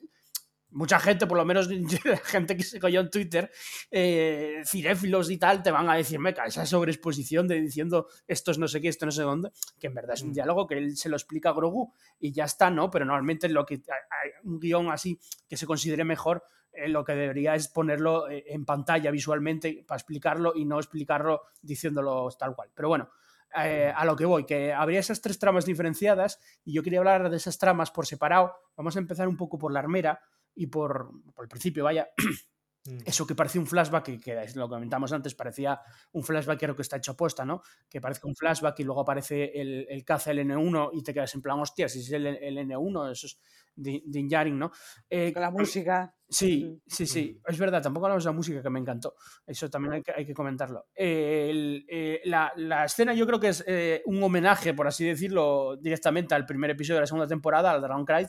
[0.72, 1.68] mucha gente, por lo menos
[2.24, 3.50] gente que se cogió en Twitter,
[3.90, 8.58] eh, cinéfilos y tal, te van a decir, meca, esa sobreexposición de diciendo esto es
[8.58, 10.34] no sé qué, esto no sé dónde, que en verdad es un mm.
[10.34, 12.90] diálogo que él se lo explica a Grogu y ya está, ¿no?
[12.90, 15.18] Pero normalmente lo que hay un guion así
[15.48, 19.96] que se considere mejor, eh, lo que debería es ponerlo eh, en pantalla visualmente para
[19.98, 22.70] explicarlo y no explicarlo diciéndolo tal cual.
[22.74, 23.10] Pero bueno,
[23.52, 27.36] a lo que voy, que habría esas tres tramas diferenciadas y yo quería hablar de
[27.36, 28.54] esas tramas por separado.
[28.76, 30.20] Vamos a empezar un poco por la armera
[30.54, 31.10] y por,
[31.40, 32.08] el principio, vaya,
[32.84, 32.98] mm.
[33.04, 35.80] eso que parece un flashback, que, lo comentamos antes, parecía
[36.12, 37.62] un flashback creo que está hecho apuesta, ¿no?
[37.88, 41.34] Que parezca un flashback y luego aparece el, el caza, el N1 y te quedas
[41.34, 43.38] en plan, hostia, si es el, el N1, eso es
[43.80, 44.70] Din Yarin, ¿no?
[45.08, 46.14] Eh, la música.
[46.28, 49.94] Sí, sí, sí, es verdad, tampoco hablamos de la música que me encantó, eso también
[49.94, 50.86] hay que, hay que comentarlo.
[50.94, 56.36] Eh, la, la, escena yo creo que es eh, un homenaje, por así decirlo, directamente
[56.36, 58.26] al primer episodio de la segunda temporada, al Dragon Cry,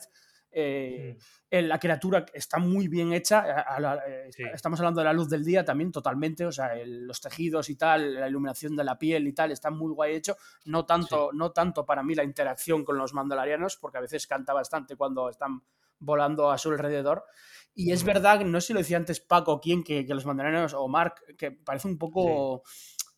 [0.54, 1.16] eh,
[1.50, 1.56] mm.
[1.66, 3.64] la criatura está muy bien hecha.
[4.06, 6.44] Eh, estamos hablando de la luz del día también, totalmente.
[6.44, 9.92] O sea, los tejidos y tal, la iluminación de la piel y tal, está muy
[9.92, 10.36] guay hecho.
[10.66, 14.52] No tanto, no tanto para mí la interacción con los mandalarianos, porque a veces canta
[14.52, 15.62] bastante cuando están
[15.98, 17.24] volando a su alrededor.
[17.74, 20.86] Y es verdad, no sé si lo decía antes Paco, quién, que, los mandalarianos, o
[20.88, 22.62] Mark, que parece un poco.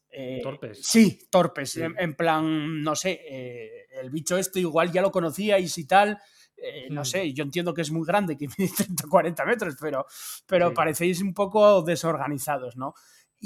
[0.09, 0.81] Eh, torpes.
[0.85, 1.77] Sí, torpes.
[1.77, 6.21] En, plan, no sé, el bicho este igual ya lo conocíais y tal,
[6.57, 10.07] eh, no sé, yo entiendo que es muy grande, que mide 30 40 metros, pero,
[10.47, 12.95] pero parecéis un poco desorganizados, ¿no?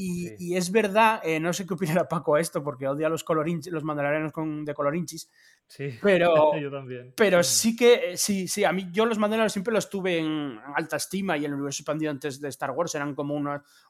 [0.00, 3.72] Y, es verdad, eh, no sé qué opinará Paco a esto, porque odia los colorinchis,
[3.72, 5.28] los mandalorianos con, de colorinchis.
[5.66, 7.12] Sí, pero, yo también.
[7.16, 10.98] Pero sí que, sí, sí, a mí, yo los mandalorianos siempre los tuve en alta
[10.98, 13.34] estima y en el universo expandido antes de Star Wars eran como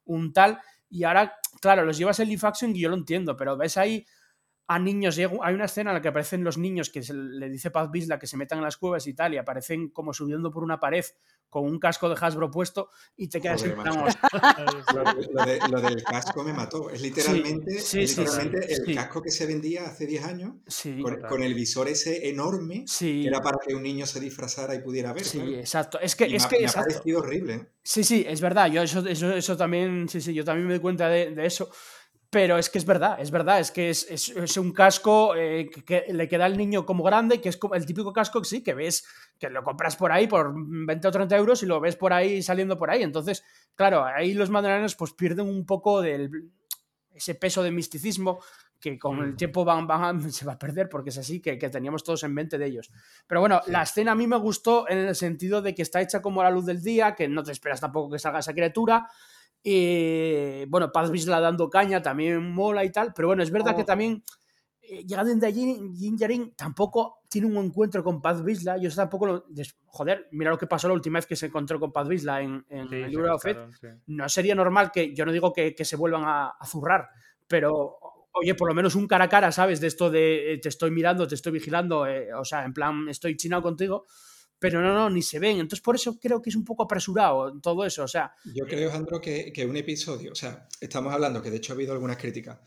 [0.07, 0.59] un tal.
[0.89, 4.07] Y ahora, claro, los llevas en live action y yo lo entiendo, pero ves ahí
[4.69, 5.19] a niños.
[5.19, 8.27] Hay una escena en la que aparecen los niños que le dice Paz Bisla que
[8.27, 11.05] se metan en las cuevas y tal, y aparecen como subiendo por una pared
[11.49, 13.62] con un casco de Hasbro puesto y te quedas
[14.95, 16.90] lo, lo, del casco me mató.
[16.90, 20.53] Es literalmente, el casco que se vendía hace 10 años
[21.27, 25.15] con, el visor ese enorme que era para que un niño se disfrazara y pudiera
[25.15, 25.24] ver.
[25.24, 25.99] Sí, exacto.
[25.99, 27.69] Es que, es me, que, ha parecido horrible.
[27.82, 28.70] Sí, sí, es verdad.
[28.70, 31.70] Yo eso, eso, eso también, sí, sí, yo también me doy cuenta de, de eso.
[32.31, 36.29] Pero es que es verdad, es verdad, es que es, un casco eh, que, le
[36.29, 39.07] queda al niño como grande, que es el típico casco que sí, que ves,
[39.39, 42.43] que lo compras por ahí por 20 o 30 euros y lo ves por ahí
[42.43, 43.03] saliendo por ahí.
[43.03, 43.45] Entonces,
[43.75, 46.29] claro, ahí los mandalorianos pues pierden un poco de
[47.15, 48.41] ese peso de misticismo
[48.79, 49.37] que con el mm.
[49.37, 52.35] tiempo van, van, se va a perder porque es así, que, que, teníamos todos en
[52.35, 52.91] mente de ellos.
[53.27, 56.21] Pero bueno, la escena a mí me gustó en el sentido de que está hecha
[56.21, 59.09] como a la luz del día, que no te esperas tampoco que salga esa criatura,
[59.63, 63.83] y bueno, Paz Vizla dando caña también mola y tal, pero bueno, es verdad que
[63.83, 63.87] oh.
[63.87, 64.23] también
[64.91, 68.79] eh, llegando de allí, Jin tampoco tiene un encuentro con Paz Vizla.
[68.79, 69.45] Yo tampoco lo.
[69.87, 72.65] Joder, mira lo que pasó la última vez que se encontró con Paz Vizla en,
[72.71, 75.15] el libro de No sería normal que.
[75.15, 77.11] Yo no digo que, se vuelvan a, zurrar,
[77.47, 77.99] pero.
[78.33, 79.81] Oye, por lo menos un cara a cara, ¿sabes?
[79.81, 83.09] De esto de eh, te estoy mirando, te estoy vigilando, eh, o sea, en plan,
[83.09, 84.07] estoy chinado contigo
[84.59, 85.61] pero no, no, ni se ven.
[85.61, 88.03] Entonces, por eso creo que es un poco apresurado todo eso.
[88.03, 91.59] O sea, yo creo, Jandro, que, que un episodio, o sea, estamos hablando que de
[91.59, 92.59] hecho ha habido algunas críticas,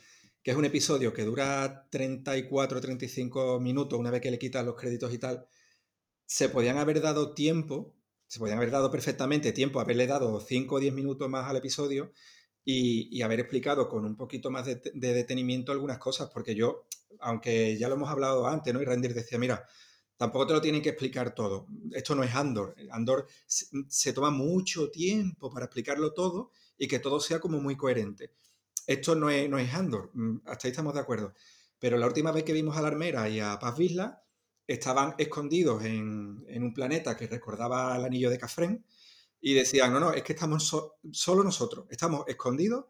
[0.42, 4.76] que es un episodio que dura 34, 35 minutos, una vez que le quitan los
[4.76, 5.46] créditos y tal,
[6.26, 7.96] se podían haber dado tiempo,
[8.28, 12.14] se podían haber dado perfectamente tiempo, haberle dado 5 o 10 minutos más al episodio
[12.64, 16.86] y, y haber explicado con un poquito más de, de, detenimiento algunas cosas, porque yo,
[17.20, 18.82] aunque ya lo hemos hablado antes, ¿no?
[18.82, 19.68] Y Randir decía, mira,
[20.22, 21.66] tampoco te lo tienen que explicar todo.
[21.94, 22.76] Esto no es Andor.
[22.92, 28.32] Andor se, toma mucho tiempo para explicarlo todo y que todo sea como muy coherente.
[28.86, 31.34] Esto no es, no es Andor, mm, hasta ahí estamos de acuerdo.
[31.80, 34.24] Pero la última vez que vimos a la armera y a Paz Vizla,
[34.68, 38.86] estaban escondidos en, un planeta que recordaba el anillo de Cafrén
[39.42, 40.72] y decían, no, no, es que estamos
[41.12, 42.86] solo nosotros, estamos escondidos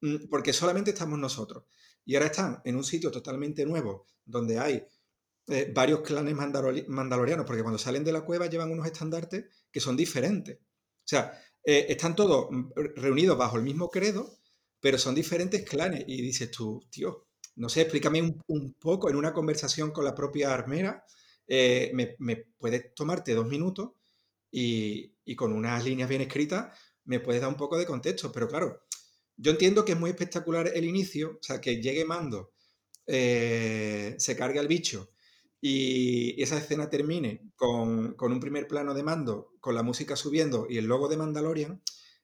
[0.00, 1.62] mm, porque solamente estamos nosotros.
[2.04, 4.84] Y ahora están en un sitio totalmente nuevo, donde hay
[5.48, 9.96] eh, varios clanes mandalorianos, porque cuando salen de la cueva llevan unos estandartes que son
[9.96, 10.58] diferentes.
[10.58, 14.38] O sea, eh, están todos mm, reunidos bajo el mismo credo,
[14.80, 16.04] pero son diferentes clanes.
[16.08, 20.52] Y dices tú, tío, no sé, explícame un, poco en una conversación con la propia
[20.52, 21.04] armera.
[21.46, 23.92] Eh, me, puedes tomarte dos minutos
[24.50, 28.32] y, con unas líneas bien escritas me puedes dar un poco de contexto.
[28.32, 28.82] Pero claro,
[29.36, 32.52] yo entiendo que es muy espectacular el inicio, o sea, que llegue Mando,
[33.06, 35.10] se carga el bicho
[35.68, 40.78] y esa escena termine con, un primer plano de Mando, con la música subiendo y
[40.78, 41.82] el logo de Mandalorian,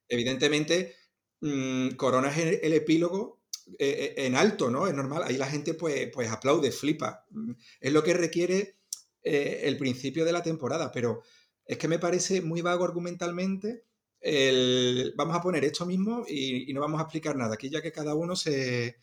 [0.08, 0.94] evidentemente
[1.40, 3.42] mmm, coronas el epílogo
[3.78, 4.86] eh, eh, en alto, ¿no?
[4.86, 7.24] Es normal, ahí la gente pues, pues aplaude, flipa.
[7.30, 8.78] Mm, es lo que requiere
[9.22, 11.22] eh, el principio de la temporada, pero
[11.64, 13.84] es que me parece muy vago argumentalmente
[14.20, 17.92] el, vamos a poner esto mismo y, no vamos a explicar nada, aquí ya que
[17.92, 18.98] cada uno se,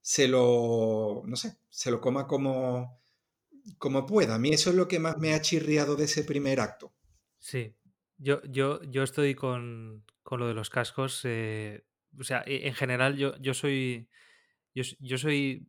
[0.00, 2.98] se lo, no sé, se lo coma como,
[3.76, 4.36] como pueda.
[4.36, 6.92] A mí eso es lo que más me ha chirriado de ese primer acto.
[7.38, 7.74] Sí,
[8.16, 11.24] yo, yo, yo estoy con, con lo de los cascos
[12.18, 14.08] o sea, e, en general yo, yo soy.
[14.74, 15.66] Yo, soy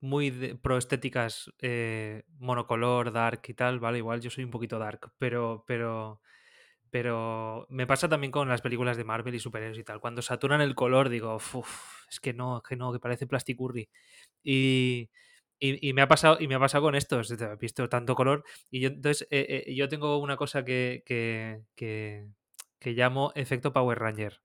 [0.00, 3.98] muy pro estéticas eh, monocolor, dark y tal, ¿vale?
[3.98, 6.20] Igual yo soy un poquito dark, pero, pero,
[6.90, 10.00] pero me pasa también con las películas de Marvel y superhéroes y tal.
[10.00, 11.38] Cuando saturan el color digo,
[12.10, 13.88] es que no, es que no, que parece plasticurri.
[14.42, 15.08] Y,
[15.64, 18.44] y, me ha pasado, y me ha pasado con esto, he visto tanto color.
[18.68, 22.26] Y yo, entonces, eh, eh, yo tengo una cosa que, que, que,
[22.80, 24.40] que llamo efecto Power Ranger.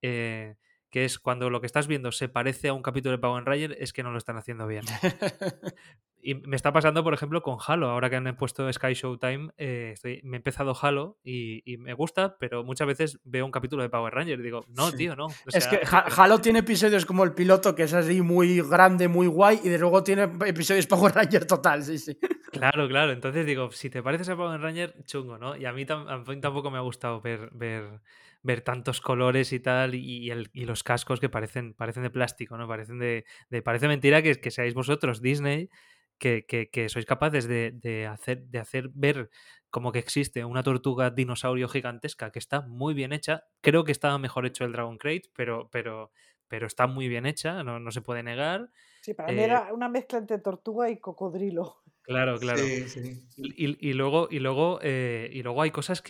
[0.00, 0.56] Eh,
[0.88, 3.76] que es cuando lo que estás viendo se parece a un capítulo de Power Ranger,
[3.80, 4.84] es que no lo están haciendo bien.
[6.24, 7.90] y me está pasando, por ejemplo, con Halo.
[7.90, 12.36] Ahora que han puesto Sky Showtime, eh, estoy, me he empezado Halo y, me gusta,
[12.38, 15.26] pero muchas veces veo un capítulo de Power Ranger y digo, no, tío, no.
[15.52, 15.80] es que
[16.16, 19.78] Halo tiene episodios como el piloto, que es así muy grande, muy guay, y de
[19.78, 22.16] luego tiene episodios Power Ranger total, sí, sí.
[22.52, 23.12] Claro, claro.
[23.12, 25.56] Entonces digo, si te pareces a Power Ranger, chungo, ¿no?
[25.56, 28.00] Y a mí, a mí tampoco me ha gustado ver, ver
[28.42, 32.56] ver tantos colores y tal, y, el, y, los cascos que parecen, parecen de plástico,
[32.56, 32.66] ¿no?
[32.66, 33.24] Parecen de.
[33.64, 35.70] parece mentira que, que seáis vosotros, Disney,
[36.22, 39.28] que, que, sois capaces de, de, hacer, de hacer ver
[39.70, 43.44] como que existe una tortuga dinosaurio gigantesca que está muy bien hecha.
[43.60, 46.12] Creo que estaba mejor hecho el Dragon Crate, pero, pero,
[46.46, 48.70] pero está muy bien hecha, no, no se puede negar.
[49.00, 51.82] Sí, para mí eh era una mezcla entre tortuga y cocodrilo.
[52.02, 52.62] Claro, claro.
[52.62, 56.02] Y, y, luego, y, luego, eh, y luego hay cosas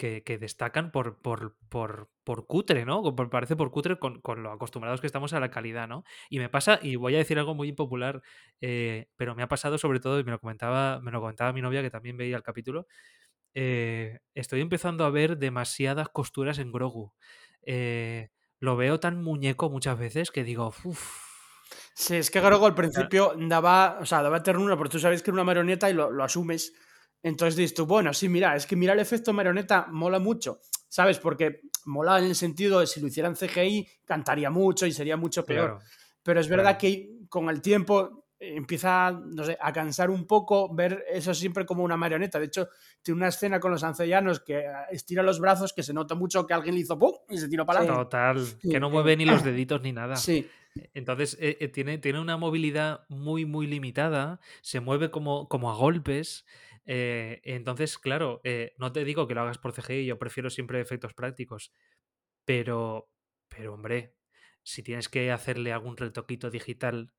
[0.00, 3.02] que, que, destacan por, por, por, por, cutre, ¿no?
[3.14, 6.04] Por, parece por cutre con, con, lo acostumbrados que estamos a la calidad, ¿no?
[6.30, 8.22] Y me pasa, y voy a decir algo muy impopular,
[8.62, 11.60] eh, pero me ha pasado sobre todo, y me lo comentaba, me lo comentaba mi
[11.60, 12.86] novia que también veía el capítulo,
[13.52, 17.12] eh, estoy empezando a ver demasiadas costuras en Grogu.
[17.66, 21.30] Eh, lo veo tan muñeco muchas veces que digo, uff.
[21.92, 25.30] Sí, es que Grogu al principio daba, o sea, daba ternura, porque tú sabes que
[25.30, 26.72] era una marioneta y lo, lo asumes
[27.22, 31.18] entonces dices tú, bueno, sí, mira, es que mira el efecto marioneta mola mucho, ¿sabes?
[31.18, 35.44] Porque mola en el sentido de si lo hicieran CGI, cantaría mucho y sería mucho
[35.44, 35.80] peor.
[36.22, 41.04] Pero es verdad que con el tiempo empieza, no sé, a cansar un poco ver
[41.12, 42.38] eso siempre como una marioneta.
[42.38, 42.68] De hecho,
[43.02, 46.54] tiene una escena con los ancellanos que estira los brazos, que se nota mucho que
[46.54, 47.12] alguien le hizo ¡pum!
[47.28, 48.04] y se tiró para adelante.
[48.04, 50.16] Total, que no mueve ni los deditos ni nada.
[50.16, 50.48] Sí.
[50.94, 55.74] Entonces, eh, eh, tiene, tiene una movilidad muy, muy limitada, se mueve como, como a
[55.74, 56.46] golpes.
[56.86, 60.80] Eh, entonces, claro, eh, no te digo que lo hagas por CGI, yo prefiero siempre
[60.80, 61.72] efectos prácticos,
[62.44, 63.08] pero,
[63.48, 64.16] pero hombre,
[64.62, 67.12] si tienes que hacerle algún retoquito digital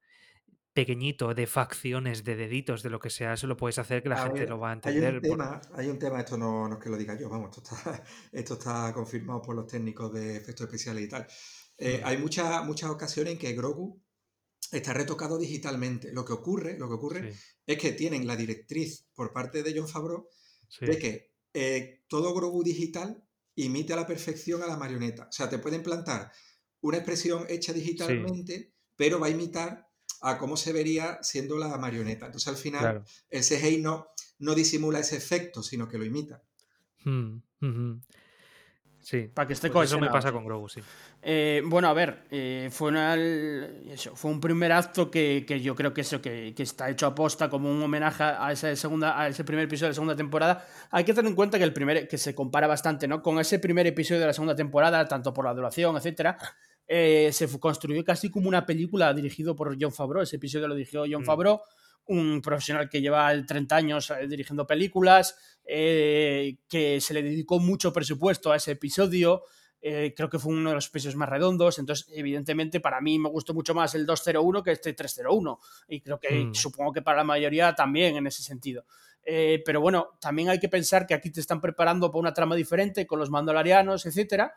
[0.74, 4.24] pequeñito de facciones, de deditos, de lo que sea, eso lo puedes hacer que la
[4.24, 5.10] gente lo va a entender.
[5.10, 7.58] Hay un, tema, hay un tema, esto no, no, es que lo diga yo, vamos,
[7.58, 11.28] esto está, esto está confirmado por los técnicos de efectos especiales y tal.
[11.78, 14.02] Eh, hay muchas muchas ocasiones en que Grogu
[14.72, 16.12] está retocado digitalmente.
[16.14, 17.34] Lo que ocurre, lo que ocurre
[17.66, 20.28] es que tienen la directriz por parte de John Favreau
[20.80, 23.24] de que eh, todo Grogu digital
[23.56, 25.28] imite a la perfección a la marioneta.
[25.30, 26.32] O sea, te pueden plantar
[26.82, 29.90] una expresión hecha digitalmente, pero va a imitar
[30.22, 32.28] a cómo se vería siendo la marioneta.
[32.28, 34.08] Entonces, al final, el CGI no,
[34.40, 36.42] no disimula ese efecto, sino que lo imita.
[37.04, 37.38] Hmm,
[39.02, 39.28] Sí.
[39.34, 40.80] Para que esté pues Eso me pasa con Grogu, sí.
[41.24, 43.16] Eh, bueno, a ver, eh, fue, una,
[44.14, 47.70] fue un primer acto que, yo creo que eso, que, está hecho a posta como
[47.70, 50.66] un homenaje a ese, segunda, a ese primer episodio de la segunda temporada.
[50.92, 53.22] Hay que tener en cuenta que el primer, que se compara bastante, ¿no?
[53.22, 56.38] Con ese primer episodio de la segunda temporada, tanto por la duración, etcétera.
[56.88, 60.24] Eh, se construyó casi como una película dirigido por John Favreau.
[60.24, 61.26] Ese episodio lo dirigió John mm.
[61.26, 61.62] Favreau
[62.08, 67.94] un profesional que lleva 30 años eh, dirigiendo películas, eh, que se le dedicó mucho
[67.94, 69.44] presupuesto a ese episodio.
[69.84, 73.30] eh, creo que fue uno de los episodios más redondos, entonces evidentemente para mí me
[73.30, 76.54] gustó mucho más el 201 que este 301 y creo que Mm.
[76.54, 78.86] supongo que para la mayoría también en ese sentido.
[79.24, 82.56] Eh, pero bueno, también hay que pensar que aquí te están preparando para una trama
[82.56, 84.54] diferente con los mandalorianos, etcétera.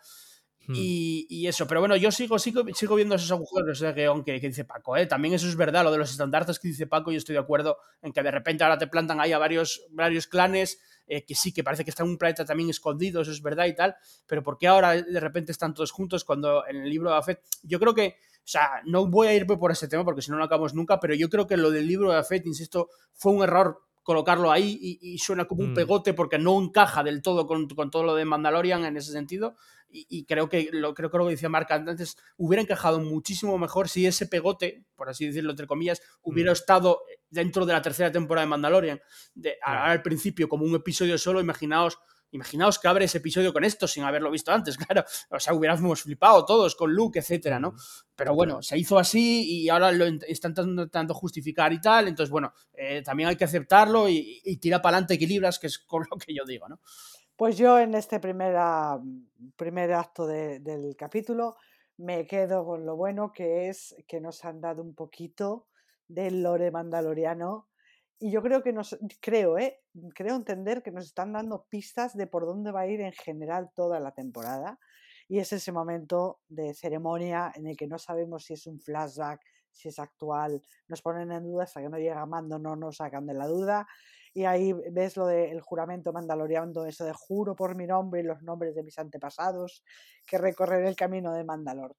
[0.66, 0.72] Hmm.
[0.76, 4.48] Y, eso, pero bueno, yo sigo, sigo, sigo viendo esos agujeros de guion que, que
[4.48, 5.06] dice Paco, ¿eh?
[5.06, 7.76] También eso es verdad, lo de los estandartes que dice Paco, yo estoy de acuerdo
[8.00, 11.52] en que de repente ahora te plantan ahí a varios, varios clanes eh, que sí,
[11.52, 13.94] que parece que están en un planeta también escondido, eso es verdad y tal,
[14.26, 17.42] pero ¿por qué ahora de repente están todos juntos cuando en el libro de Afet,
[17.62, 20.38] yo creo que, o sea, no voy a irme por ese tema porque si no,
[20.38, 23.42] no acabamos nunca, pero yo creo que lo del libro de Afet, insisto, fue un
[23.42, 25.74] error colocarlo ahí y, y suena como un Mm.
[25.74, 29.56] pegote porque no encaja del todo con, con todo lo de Mandalorian en ese sentido
[29.90, 33.58] y, y creo que lo creo que lo que decía Marc antes hubiera encajado muchísimo
[33.58, 36.54] mejor si ese pegote, por así decirlo entre comillas, hubiera Mm.
[36.54, 37.00] estado
[37.30, 39.00] dentro de la tercera temporada de Mandalorian.
[39.34, 41.98] De, al principio como un episodio solo, imaginaos
[42.36, 45.04] imaginaos que abre ese episodio con esto sin haberlo visto antes, claro.
[45.30, 47.74] O sea, hubiéramos flipado todos con Luke, etcétera, ¿no?
[48.16, 52.08] Pero bueno, se hizo así y ahora lo están intentando justificar y tal.
[52.08, 55.78] Entonces, bueno, eh, también hay que aceptarlo y, y tira para adelante equilibras, que es
[55.78, 56.80] con lo que yo digo, ¿no?
[57.36, 58.54] Pues yo en este primer,
[59.56, 61.56] primer acto de- del capítulo
[61.96, 65.66] me quedo con lo bueno que es que nos han dado un poquito
[66.08, 67.68] del lore mandaloriano
[68.18, 69.80] y yo creo que nos, creo, ¿eh?
[70.14, 73.70] creo entender que nos están dando pistas de por dónde va a ir en general
[73.74, 74.78] toda la temporada
[75.28, 79.40] y es ese momento de ceremonia en el que no sabemos si es un flashback,
[79.70, 83.26] si es actual, nos ponen en duda hasta que no llega Mando, no nos sacan
[83.26, 83.86] de la duda
[84.34, 88.42] y ahí ves lo del juramento mandaloriano, eso de juro por mi nombre y los
[88.42, 89.84] nombres de mis antepasados,
[90.26, 91.96] que recorreré el camino de Mandalor.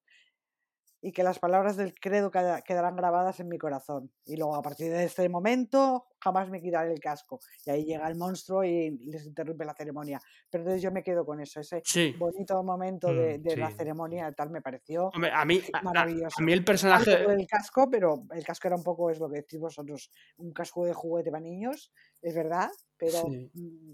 [1.01, 4.11] Y que las palabras del credo queda- quedarán grabadas en mi corazón.
[4.25, 7.39] Y luego, a partir de este momento, jamás me quitaré el casco.
[7.65, 10.19] Y ahí llega el monstruo y les interrumpe la ceremonia.
[10.49, 12.15] Pero entonces yo me quedo con eso, ese Sí.
[12.17, 13.75] bonito momento de, Mm, de la sí.
[13.77, 16.35] ceremonia, tal me pareció Hombre, a mí, a- maravilloso.
[16.39, 17.13] a mí el personaje.
[17.23, 20.83] el casco, pero el casco era un poco, es lo que decís vosotros, un casco
[20.85, 21.91] de juguete para niños,
[22.21, 23.51] es verdad, pero Sí.
[23.53, 23.91] mm,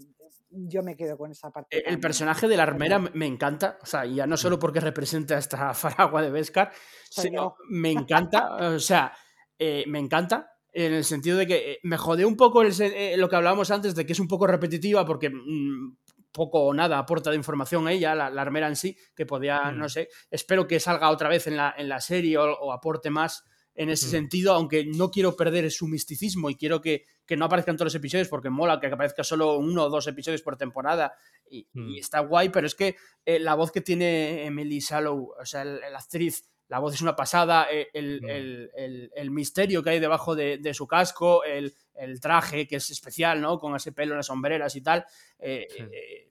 [0.68, 1.76] yo me quedo con esa parte.
[1.78, 5.36] El tan- personaje de la armera me encanta, o sea, ya no solo porque representa
[5.38, 5.72] esta
[6.18, 6.72] faragua de Beskar,
[7.10, 7.56] sino yo.
[7.68, 9.12] me encanta, o sea,
[9.58, 13.16] eh, me encanta en el sentido de que eh, me jode un poco el eh,
[13.16, 15.96] lo que hablábamos antes de que es un poco repetitiva porque mm,
[16.32, 19.78] poco o nada aporta de información ella, la, la armera en sí, que podía, Mm.
[19.78, 23.10] no sé, espero que salga otra vez en la, en la serie o, o aporte
[23.10, 23.44] más
[23.74, 24.10] en ese Mm.
[24.10, 27.94] sentido, aunque no quiero perder su misticismo y quiero que, que no aparezcan todos los
[27.94, 31.14] episodios porque mola que aparezca solo uno o dos episodios por temporada
[31.50, 31.94] y, y Mm.
[31.98, 32.96] está guay, pero es que
[33.26, 37.14] eh, la voz que tiene Emily Shallow, o sea, la actriz, la voz es una
[37.14, 38.28] pasada, eh, el, Mm.
[38.30, 42.76] el- el- el misterio que hay debajo de, de su casco, el, el traje que
[42.76, 43.58] es especial, ¿no?
[43.58, 45.04] Con ese pelo las sombreras y tal.
[45.38, 45.82] eh, Sí.
[45.82, 46.28] eh,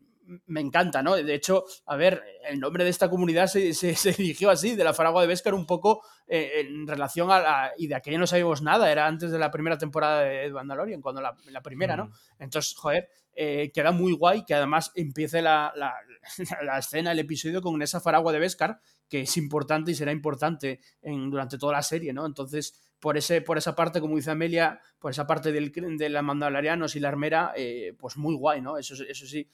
[0.47, 1.15] me encanta, ¿no?
[1.15, 4.83] De hecho, a ver, el nombre de esta comunidad se, se, se eligió así, de
[4.83, 7.71] la Faragua de Beskar, un poco eh, en relación a la.
[7.77, 11.21] Y de aquella no sabíamos nada, era antes de la primera temporada de Mandalorian, cuando
[11.21, 12.05] la, la primera, ¿no?
[12.05, 12.13] Mm.
[12.39, 15.93] Entonces, joder, eh, queda muy guay que además empiece la, la,
[16.63, 18.79] la escena, el episodio con esa Faragua de Beskar,
[19.11, 22.25] que es importante y será importante en, durante toda la serie, ¿no?
[22.25, 26.21] Entonces, por, ese, por esa parte, como dice Amelia, por esa parte del, de la
[26.21, 28.77] Mandalorianos y la armera, eh, pues muy guay, ¿no?
[28.77, 29.49] Eso, eso sí,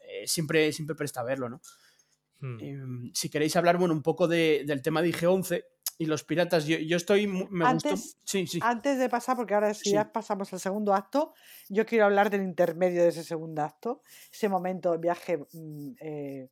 [0.00, 1.62] eh, siempre, siempre presta a verlo, ¿no?
[2.40, 2.58] Mm.
[2.60, 5.64] Eh, si queréis hablar, bueno, un poco de, del tema de IG-11
[5.96, 7.40] y los piratas, yo, yo estoy, me
[7.72, 7.88] gustó...
[7.88, 8.58] Antes- Sí, sí.
[8.62, 9.92] Antes de pasar, porque ahora si Sí.
[9.92, 11.32] ya pasamos al segundo acto,
[11.70, 16.50] yo quiero hablar del intermedio de ese segundo acto, ese momento de viaje mm, eh,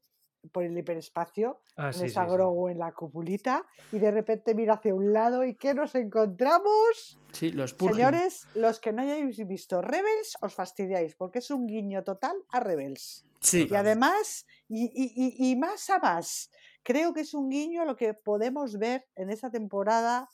[0.52, 2.30] por el hiperespacio, Ah, en sí, esa sí.
[2.30, 7.20] Grogu en la cupulita, y de repente mira hacia un lado y ¿qué nos encontramos?
[7.32, 7.96] Sí, los Purging.
[7.96, 12.60] Señores, los que no hayáis visto Rebels, os fastidiáis, porque es un guiño total a
[12.60, 13.26] Rebels.
[13.40, 16.50] Sí, Y además, y, y- y- y más a más,
[16.82, 20.28] creo que es un guiño a lo que podemos ver en esta temporada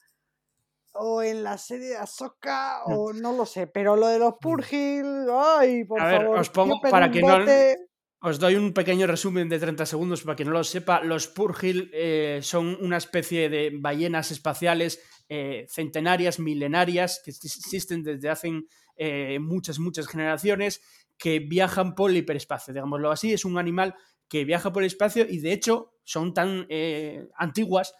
[0.94, 5.26] o en la serie de Ahsoka o no lo sé, pero lo de los Purgil,
[5.32, 7.38] ay, por A ver, favor, os pongo para que no-.
[8.28, 11.02] Os doy un pequeño resumen de 30 segundos para quien no lo sepa.
[11.02, 18.04] Los Purgil eh, son una especie de ballenas espaciales eh, centenarias, milenarias, que exis- existen
[18.04, 18.48] desde hace
[18.96, 20.80] eh, muchas, muchas generaciones,
[21.18, 22.72] que viajan por el hiperespacio.
[22.72, 23.96] Digámoslo así, es un animal
[24.28, 27.92] que viaja por el espacio y de hecho son tan eh, antiguas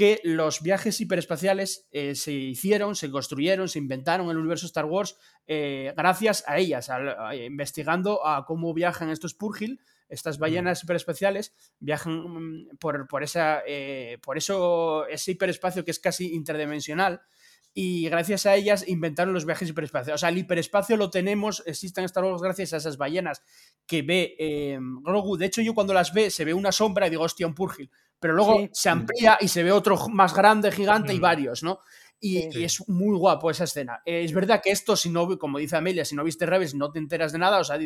[0.00, 4.86] que los viajes hiperespaciales eh, se hicieron, se construyeron, se inventaron en el universo Star
[4.86, 9.78] Wars eh, gracias a ellas, a- investigando a cómo viajan estos Purgil,
[10.08, 15.98] estas ballenas hiperespaciales, viajan mm, por, por, esa, eh, por eso, ese hiperespacio que es
[16.00, 17.20] casi interdimensional.
[17.74, 20.14] y gracias a ellas inventaron los viajes hiperespacio.
[20.14, 23.42] O sea, el hiperespacio lo tenemos, existen Star Wars gracias a esas ballenas
[23.86, 25.36] que ve eh, Grogu.
[25.36, 27.90] De hecho, yo cuando las ve, se ve una sombra y digo, hostia, un Purgil.
[28.20, 28.70] Pero luego Sí.
[28.72, 31.22] se amplía y se ve otro más grande, gigante y Mm.
[31.22, 31.80] varios, ¿no?
[32.22, 32.60] Y, Sí.
[32.60, 34.02] y es muy guapo esa escena.
[34.04, 36.98] Es verdad que esto, si no, como dice Amelia, si no viste Rebels, no te
[36.98, 37.78] enteras de nada, o sea,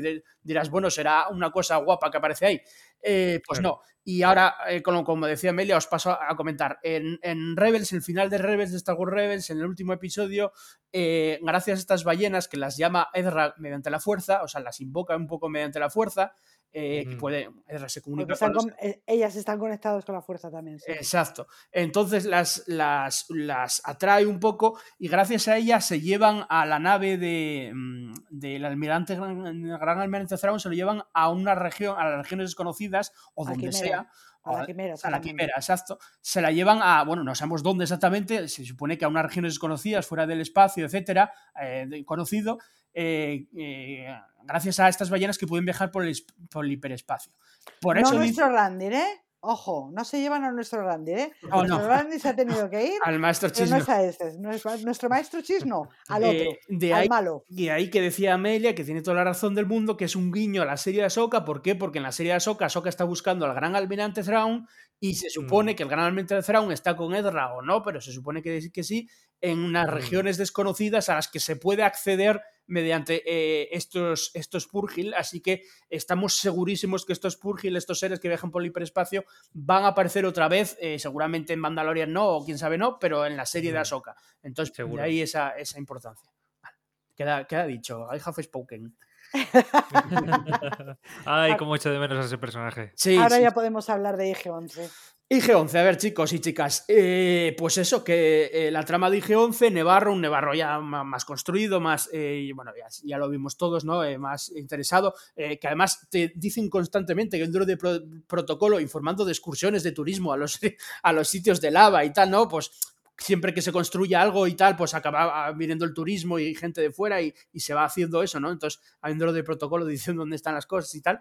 [0.43, 2.61] dirás, bueno, será una cosa guapa que aparece ahí.
[3.01, 3.77] Eh, pues Claro.
[3.77, 3.82] no.
[4.06, 6.78] Y ahora, eh, como, como decía Amelia, os paso a, a comentar.
[6.82, 10.52] En, en Rebels, el final de Rebels, de Star Wars Rebels, en el último episodio,
[10.93, 14.81] eh, gracias a estas ballenas que las llama Ezra mediante la fuerza, o sea, las
[14.81, 16.35] invoca un poco mediante la fuerza,
[16.76, 17.18] eh, que Mm.
[17.18, 20.20] puede, Ezra se Porque comunica están con los- con- eh, ellas están conectadas con la
[20.22, 20.80] fuerza también.
[20.80, 20.90] sí.
[20.90, 21.46] Exacto.
[21.70, 26.78] Entonces las, las, las atrae un poco y gracias a ellas se llevan a la
[26.80, 31.96] nave de, mm, del almirante gran, gran almirante Thrawn, se lo llevan a una región,
[31.98, 34.10] a las regiones desconocidas o A donde Quimera, sea.
[34.46, 35.98] a la quimera, A la quimera, exacto.
[36.20, 39.52] Se la llevan a, bueno, no sabemos dónde exactamente, se supone que a unas regiones
[39.55, 41.32] desconocidas, fuera del espacio, etcétera,
[41.62, 42.59] eh, de- conocido,
[42.94, 44.06] eh, eh,
[44.44, 46.14] gracias a estas ballenas que pueden viajar por el,
[46.50, 47.32] por el hiperespacio.
[47.80, 49.20] Por no eso dice- nuestro Randir, ¿eh?
[49.46, 51.32] Ojo, no se llevan a nuestro Randir, ¿eh?
[51.42, 51.86] No, nuestro no.
[51.88, 53.82] Randir se ha tenido que ir, al maestro pero no Chisno.
[53.82, 54.38] es a este.
[54.38, 57.44] Nuestro, nuestro maestro Chis no, al otro, Eh, de al ahí malo.
[57.50, 60.32] Y ahí que decía Amelia, que tiene toda la razón del mundo, que es un
[60.32, 61.44] guiño a la serie de Ahsoka.
[61.44, 61.74] ¿Por qué?
[61.74, 64.66] Porque en la serie de Ahsoka, Ahsoka está buscando al gran almirante Thrawn
[65.00, 65.76] y se supone Mm.
[65.76, 66.38] que el gran almirante
[66.72, 69.08] está con Ezra o no, pero se supone que, que sí,
[69.40, 69.90] en unas Mm.
[69.90, 75.12] regiones desconocidas a las que se puede acceder mediante eh, estos, estos Purgil.
[75.12, 79.84] Así que estamos segurísimos que estos Purgil, estos seres que viajan por el hiperespacio, van
[79.84, 83.36] a aparecer otra vez, eh, seguramente en Mandalorian no, o quién sabe no, pero en
[83.36, 83.82] la serie de Mm.
[83.82, 84.16] Ahsoka.
[84.42, 85.02] Entonces, Seguro.
[85.02, 86.32] de ahí esa, esa importancia.
[86.62, 86.76] Vale.
[87.14, 88.96] Queda, queda dicho, I have spoken.
[91.24, 92.93] Ay, cómo echo de menos a ese personaje.
[92.97, 93.43] Sí, Ahora sí.
[93.43, 94.90] ya podemos hablar de IG-11.
[95.31, 99.73] IG-11, a ver chicos y chicas, eh, pues eso, que eh, la trama de IG-11,
[99.73, 103.85] Nevarro, un Nevarro ya más construido, más, eh, y bueno, ya, ya lo vimos todos,
[103.86, 104.05] ¿no?
[104.05, 109.24] Eh, más interesado, eh, que además te dicen constantemente que dentro de pro- protocolo informando
[109.24, 110.61] de excursiones de turismo a los,
[111.02, 112.47] a los sitios de lava y tal, ¿no?
[112.47, 112.70] Pues
[113.16, 116.80] siempre que se construye algo y tal, pues acaba ah, viniendo el turismo y gente
[116.80, 118.50] de fuera y, se va haciendo eso, ¿no?
[118.50, 121.20] Entonces, dentro de protocolo diciendo dónde están las cosas y tal.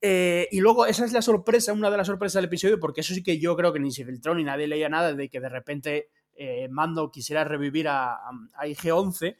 [0.00, 3.14] Eh, y luego, esa es la sorpresa, una de las sorpresas del episodio, porque eso
[3.14, 5.48] sí que yo creo que ni se filtró ni nadie leía nada de que de
[5.48, 9.36] repente eh, Mando quisiera revivir a, a- a IG-11.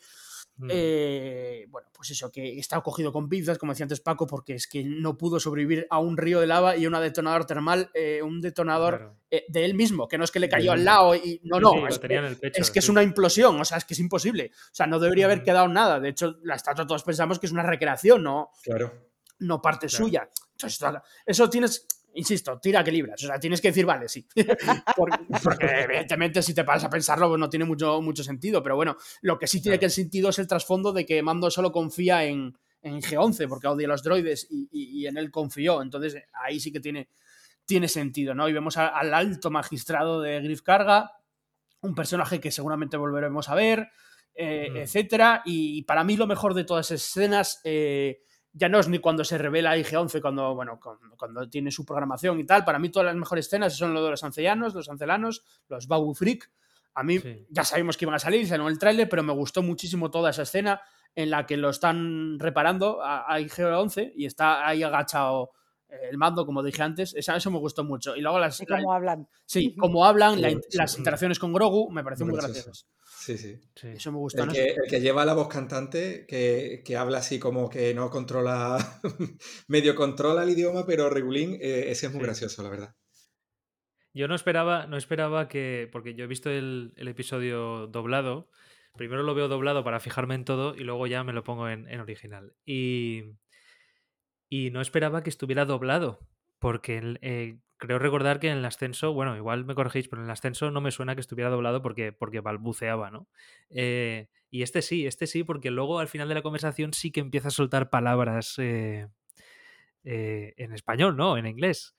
[0.62, 0.68] Mm.
[0.70, 4.66] Eh, bueno, pues eso, que está cogido con pinzas, como decía antes Paco, porque es
[4.66, 8.22] que no pudo sobrevivir a un río de lava y a un detonador termal, eh,
[8.22, 9.16] un detonador Claro.
[9.30, 11.62] eh, de él mismo, que no es que le cayó al lado y no, Sí,
[11.62, 12.60] no, sí, es que- tenía en el pecho.
[12.60, 12.90] es que es sí.
[12.90, 14.51] una implosión, o sea, es que es imposible.
[14.55, 15.44] O sea, no debería haber Ujú.
[15.47, 15.98] quedado nada.
[16.01, 18.93] De hecho, la estatua todos pensamos que es una recreación, no, Claro.
[19.40, 20.05] no parte Claro.
[20.05, 20.28] suya.
[20.52, 20.80] Entonces,
[21.26, 23.22] eso tienes, insisto, tira que libras.
[23.22, 24.26] O sea, tienes que decir, vale, sí.
[24.97, 28.62] porque, porque, evidentemente, si te paras a pensarlo, pues no tiene mucho, mucho sentido.
[28.62, 29.89] Pero bueno, lo que sí tiene Claro.
[29.89, 33.86] que sentido es el trasfondo de que Mando solo confía en, en G11, porque odia
[33.86, 35.82] a los droides y, y- y en él confió.
[35.82, 37.09] Entonces, ahí sí que tiene,
[37.64, 38.48] tiene sentido, ¿no?
[38.48, 41.12] Y vemos a- al alto magistrado de Griff Carga,
[41.80, 43.89] un personaje que seguramente volveremos a ver,
[44.34, 44.76] eh, Mm.
[44.78, 45.43] etcétera.
[45.44, 48.22] Y para mí lo mejor de todas esas escenas eh,
[48.52, 52.38] ya no es ni cuando se revela IG-11, cuando, bueno, cuando, cuando tiene su programación
[52.40, 52.64] y tal.
[52.64, 56.14] Para mí todas las mejores escenas son lo de los ancianos, los ancelanos, los Babu
[56.14, 56.50] Freak.
[56.94, 57.46] A mí Sí.
[57.48, 60.30] ya sabemos que iban a salir, salió en el tráiler, pero me gustó muchísimo toda
[60.30, 60.82] esa escena
[61.14, 65.52] en la que lo están reparando a, a IG-11 y está ahí agachado
[65.88, 67.14] eh, el mando, como dije antes.
[67.14, 68.14] Esa- eso me gustó mucho.
[68.16, 69.26] Y luego las, Y la- cómo hablan.
[69.46, 70.98] Sí, como hablan, Sí, sí, las sí.
[70.98, 72.86] interacciones con Grogu me pareció muy graciosas.
[73.24, 73.61] Sí, sí.
[73.77, 73.89] Sí.
[73.89, 74.43] Eso me gustó.
[74.43, 77.94] El no que, el que lleva la voz cantante, que, que habla así como que
[77.94, 78.78] no controla,
[79.69, 82.27] medio controla el idioma, pero regulín, eh, ese es muy Sí.
[82.27, 82.94] gracioso, la verdad.
[84.15, 85.89] Yo no esperaba, no esperaba que.
[85.93, 88.51] Porque yo he visto el, el episodio doblado.
[88.97, 91.89] Primero lo veo doblado para fijarme en todo y luego ya me lo pongo en,
[91.89, 92.55] en original.
[92.66, 93.23] Y.
[94.51, 96.19] Y no esperaba que estuviera doblado.
[96.59, 100.26] Porque el- eh, creo recordar que en el ascenso, bueno, igual me corregís, pero en
[100.26, 103.28] el ascenso no me suena que estuviera doblado porque, porque balbuceaba, ¿no?
[103.70, 107.20] Eh, y este sí, este sí, porque luego al final de la conversación sí que
[107.20, 109.09] empieza a soltar palabras eh,
[110.04, 111.36] eh, en español, ¿no?
[111.36, 111.94] En inglés.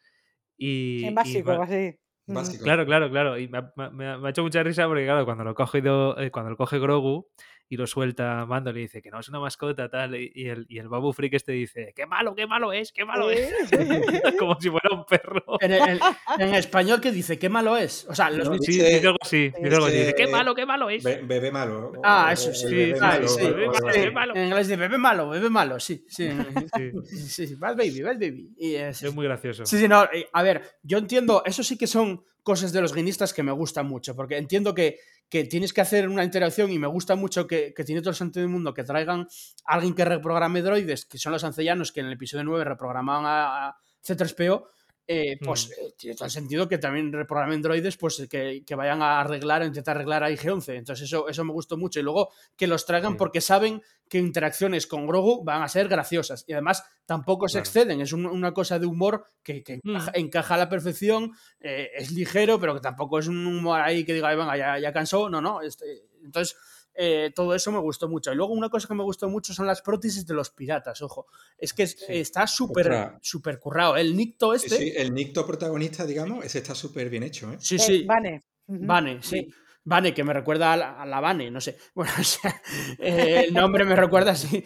[0.57, 1.95] Y, En y básico, así.
[2.25, 2.63] Básico.
[2.63, 3.37] Claro, claro, claro.
[3.37, 5.81] Y me ha, me ha- me ha hecho mucha risa porque, claro, cuando lo coge,
[5.81, 7.27] Do- cuando lo coge Grogu
[7.73, 10.15] y lo suelta Mando, le dice que no es una mascota, tal.
[10.15, 13.31] Y, el, y el Babu Freak este dice: ¡Qué malo, qué malo es, qué malo
[13.31, 13.51] es!
[14.39, 15.43] Como si fuera un perro.
[15.59, 17.39] En, español, ¿qué dice?
[17.39, 18.05] ¿Qué malo es?
[18.09, 19.51] O sea, los No, Sí, dice- dice algo así.
[19.61, 19.97] Dice algo así.
[19.97, 21.03] Dice: ¡Qué malo, qué malo es!
[21.03, 21.93] Be- bebé malo.
[22.03, 23.99] Ah, eso sí, bebé malo, sí, bebé algo malo, así.
[23.99, 24.35] bebé malo.
[24.35, 26.29] En inglés dice bebé malo, bebé malo, sí, sí.
[27.05, 28.53] Sí, sí, bad baby, bad baby.
[28.57, 29.65] Y es- es muy gracioso.
[29.65, 33.33] Sí, sí, no, a ver, yo entiendo, eso sí que son cosas de los guionistas
[33.33, 36.87] que me gustan mucho, porque entiendo que, que tienes que hacer una interacción y me
[36.87, 39.27] gusta mucho que, tiene todo el sentido del mundo que traigan
[39.65, 43.25] a alguien que reprograme droides, que son los ancellanos que en el episodio 9 reprogramaban
[43.25, 43.75] a
[44.05, 44.67] C3PO,
[45.05, 45.71] eh, pues mm.
[45.71, 49.61] eh, tiene todo el sentido que también reprogramen droides, pues que, que, vayan a arreglar
[49.61, 50.75] o intentar arreglar a IG-11.
[50.77, 51.99] Entonces eso, eso me gustó mucho.
[51.99, 56.45] Y luego que los traigan porque saben que interacciones con Grogu van a ser graciosas.
[56.47, 57.99] Y además tampoco se exceden.
[57.99, 59.97] Es una cosa de humor que, que mm.
[60.13, 61.33] encaja, a la perfección.
[61.59, 64.93] Eh, es ligero, pero que tampoco es un humor ahí que diga, venga, ya, ya
[64.93, 65.29] cansó.
[65.29, 65.61] No, no.
[65.61, 66.55] Este, entonces
[66.95, 68.31] eh, todo eso me gustó mucho.
[68.31, 71.27] Y luego una cosa que me gustó mucho son las prótesis de los piratas, ojo.
[71.57, 73.97] Es que está súper super currado.
[73.97, 74.77] El Nicto este...
[74.77, 77.51] Sí, el Nicto protagonista, digamos, ese está súper bien hecho.
[77.51, 77.57] ¿eh?
[77.59, 78.03] Sí, sí.
[78.05, 78.43] Vane.
[78.67, 79.47] Vane, sí.
[79.85, 81.77] Vane, que me recuerda a la, Vane, no sé.
[81.95, 82.61] Bueno, o sea,
[82.99, 84.63] eh, el nombre me recuerda así.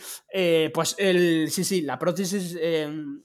[0.73, 3.21] pues el, sí, sí, la prótesis de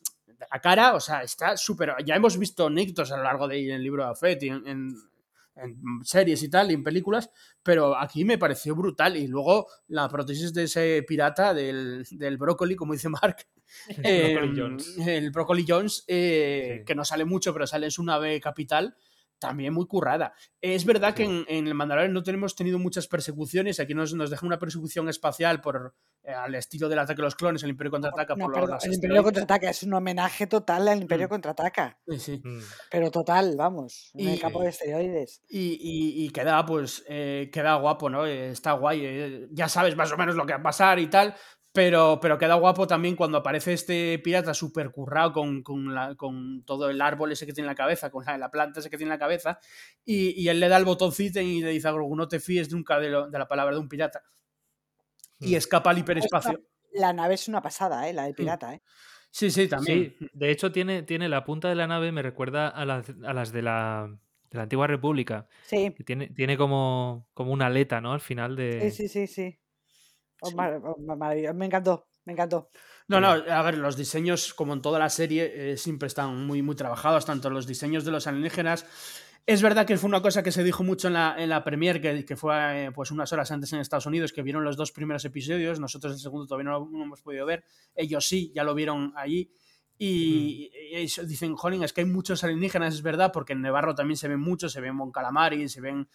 [0.51, 1.95] la cara, o sea, está súper.
[2.05, 5.11] Ya hemos visto Nictos a lo largo del libro de Fett y en, en
[6.03, 7.31] series y tal, y en películas,
[7.62, 9.16] pero aquí me pareció brutal.
[9.16, 13.47] Y luego la prótesis de ese pirata, del, del brócoli, como dice Mark,
[14.03, 18.97] el brócoli Jones, eh, que no sale mucho, pero sale en su nave capital,
[19.43, 20.32] también muy currada.
[20.60, 24.47] Es verdad que en, el Mandalorian no tenemos tenido muchas persecuciones, aquí nos, nos deja
[24.47, 25.94] una persecución espacial por
[26.24, 28.55] eh, al estilo del ataque de los clones, el Imperio contraataca por
[28.85, 31.31] El Imperio contraataca es un homenaje total al Imperio mm.
[31.31, 31.98] contraataca.
[32.16, 32.60] Sí, mm.
[32.90, 35.43] Pero total, vamos, en el campo de esteroides.
[35.48, 38.24] Y, y, queda, pues, eh, queda guapo, ¿no?
[38.24, 39.01] Está guay.
[39.05, 41.35] Eh, ya sabes más o menos lo que va a pasar y tal,
[41.73, 47.01] pero, pero queda guapo también cuando aparece este pirata super currado con, con, todo el
[47.01, 49.24] árbol ese que tiene en la cabeza, con la, planta ese que tiene en la
[49.24, 49.59] cabeza,
[50.05, 53.01] y, él le da el botoncito y le dice a Grogu, no te fíes nunca
[53.01, 54.23] de, la palabra de un pirata.
[55.40, 55.57] Y hmm.
[55.57, 56.61] escapa al hiperespacio.
[56.93, 58.12] La nave es una pasada, ¿eh?
[58.12, 58.36] la del hmm.
[58.36, 58.74] pirata.
[58.74, 58.82] ¿eh?
[59.31, 60.15] Sí, sí, también.
[60.35, 64.15] de hecho, tiene, tiene la punta de la nave, me recuerda a las, de la,
[64.51, 65.49] de la antigua república.
[65.62, 65.94] Sí.
[66.05, 68.12] tiene, tiene como, como una aleta, ¿no?
[68.12, 68.90] Al final de.
[68.90, 69.61] Sí, sí, sí, sí.
[71.55, 72.69] Me encantó, me encantó.
[73.09, 76.62] No, no, a ver, los diseños, como en toda la serie, eh, siempre están muy,
[76.62, 78.86] muy trabajados, tanto los diseños de los alienígenas.
[79.44, 82.01] Es verdad que fue una cosa que se dijo mucho en la, en la premier,
[82.01, 82.55] que, que fue
[82.86, 86.12] eh, pues unas horas antes en Estados Unidos, que vieron los dos primeros episodios, nosotros
[86.12, 87.64] el segundo todavía no lo, hemos podido ver,
[87.94, 89.51] ellos sí, ya lo vieron allí.
[89.98, 90.70] Y,
[91.27, 94.40] dicen, jolín, es que hay muchos alienígenas, es verdad, porque en Nevarro también se ven
[94.40, 96.09] muchos, se ven Mon Calamari, se ven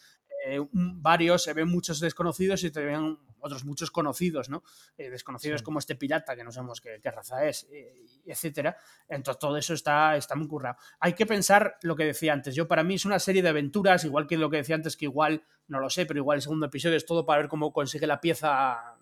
[0.49, 4.63] eh, varios, se ven muchos desconocidos y se ven otros muchos conocidos, ¿no?
[4.97, 8.77] Eh, desconocidos como este pirata, que no sabemos qué, raza es, eh, etcétera.
[9.09, 10.77] Entonces todo eso está, está muy currado.
[10.99, 12.55] Hay que pensar lo que decía antes.
[12.55, 15.05] Yo, para mí, es una serie de aventuras, igual que lo que decía antes, que
[15.05, 18.07] igual, no lo sé, pero igual el segundo episodio es todo para ver cómo consigue
[18.07, 18.95] la pieza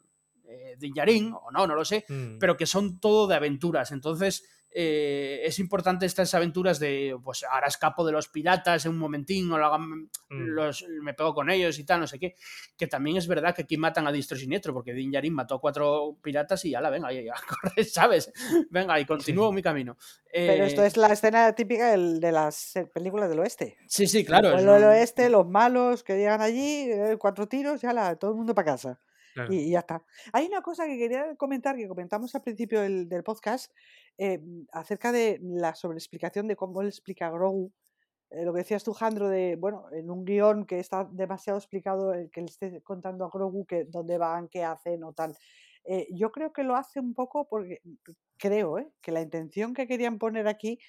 [0.78, 2.38] de Yarin, o no, no lo sé, mm.
[2.40, 3.92] pero que son todo de aventuras.
[3.92, 4.48] Entonces,
[4.78, 9.50] eh, es importante estas aventuras de, pues ahora escapo de los piratas en un momentín,
[9.50, 10.04] o mm.
[10.30, 12.36] los, me pego con ellos y tal, no sé qué.
[12.76, 15.62] Que también es verdad que aquí matan a distro siniestro, porque Din Djarin mató a
[15.62, 18.34] cuatro piratas y ya la venga, ya, ya corre, ¿sabes?
[18.70, 19.96] Venga, y continúo mi camino.
[20.30, 23.78] Pero esto eh, es la escena típica de las películas del oeste.
[23.88, 24.58] Sí, sí, claro.
[24.58, 28.38] El del oeste, los malos que llegan allí, eh, cuatro tiros, ya la, todo el
[28.38, 29.00] mundo para casa.
[29.50, 30.04] Y, ya está.
[30.34, 33.72] Hay una cosa que quería comentar, que comentamos al principio del, podcast,
[34.18, 34.42] eh,
[34.72, 37.72] acerca de la sobreexplicación de cómo le explica Grogu.
[38.30, 42.14] Eh, lo que decías tú, Jandro, de, bueno, en un guion que está demasiado explicado,
[42.14, 45.36] el que le esté contando a Grogu que dónde van, qué hacen o tal.
[45.86, 47.82] Eh, yo creo que lo hace un poco porque,
[48.38, 50.80] creo, que la intención que querían poner aquí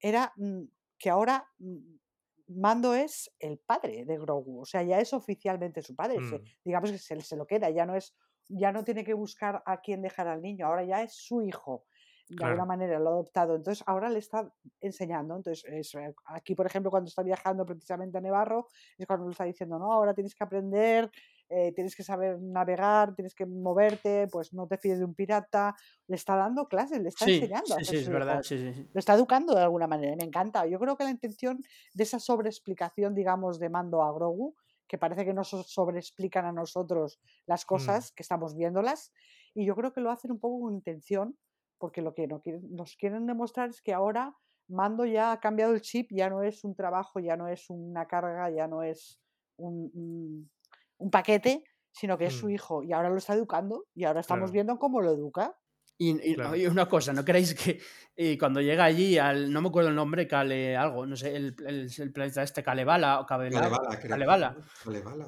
[0.00, 0.62] era mm,
[0.98, 1.96] que ahora mm,
[2.46, 6.42] Mando es el padre de Grogu, o sea, ya es oficialmente su padre, mm.
[6.64, 8.14] digamos que se, se, lo queda, ya no es,
[8.48, 11.84] ya no tiene que buscar a quién dejar al niño, ahora ya es su hijo,
[12.28, 14.50] de alguna manera lo ha adoptado, entonces ahora le está
[14.80, 19.32] enseñando, entonces eh, aquí por ejemplo cuando está viajando precisamente a Nevarro, es cuando le
[19.32, 21.10] está diciendo, no, ahora tienes que aprender
[21.56, 25.74] eh, tienes que saber navegar, tienes que moverte, pues no te fíes de un pirata.
[26.08, 27.76] Le está dando clases, le está enseñando.
[27.78, 30.66] Sí, sí, es verdad, sí, sí, Lo está educando de alguna manera, me encanta.
[30.66, 31.62] Yo creo que la intención
[31.94, 34.54] de esa sobreexplicación, digamos, de mando a Grogu,
[34.88, 37.68] que parece que nos sobreexplican a nosotros las mm.
[37.68, 39.12] cosas, que estamos viéndolas,
[39.54, 41.38] y yo creo que lo hacen un poco con intención,
[41.78, 44.34] porque lo que nos quieren demostrar es que ahora
[44.68, 48.06] Mando ya ha cambiado el chip, ya no es un trabajo, ya no es una
[48.06, 49.20] carga, ya no es
[49.56, 50.50] un, un
[51.10, 52.50] paquete, sino que es su mm.
[52.50, 55.56] hijo y ahora lo está educando y ahora estamos viendo cómo lo educa.
[55.96, 57.80] Y, una cosa, ¿no queréis que
[58.16, 61.54] eh, cuando llega allí al, no me acuerdo el nombre, Cale algo, no sé, el,
[61.64, 64.56] el, planeta este, Kalevala o Kalevala, Kalevala,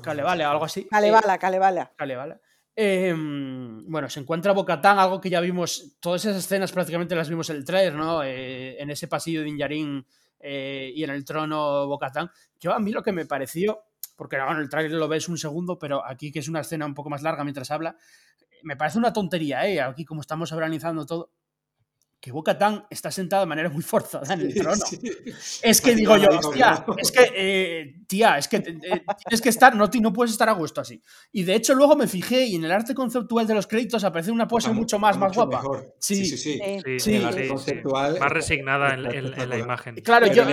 [0.03, 0.87] Kalevala, algo así.
[0.87, 1.93] Kalevala, Kalevala.
[1.95, 2.41] Kalevala.
[2.75, 7.49] Em, bueno, se encuentra Bocatán, algo que ya vimos, todas esas escenas prácticamente las vimos
[7.49, 8.23] en el trailer, ¿no?
[8.23, 10.05] Eh, en ese pasillo de Inyarín
[10.41, 12.31] eh, y en el trono Bocatán.
[12.59, 13.85] Yo a mí lo que me pareció
[14.17, 17.11] porque el tráiler lo ves un segundo, pero aquí que es una escena un poco
[17.11, 17.97] más larga mientras habla,
[18.63, 19.81] me parece una tontería, ¿eh?
[19.81, 21.31] Aquí como estamos organizando todo,
[22.21, 24.77] que Boca Tan está sentado de manera muy forzada en el trono.
[24.77, 25.61] Sí, sí.
[25.63, 29.75] Es que digo yo, hostia, es que, eh, tía, es que eh, tienes que estar,
[29.75, 31.01] no, no puedes estar a gusto así.
[31.33, 34.31] Y de hecho, luego me fijé y en el arte conceptual de los créditos aparece
[34.31, 35.59] una pose mucho más, más guapa.
[35.59, 35.95] Mejor.
[35.99, 36.61] Sí, sí, sí.
[36.99, 37.15] sí.
[37.15, 38.19] el arte conceptual.
[38.19, 39.95] Más resignada en, en, en, la imagen.
[39.97, 40.45] Claro, yo,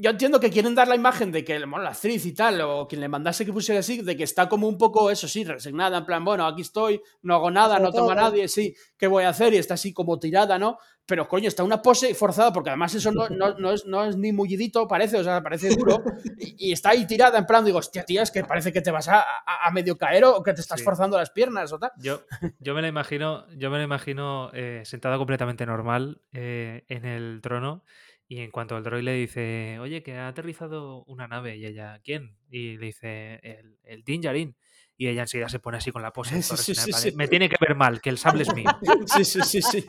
[0.00, 2.86] yo, entiendo que quieren dar la imagen de que bueno, la actriz y tal, o
[2.86, 5.98] quien le mandase que pusiera así, de que está como un poco, eso sí, resignada,
[5.98, 9.24] en plan, bueno, aquí estoy, no hago nada, no tomo a nadie, sí, ¿qué voy
[9.24, 9.54] a hacer?
[9.54, 10.78] Y está así como tirada, ¿no?
[11.08, 14.14] Pero coño, está una pose forzada, porque además eso no, no, no, es, no es,
[14.14, 16.02] ni mullidito, parece, o sea, parece duro,
[16.38, 18.90] y, y, está ahí tirada en plan, digo, hostia, tía, es que parece que te
[18.90, 20.84] vas a, a, a medio caer o que te estás sí.
[20.84, 21.92] forzando las piernas o tal.
[21.96, 22.20] Yo,
[22.60, 27.40] yo me la imagino, yo me la imagino eh, sentada completamente normal eh, en el
[27.42, 27.84] trono,
[28.26, 32.02] y en cuanto el droid le dice, oye, que ha aterrizado una nave, y ella,
[32.04, 32.36] ¿quién?
[32.50, 34.54] Y le dice, el, el Din Djarin
[35.00, 36.42] y ella enseguida se pone así con la pose.
[36.42, 38.68] Sí, sí, sí, sí, Me tiene que ver mal, que el sable es mío.
[39.06, 39.86] Sí, sí, sí, sí.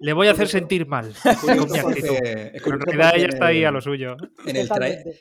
[0.00, 1.12] Le voy a hacer sentir mal.
[1.40, 2.16] Con mi actitud.
[2.18, 4.16] Pero en realidad ella está ahí a lo suyo.
[4.46, 4.70] En el,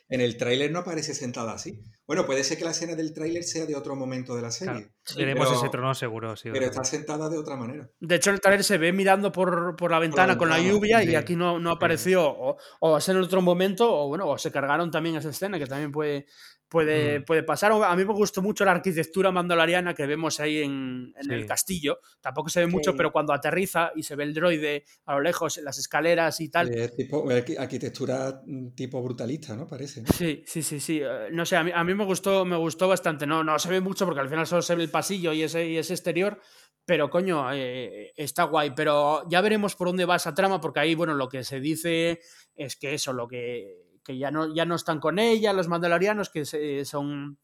[0.10, 1.82] en el tráiler no aparece sentada así.
[2.06, 4.92] Bueno, puede ser que la escena del tráiler sea de otro momento de la serie.
[5.04, 6.50] Claro, pero, ese trono seguro, sí.
[6.52, 7.90] Pero está sentada de otra manera.
[8.00, 10.72] De hecho, el tráiler se ve mirando por, por la ventana por la con la
[10.72, 11.10] lluvia sí.
[11.10, 12.24] y aquí no, no apareció.
[12.24, 15.30] O, o va a ser en otro momento, o bueno, o se cargaron también esa
[15.30, 16.28] escena, que también puede,
[16.74, 17.26] puede, mm.
[17.26, 17.72] puede pasar.
[17.72, 21.32] A mí me gustó mucho la arquitectura mandaloriana que vemos ahí en, en sí.
[21.32, 22.00] el castillo.
[22.20, 25.60] Tampoco se ve mucho, pero cuando aterriza y se ve el droide a lo lejos,
[25.60, 26.74] las escaleras y tal.
[26.74, 27.30] Eh, tipo,
[27.60, 28.42] arquitectura
[28.76, 29.68] tipo brutalista, ¿no?
[29.68, 30.02] Parece.
[30.02, 30.08] ¿no?
[30.12, 31.00] Sí, sí, sí, sí.
[31.32, 33.28] No sé, a mí, a mí me gustó, me gustó bastante.
[33.28, 35.68] No, no se ve mucho porque al final solo se ve el pasillo y ese,
[35.68, 36.42] y ese exterior.
[36.86, 38.72] Pero coño, eh, está guay.
[38.76, 42.20] Pero ya veremos por dónde va esa trama, porque ahí, bueno, lo que se dice
[42.56, 46.30] es que eso, lo que que ya no, ya no están con ella, los mandalorianos,
[46.30, 47.38] que se, son,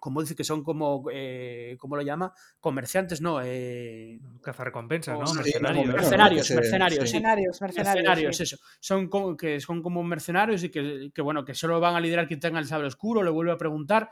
[0.00, 2.32] como dice, que son como, eh, ¿cómo lo llama?
[2.60, 3.40] Comerciantes, ¿no?
[3.42, 5.34] Eh, Cazarrecompensas, ¿no?
[5.34, 5.86] Mercenarios.
[5.86, 6.54] Mercenarios, mercenarios, sí.
[6.54, 8.42] mercenarios, mercenarios, mercenarios sí.
[8.42, 8.56] eso.
[8.80, 12.26] Son como, que son como mercenarios y que, que, bueno, que solo van a liderar
[12.26, 14.10] quien tenga el sable oscuro, le vuelve a preguntar.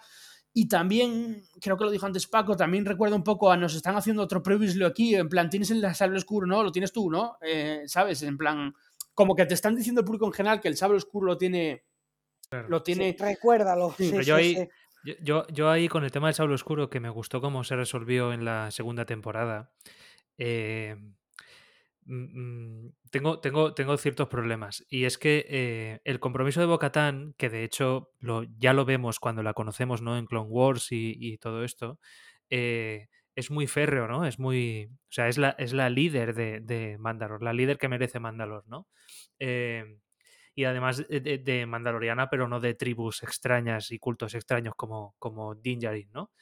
[0.53, 3.95] Y también, creo que lo dijo antes Paco, también recuerda un poco a nos están
[3.97, 6.63] haciendo otro previously aquí, en plan, tienes el sable oscuro, ¿no?
[6.65, 7.37] Lo tienes tú, ¿no?
[7.41, 8.23] Eh, ¿Sabes?
[8.23, 8.75] En plan,
[9.15, 11.85] como que te están diciendo el público en general que el sable oscuro lo tiene.
[12.49, 12.69] Claro.
[12.69, 13.13] Lo tiene.
[13.13, 13.95] Sí, recuérdalo.
[13.97, 14.69] Sí, pero yo, ahí,
[15.23, 18.33] yo, yo, ahí, con el tema del sable oscuro, que me gustó cómo se resolvió
[18.33, 19.73] en la segunda temporada.
[20.37, 20.97] Eh,
[23.11, 24.85] tengo, tengo, tengo ciertos problemas.
[24.89, 29.21] Y es que eh, el compromiso de Bocatán, que de hecho lo, ya lo vemos
[29.21, 30.19] cuando la conocemos ¿no?
[30.19, 32.01] en Clone Wars y, y todo esto,
[32.49, 34.27] eh, es muy férreo, ¿no?
[34.27, 34.91] Es muy.
[34.93, 38.65] O sea, es la, es la líder de, de Mandalor, la líder que merece Mandalor,
[38.69, 38.89] ¿no?
[39.39, 39.99] Eh,
[40.55, 45.55] y además de, de, Mandaloriana, pero no de tribus extrañas y cultos extraños como, como
[45.55, 46.33] Din Djarin, ¿no?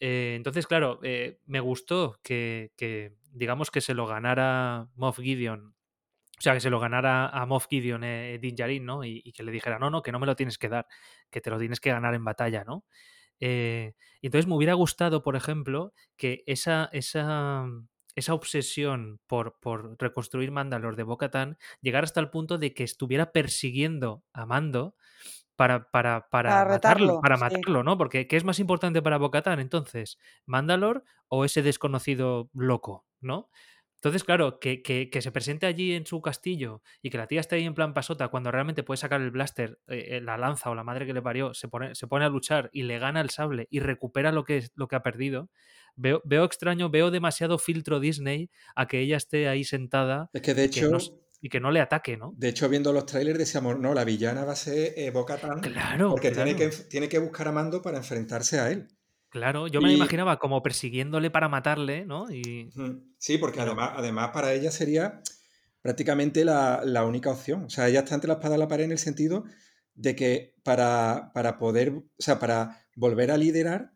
[0.00, 5.74] Eh, entonces, claro, eh, me gustó que, que, digamos, que se lo ganara Moff Gideon.
[6.38, 9.04] O sea, que se lo ganara a Moff Gideon eh, Din Djarin, ¿no?
[9.04, 10.86] Y, y, que le dijera, no, no, que no me lo tienes que dar,
[11.30, 12.84] que te lo tienes que ganar en batalla, ¿no?
[13.40, 17.66] Eh, y entonces me hubiera gustado, por ejemplo, que esa, esa,
[18.14, 23.32] esa obsesión por, por reconstruir Mandalor de Bocatan llegara hasta el punto de que estuviera
[23.32, 24.94] persiguiendo a Mando
[25.56, 27.40] para, para, para, para matarlo, retarlo, para sí.
[27.40, 27.98] matarlo, ¿no?
[27.98, 30.18] Porque ¿qué es más importante para Bocatan entonces?
[30.46, 33.50] ¿Mandalor o ese desconocido loco, ¿no?
[34.00, 37.40] Entonces, claro, que, que, que, se presente allí en su castillo y que la tía
[37.40, 40.74] esté ahí en plan pasota cuando realmente puede sacar el blaster, eh, la lanza o
[40.74, 43.28] la madre que le parió, se pone, se pone a luchar y le gana el
[43.28, 45.50] sable y recupera lo que, lo que ha perdido.
[45.96, 50.30] Veo, veo extraño, veo demasiado filtro Disney a que ella esté ahí sentada.
[50.32, 50.86] Es que de hecho.
[50.86, 50.98] Que no,
[51.42, 52.34] y que no le ataque, ¿no?
[52.36, 55.60] De hecho, viendo los trailers decíamos, no, la villana va a ser eh, Boca-Tan.
[55.60, 56.10] Claro.
[56.10, 56.44] Porque claro.
[56.44, 58.88] Tiene, que, tiene que buscar a Mando para enfrentarse a él.
[59.30, 59.96] Claro, yo me y...
[59.96, 62.30] imaginaba como persiguiéndole para matarle, ¿no?
[62.30, 62.70] Y...
[63.18, 65.22] Sí, porque además, además para ella sería
[65.82, 67.64] prácticamente la, la, única opción.
[67.64, 69.44] O sea, ella está entre la espada y la pared en el sentido
[69.94, 73.92] de que para, para poder, o sea, para volver a liderar,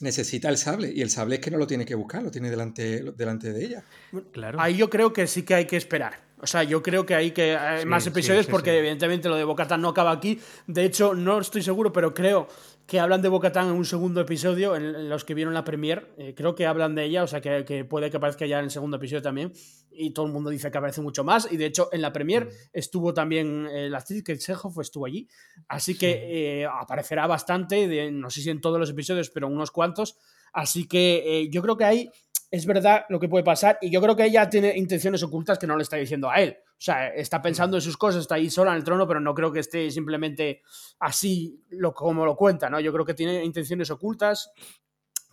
[0.00, 0.92] necesita el sable.
[0.94, 3.64] Y el sable es que no lo tiene que buscar, lo tiene delante, delante de
[3.64, 3.84] ella.
[4.32, 4.60] Claro.
[4.60, 6.32] Ahí yo creo que sí que hay que esperar.
[6.42, 9.28] O sea, yo creo que hay que hay sí, más episodios sí, sí, porque evidentemente
[9.28, 10.40] lo de Bocatan no acaba aquí.
[10.66, 12.48] De hecho, no estoy seguro, pero creo
[12.92, 16.12] que hablan de Bocatán en un segundo episodio, en, en, los que vieron la premier,
[16.18, 18.66] eh, creo que hablan de ella, o sea que, que, puede que aparezca ya en
[18.66, 19.50] el segundo episodio también,
[19.90, 22.44] y todo el mundo dice que aparece mucho más, y de hecho en la premier
[22.44, 22.50] mm.
[22.74, 25.26] estuvo también eh, la actriz que Chekhov estuvo allí,
[25.68, 29.70] así que eh, aparecerá bastante, de, no sé si en todos los episodios, pero unos
[29.70, 30.18] cuantos,
[30.52, 32.10] así que eh, yo creo que hay
[32.52, 35.66] es verdad lo que puede pasar y yo creo que ella tiene intenciones ocultas que
[35.66, 36.58] no le está diciendo a él.
[36.68, 39.34] O sea, está pensando en sus cosas, está ahí sola en el trono, pero no
[39.34, 40.60] creo que esté simplemente
[40.98, 42.78] así lo, como lo cuenta, ¿no?
[42.78, 44.52] Yo creo que tiene intenciones ocultas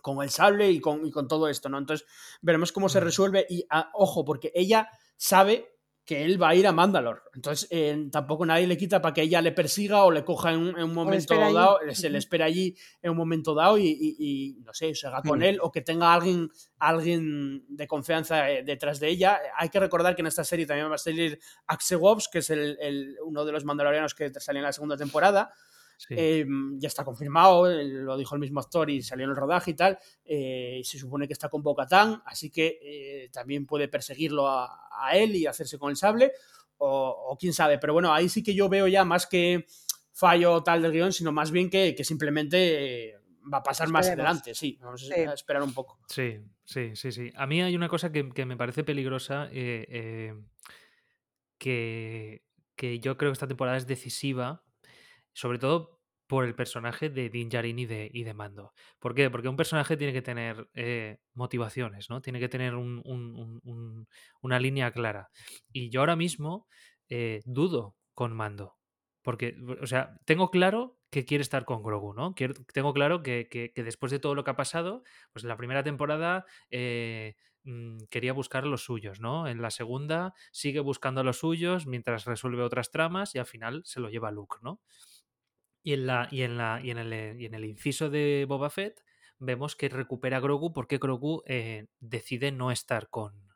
[0.02, 1.78] con el sable y con, y con todo esto, ¿no?
[1.78, 2.08] Entonces
[2.42, 4.88] veremos cómo se resuelve y, ah, ojo, porque ella
[5.18, 5.79] sabe
[6.10, 7.22] que él va a ir a Mandalor.
[7.36, 10.74] Entonces, eh, tampoco nadie le quita para que ella le persiga o le coja en
[10.76, 15.06] un, momento dado, se le espera allí en un momento dado y, no sé, se
[15.06, 16.50] haga con él o que tenga alguien,
[16.80, 19.40] alguien de confianza eh, detrás de ella.
[19.56, 22.50] Hay que recordar que en esta serie también va a salir Axe Wobbs, que es
[22.50, 25.54] el, uno de los mandalorianos que salió en la segunda temporada.
[26.10, 29.72] Em, ya está confirmado, eh, lo dijo el mismo actor y salió en el rodaje
[29.72, 29.98] y tal.
[30.24, 35.36] Eh, se supone que está con Bocatán, así que eh, también puede perseguirlo a, él
[35.36, 36.34] y hacerse con el sable,
[36.78, 37.78] o, quién sabe.
[37.80, 39.66] Pero bueno, ahí sí que yo veo ya más que
[40.12, 43.16] fallo tal del guion, sino más bien que, simplemente
[43.52, 44.54] va a pasar más adelante.
[44.54, 46.00] Sí, vamos a esperar un poco.
[46.08, 47.32] Sí, sí, sí, sí.
[47.36, 49.50] A mí hay una cosa que, me parece peligrosa.
[49.50, 50.36] que,
[52.76, 54.64] que yo creo que esta temporada es decisiva
[55.40, 58.74] sobre todo por el personaje de Din Djarin y de, y de Mando.
[59.00, 59.30] ¿Por qué?
[59.32, 62.22] Porque un personaje tiene que tener eh, motivaciones, ¿no?
[62.22, 65.30] Tiene que tener una línea clara.
[65.72, 66.68] Y yo ahora mismo
[67.08, 68.76] eh, dudo con Mando.
[69.24, 72.36] Porque, o sea, tengo claro que quiere estar con Grogu, ¿no?
[72.74, 75.04] tengo claro que, después de todo lo que ha pasado,
[75.34, 79.48] pues en la primera temporada eh, mm, quería buscar los suyos, ¿no?
[79.48, 84.00] En la segunda sigue buscando los suyos mientras resuelve otras tramas y al final se
[84.00, 84.80] lo lleva Luke, ¿no?
[85.82, 88.70] Y en, la, y, en la, y, en el, y en el inciso de Boba
[88.70, 89.02] Fett
[89.40, 93.50] vemos que recupera a Grogu porque Grogu eh, decide no estar con,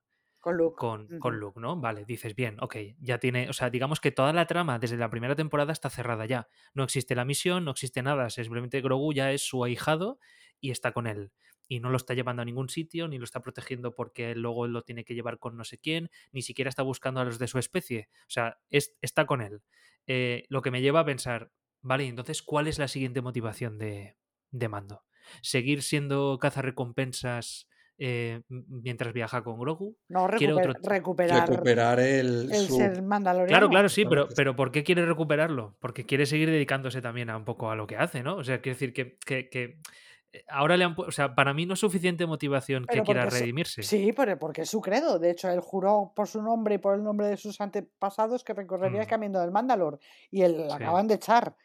[0.43, 0.75] con Luke.
[0.77, 1.79] Con, Luke, ¿no?
[1.79, 5.09] Vale, dices, bien, ok, ya tiene, o sea, digamos que toda la trama desde la
[5.09, 6.49] primera temporada está cerrada ya.
[6.73, 10.19] No existe la misión, no existe nada, simplemente Grogu ya es su ahijado
[10.59, 11.31] y está con él.
[11.69, 14.81] Y no lo está llevando a ningún sitio, ni lo está protegiendo porque luego lo
[14.81, 17.57] tiene que llevar con no sé quién, ni siquiera está buscando a los de su
[17.57, 18.09] especie.
[18.23, 19.61] O sea, es, está con él.
[20.07, 24.15] Eh, lo que me lleva a pensar, Vale, entonces, ¿cuál es la siguiente motivación de,
[24.69, 25.03] Mando?
[25.41, 29.97] ¿Seguir siendo cazarrecompensas eh, mientras viaja con Grogu?
[30.07, 33.49] No, recuperar, recuperar el, ser mandaloriano.
[33.49, 35.75] Claro, claro, sí, pero, pero ¿por qué quiere recuperarlo?
[35.81, 38.37] Porque quiere seguir dedicándose también a un poco a lo que hace, ¿no?
[38.37, 39.79] O sea, quiere decir que, que,
[40.31, 43.83] eh, ahora le han o sea, para mí no es suficiente motivación que quiera redimirse.
[43.83, 45.19] sí, porque es su credo.
[45.19, 48.53] De hecho, él juró por su nombre y por el nombre de sus antepasados que
[48.53, 49.09] recorrería el mm.
[49.09, 49.99] camino del Mandalor
[50.31, 51.55] y él lo acaban de echar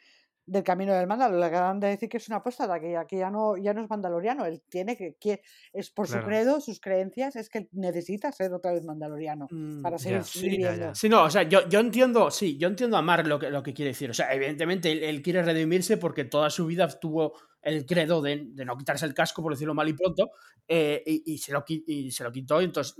[0.48, 1.38] del camino del Mandalor.
[1.38, 3.90] Le acaban de decir que es una apóstata, que aquí ya no, ya no es
[3.90, 4.46] mandaloriano.
[4.46, 5.42] Él tiene que, que
[5.72, 9.98] es por su credo, sus creencias, es que necesita ser otra vez mandaloriano mm, para
[9.98, 10.94] seguir viviendo.
[10.94, 13.62] Sí, no, o sea, yo, yo entiendo, sí, yo entiendo a Mar lo que, lo
[13.62, 14.10] que quiere decir.
[14.10, 18.64] O sea, evidentemente él, quiere redimirse porque toda su vida tuvo el credo de, de,
[18.64, 20.30] no quitarse el casco, por decirlo mal y pronto,
[20.66, 22.96] eh, y, y, se lo, y se lo quitó, y entonces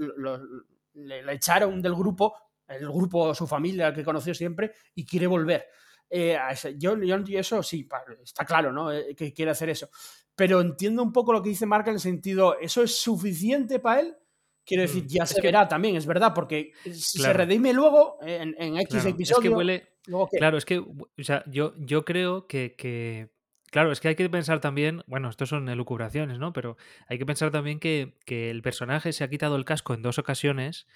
[0.95, 2.35] le, le, echaron del grupo,
[2.67, 5.67] el grupo, su familia, que conoció siempre, y quiere volver.
[6.11, 6.39] Eh,
[6.77, 7.89] yo, yo, eso sí,
[8.23, 8.93] está claro, ¿no?
[8.93, 9.91] Eh, que quiere hacer eso.
[10.35, 14.01] Pero entiendo un poco lo que dice Marca en el sentido, ¿eso es suficiente para
[14.01, 14.17] él?
[14.65, 18.55] Quiero decir, mm, ya se verá también, es verdad, porque si se redime luego en,
[18.79, 19.57] X episodio.
[20.31, 23.31] Claro, es que, o sea, yo, yo creo que,
[23.71, 26.55] Claro, es que hay que pensar también, bueno, esto son elucubraciones, ¿no?
[26.55, 30.01] Pero hay que pensar también que, que el personaje se ha quitado el casco en
[30.01, 30.87] dos ocasiones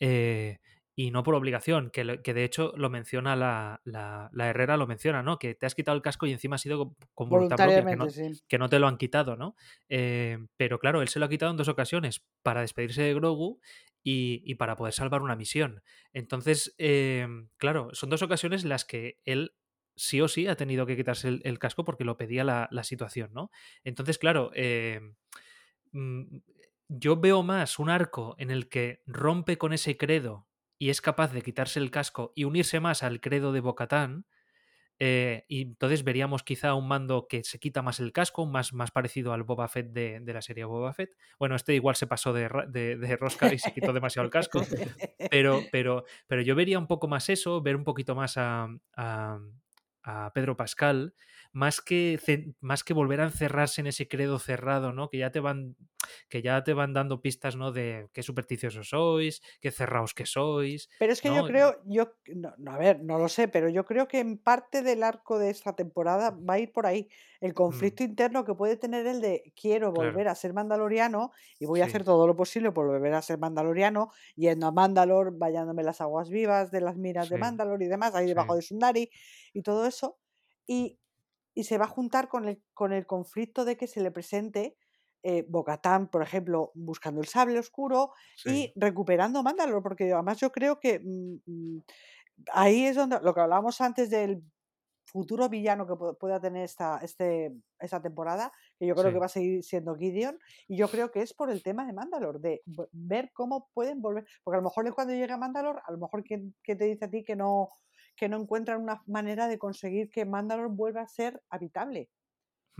[0.00, 0.58] eh,
[0.96, 5.38] y no por obligación, que, de hecho lo menciona la, la, Herrera, lo menciona, ¿no?
[5.38, 8.06] Que te has quitado el casco y encima ha sido con voluntad propia, que no,
[8.48, 9.56] que no, te lo han quitado, ¿no?
[9.88, 13.60] Eh, pero claro, él se lo ha quitado en dos ocasiones, para despedirse de Grogu
[14.02, 15.82] y, para poder salvar una misión.
[16.12, 17.26] Entonces, eh,
[17.56, 19.54] claro, son dos ocasiones en las que él
[19.96, 23.50] sí o sí ha tenido que quitarse el, casco porque lo pedía la, situación, ¿no?
[23.84, 25.00] Entonces, claro, eh,
[25.92, 26.38] mm,
[26.88, 30.49] yo veo más un arco en el que rompe con ese credo
[30.80, 34.24] y es capaz de quitarse el casco y unirse más al credo de Bocatán,
[34.98, 38.90] eh, y entonces veríamos quizá un mando que se quita más el casco, más, más
[38.90, 41.10] parecido al Boba Fett de, la serie Boba Fett.
[41.38, 44.62] Bueno, este igual se pasó de, de, rosca y se quitó demasiado el casco,
[45.30, 50.32] pero, pero, pero yo vería un poco más eso, ver un poquito más a, a
[50.32, 51.14] Pedro Pascal,
[51.52, 52.18] más que,
[52.60, 55.08] más que volver a encerrarse en ese credo cerrado, ¿no?
[55.10, 55.76] Que ya te van,
[56.28, 57.72] que ya te van dando pistas, ¿no?
[57.72, 60.88] De qué supersticiosos sois, qué cerrados que sois.
[60.98, 64.06] Pero es que yo creo, yo, no, a ver, no lo sé, pero yo creo
[64.06, 67.08] que en parte del arco de esta temporada va a ir por ahí.
[67.40, 67.54] El mm.
[67.54, 71.86] conflicto interno que puede tener el de quiero volver a ser mandaloriano y voy a
[71.86, 76.30] hacer todo lo posible por volver a ser mandaloriano, yendo a Mandalor, vayándome las aguas
[76.30, 79.10] vivas de las minas de Mandalor y demás, ahí debajo de Sundari
[79.52, 80.18] y todo eso.
[80.66, 80.99] Y
[81.60, 84.76] y se va a juntar con el, con el conflicto de que se le presente
[85.22, 88.12] eh, Bocatán, por ejemplo, buscando el sable oscuro
[88.46, 91.82] y recuperando Mandalor, porque además yo creo que mm, mm,
[92.54, 94.42] ahí es donde lo que hablábamos antes del
[95.04, 99.28] futuro villano que pueda tener esta, este, esta temporada, que yo creo que va a
[99.28, 100.38] seguir siendo Gideon,
[100.68, 102.62] y yo creo que es por el tema de Mandalor, de
[102.92, 106.52] ver cómo pueden volver, porque a lo mejor cuando llega Mandalor, a lo mejor que,
[106.64, 107.68] te dice a ti que no,
[108.16, 112.10] que no encuentran una manera de conseguir que Mandalor vuelva a ser habitable.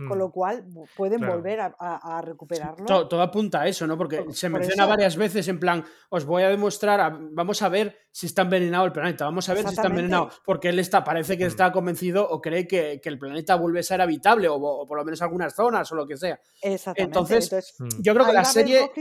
[0.07, 0.31] Con lo mm.
[0.31, 3.07] cual pueden volver a, recuperarlo.
[3.07, 3.97] todo, apunta a eso, ¿no?
[3.97, 8.25] Porque se menciona varias veces en plan, os voy a demostrar, vamos a ver si
[8.25, 10.29] está envenenado el planeta, vamos a ver si está envenenado.
[10.45, 11.47] Porque él está, parece que mm.
[11.47, 15.21] está convencido o cree que, el planeta vuelve a ser habitable, o, por lo menos
[15.21, 16.39] algunas zonas o lo que sea.
[16.61, 17.01] Exactamente.
[17.03, 18.01] Entonces, mm.
[18.01, 18.91] yo creo que la serie.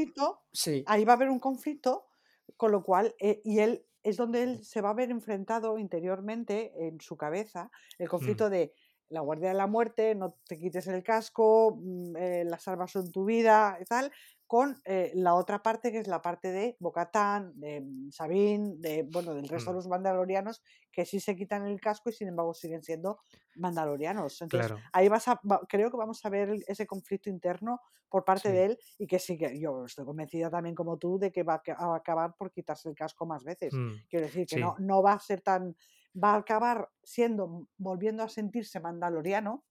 [0.52, 0.84] sí.
[0.86, 2.08] Ahí va a haber un conflicto,
[2.56, 6.72] con lo cual, eh, y él es donde él se va a ver enfrentado interiormente
[6.86, 8.72] en su cabeza, el conflicto de
[9.08, 13.10] la Guardia de la Muerte, no te quites el casco, mm, eh, las armas son
[13.10, 14.12] tu vida y tal,
[14.50, 19.04] con eh, la otra parte que es la parte de Bocatán, de mm, Sabine, de,
[19.04, 19.76] bueno, del resto de mm.
[19.76, 20.60] los mandalorianos
[20.90, 23.20] que sí se quitan el casco y sin embargo siguen siendo
[23.54, 24.42] mandalorianos.
[24.42, 28.64] Entonces, ahí vas a, creo que vamos a ver ese conflicto interno por parte de
[28.64, 31.94] él y que sí que yo estoy convencida también como tú de que va a
[31.94, 33.72] acabar por quitarse el casco más veces.
[34.08, 35.76] Quiero decir que no, no va a ser tan
[36.12, 39.64] va a acabar siendo, volviendo a sentirse mandaloriano,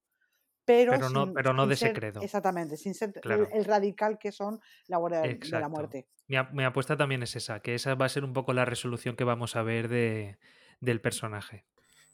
[0.69, 2.21] pero, pero no, pero no de secreto.
[2.21, 6.05] Exactamente, sin ser el, radical que son la Guardia de la Muerte.
[6.27, 9.23] Mi, apuesta también es esa, que esa va a ser un poco la resolución que
[9.23, 10.37] vamos a ver de,
[10.79, 11.65] del personaje.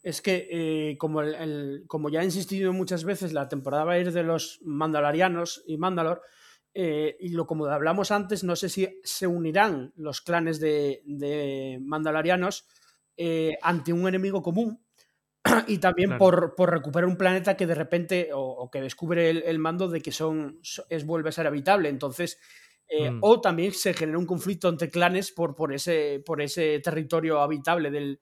[0.02, 4.00] Es que, eh, como, el, como ya he insistido muchas veces, la temporada va a
[4.00, 6.22] ir de los mandalorianos y Mandalor,
[6.74, 11.78] eh, y lo como hablamos antes, no sé si se unirán los clanes de, de
[11.82, 12.66] mandalorianos
[13.18, 14.85] eh, ante un enemigo común
[15.68, 20.02] y también por, recuperar un planeta que de repente o, que descubre el, mando de
[20.02, 20.60] que son
[20.90, 22.40] es vuelve a ser habitable entonces
[22.88, 23.20] eh, mm.
[23.22, 27.90] o también se genera un conflicto entre clanes por, por, ese, por ese territorio habitable
[27.90, 28.20] del,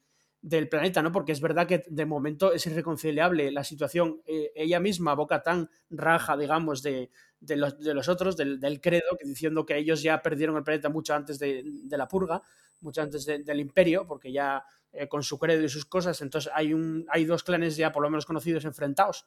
[0.69, 1.11] planeta, ¿no?
[1.11, 4.22] Porque es verdad que de momento es irreconciliable la situación.
[4.26, 7.10] Eh, ella misma, Boca tan raja, digamos, de,
[7.41, 11.14] los, de los, otros, del, credo, que diciendo que ellos ya perdieron el planeta mucho
[11.14, 12.41] antes de, la purga,
[12.84, 14.64] mucho antes del imperio, porque ya
[14.95, 16.22] eh, con su credo y sus cosas.
[16.22, 19.26] Entonces hay, un, hay dos clanes ya por lo menos conocidos enfrentados.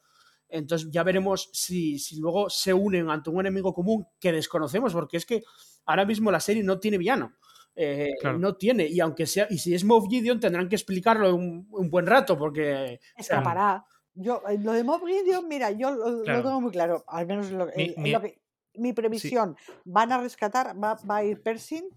[0.49, 5.17] Entonces ya veremos si, si luego se unen ante un enemigo común que desconocemos, porque
[5.17, 5.43] es que
[5.85, 7.35] ahora mismo la serie no tiene villano.
[7.79, 11.69] Eh, no tiene, y aunque sea, y si es Moff Gideon tendrán que explicarlo un,
[11.71, 13.01] un buen rato, porque.
[13.15, 13.85] Escapará.
[14.15, 17.67] Yo, eh, lo de Moff Gideon, mira, yo lo, tengo muy claro, al menos lo,
[17.67, 17.95] que,
[18.77, 21.91] mi previsión, van a rescatar, va, va a ir Pershing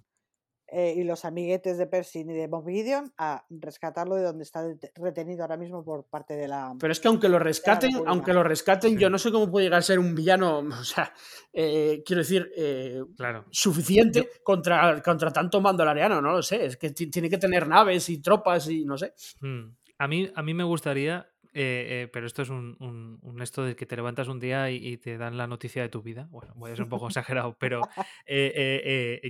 [0.72, 4.64] eh, y los amiguetes de Persin y de Bob Gideon a rescatarlo de donde está
[4.96, 6.76] retenido ahora mismo por parte de la.
[6.80, 9.80] Pero es que aunque lo rescaten, aunque lo rescaten, yo no sé cómo puede llegar
[9.80, 11.12] a ser un villano, o sea,
[11.54, 13.46] eh, quiero decir, eh, claro.
[13.50, 16.66] suficiente contra, contra tanto mandaloriano, no lo sé.
[16.66, 19.14] Es que tiene que tener naves y tropas y no sé.
[19.42, 19.72] Hmm.
[19.98, 23.98] A mí, a mí me gustaría pero esto es un, un, esto de que te
[23.98, 26.30] levantas un día y, te dan la noticia de tu vida.
[26.32, 27.82] Bueno, voy a ser un poco exagerado, pero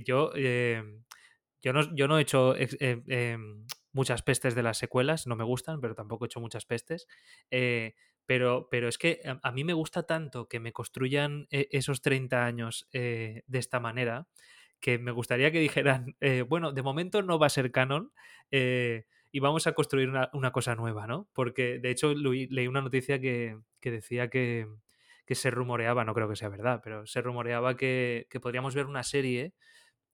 [0.04, 0.30] yo
[1.62, 5.44] yo no, yo no he hecho eh, em, muchas pestes de las secuelas, no me
[5.44, 7.06] gustan, pero tampoco he hecho muchas pestes.
[7.50, 7.94] Eh,
[8.26, 12.44] pero, pero es que a, mí me gusta tanto que me construyan eh, esos 30
[12.44, 14.28] años de esta manera
[14.78, 16.16] que me gustaría que dijeran,
[16.48, 18.12] bueno, de momento no va a ser canon
[19.32, 21.28] y vamos a construir una, cosa nueva, ¿no?
[21.32, 24.68] Porque de hecho leí una noticia que, decía que,
[25.28, 29.02] se rumoreaba, no creo que sea verdad, pero se rumoreaba que, que podríamos ver una
[29.02, 29.54] serie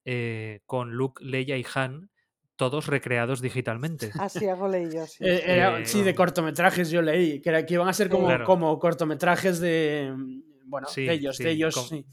[0.06, 2.10] eh, con Luke, Leia y Han
[2.54, 4.10] todos recreados digitalmente.
[4.20, 5.18] Así hago leí yo, sí.
[5.20, 10.14] Eh, sí, de cortometrajes yo leí, que, que iban a ser como, como cortometrajes de,
[10.16, 12.06] mm, bueno, de ellos, de ellos, sí.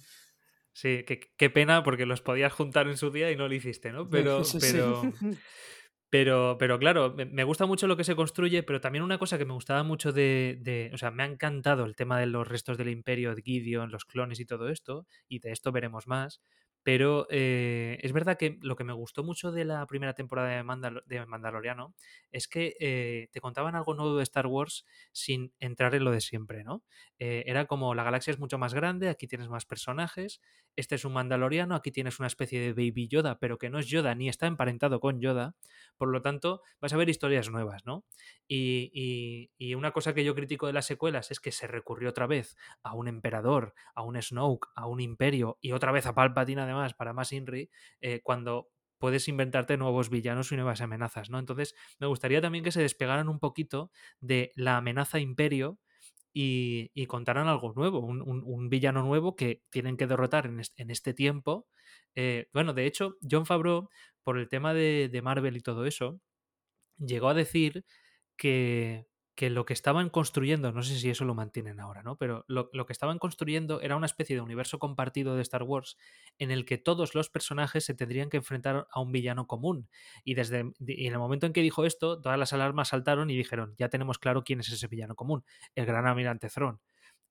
[0.75, 4.09] Sí, qué, pena porque los podías juntar en su día y no lo hiciste, ¿no?
[4.09, 5.01] Pero, pero,
[6.09, 9.45] pero, pero claro, me gusta mucho lo que se construye, pero también una cosa que
[9.45, 12.79] me gustaba mucho de, de, o sea, me ha encantado el tema de los restos
[12.79, 16.41] del imperio, de Gideon, los clones y todo esto, y de esto veremos más,
[16.83, 21.01] pero eh, es verdad que lo que me gustó mucho de la primera temporada de,
[21.05, 21.95] de Mandaloriano
[22.31, 26.21] es que eh, te contaban algo nuevo de Star Wars sin entrar en lo de
[26.21, 26.83] siempre, ¿no?
[27.19, 30.41] Eh, era como la galaxia es mucho más grande, aquí tienes más personajes,
[30.75, 33.87] este es un Mandaloriano, aquí tienes una especie de Baby Yoda, pero que no es
[33.87, 35.55] Yoda ni está emparentado con Yoda,
[35.97, 38.05] por lo tanto vas a ver historias nuevas, ¿no?
[38.47, 42.27] Y, y una cosa que yo critico de las secuelas es que se recurrió otra
[42.27, 46.61] vez a un emperador, a un Snoke, a un imperio y otra vez a Palpatine
[46.75, 47.69] más para más Inri,
[48.01, 48.69] eh, cuando
[48.99, 51.39] puedes inventarte nuevos villanos y nuevas amenazas, ¿no?
[51.39, 53.91] Entonces, me gustaría también que se despegaran un poquito
[54.21, 55.79] de la amenaza imperio
[56.33, 60.59] y, y contaran algo nuevo, un, un- un villano nuevo que tienen que derrotar en
[60.59, 61.67] este, en este tiempo.
[62.15, 63.89] Eh, bueno, de hecho, John Favreau,
[64.23, 66.19] por el tema de, de Marvel y todo eso,
[66.97, 67.85] llegó a decir
[68.37, 72.17] que, que lo que estaban construyendo, no sé si eso lo mantienen ahora, ¿no?
[72.17, 75.97] Pero lo, que estaban construyendo era una especie de universo compartido de Star Wars
[76.37, 79.89] en el que todos los personajes se tendrían que enfrentar a un villano común.
[80.23, 83.37] Y desde y en el momento en que dijo esto, todas las alarmas saltaron y
[83.37, 85.43] dijeron, ya tenemos claro quién es ese villano común,
[85.75, 86.79] el gran almirante Thrawn.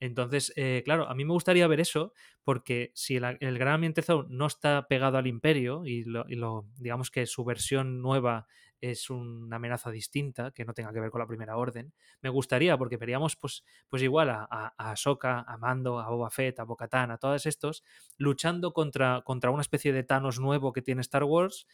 [0.01, 2.13] Entonces, eh, claro, a mí me gustaría ver eso,
[2.43, 6.67] porque si el, Gran Almirante Thrawn no está pegado al Imperio y, lo, y lo,
[6.77, 8.49] digamos que su versión nueva
[8.83, 12.77] es una amenaza distinta, que no tenga que ver con la Primera Orden, me gustaría,
[12.77, 16.65] porque veríamos pues, pues igual a, a, a Ahsoka, a Mando, a Boba Fett, a
[16.65, 17.85] Bo-Katan, a todos estos,
[18.19, 21.67] luchando contra, contra una especie de Thanos nuevo que tiene Star Wars,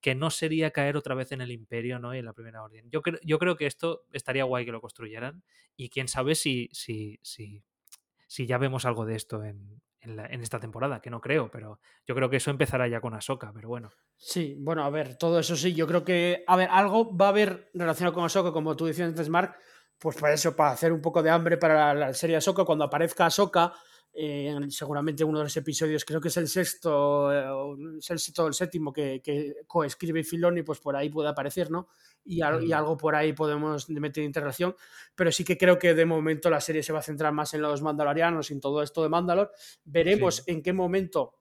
[0.00, 2.14] que no sería caer otra vez en el Imperio ¿no?
[2.14, 2.90] y en la Primera Orden.
[2.90, 5.44] Yo, yo creo que esto estaría guay que lo construyeran
[5.76, 7.62] y quién sabe si, si, si
[8.26, 11.80] si ya vemos algo de esto en, en, la, esta temporada, que no creo, pero
[12.06, 13.90] yo creo que eso empezará ya con Ahsoka, pero bueno.
[14.16, 17.30] Sí, bueno, a ver, todo eso sí, yo creo que, a ver, algo va a
[17.30, 19.56] haber relacionado con Ahsoka, como tú decías antes, Mark,
[19.98, 23.26] pues para eso, para hacer un poco de hambre para la serie Ahsoka, cuando aparezca
[23.26, 23.72] Ahsoka,
[24.14, 28.44] eh, seguramente uno de los episodios, creo que es el sexto, eh, es el sexto
[28.44, 31.88] o el séptimo que, que coescribe Filoni, pues por ahí puede aparecer, ¿no?
[32.24, 34.74] Y, al, y, algo por ahí podemos meter integración,
[35.14, 37.62] pero sí que creo que de momento la serie se va a centrar más en
[37.62, 39.52] los mandalorianos, en todo esto de Mandalor.
[39.84, 40.42] Veremos sí.
[40.46, 41.34] en qué momento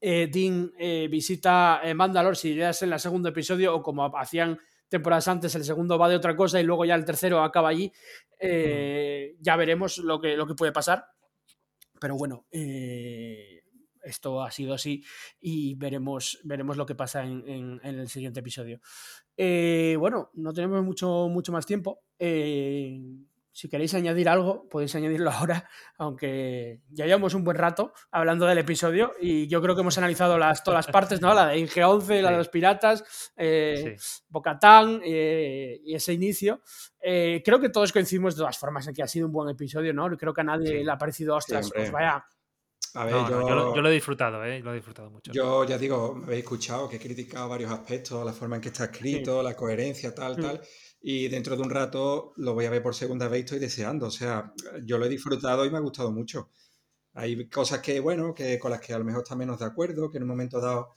[0.00, 4.04] eh, Dean eh, visita eh, Mandalor, si ya es en el segundo episodio o como
[4.16, 4.58] hacían
[4.88, 7.92] temporadas antes, el segundo va de otra cosa y luego ya el tercero acaba allí.
[8.38, 11.06] Eh, ya veremos lo que, lo que puede pasar.
[12.00, 13.62] Pero bueno, eh,
[14.02, 15.04] esto ha sido así
[15.40, 18.80] y veremos, veremos lo que pasa en, el siguiente episodio.
[19.36, 22.02] Eh, bueno, no tenemos mucho, mucho más tiempo.
[22.18, 22.98] Eh,
[23.60, 25.68] si queréis añadir algo, podéis añadirlo ahora,
[25.98, 30.38] aunque ya llevamos un buen rato hablando del episodio y yo creo que hemos analizado
[30.38, 31.34] las, todas las partes, ¿no?
[31.34, 32.22] La de Inge 11, sí.
[32.22, 34.24] la de los piratas, eh, sí.
[34.30, 36.62] Bocatán eh, y ese inicio.
[37.02, 39.92] Eh, creo que todos coincidimos de todas formas en que ha sido un buen episodio,
[39.92, 40.08] ¿no?
[40.16, 40.84] Creo que a nadie sí.
[40.84, 42.24] le ha parecido, ostras, pues vaya,
[42.94, 44.60] a ver, no, yo, no, yo, lo, yo, lo, he disfrutado, ¿eh?
[44.60, 45.32] lo he disfrutado mucho.
[45.32, 48.68] Yo ya digo, me habéis escuchado que he criticado varios aspectos, la forma en que
[48.68, 49.44] está escrito, sí.
[49.44, 50.40] la coherencia, tal, sí.
[50.40, 50.60] tal.
[51.02, 54.06] Y dentro de un rato lo voy a ver por segunda vez y estoy deseando.
[54.06, 54.52] O sea,
[54.84, 56.50] yo lo he disfrutado y me ha gustado mucho.
[57.14, 60.10] Hay cosas que, bueno, que con las que a lo mejor está menos de acuerdo,
[60.10, 60.90] que en un momento dado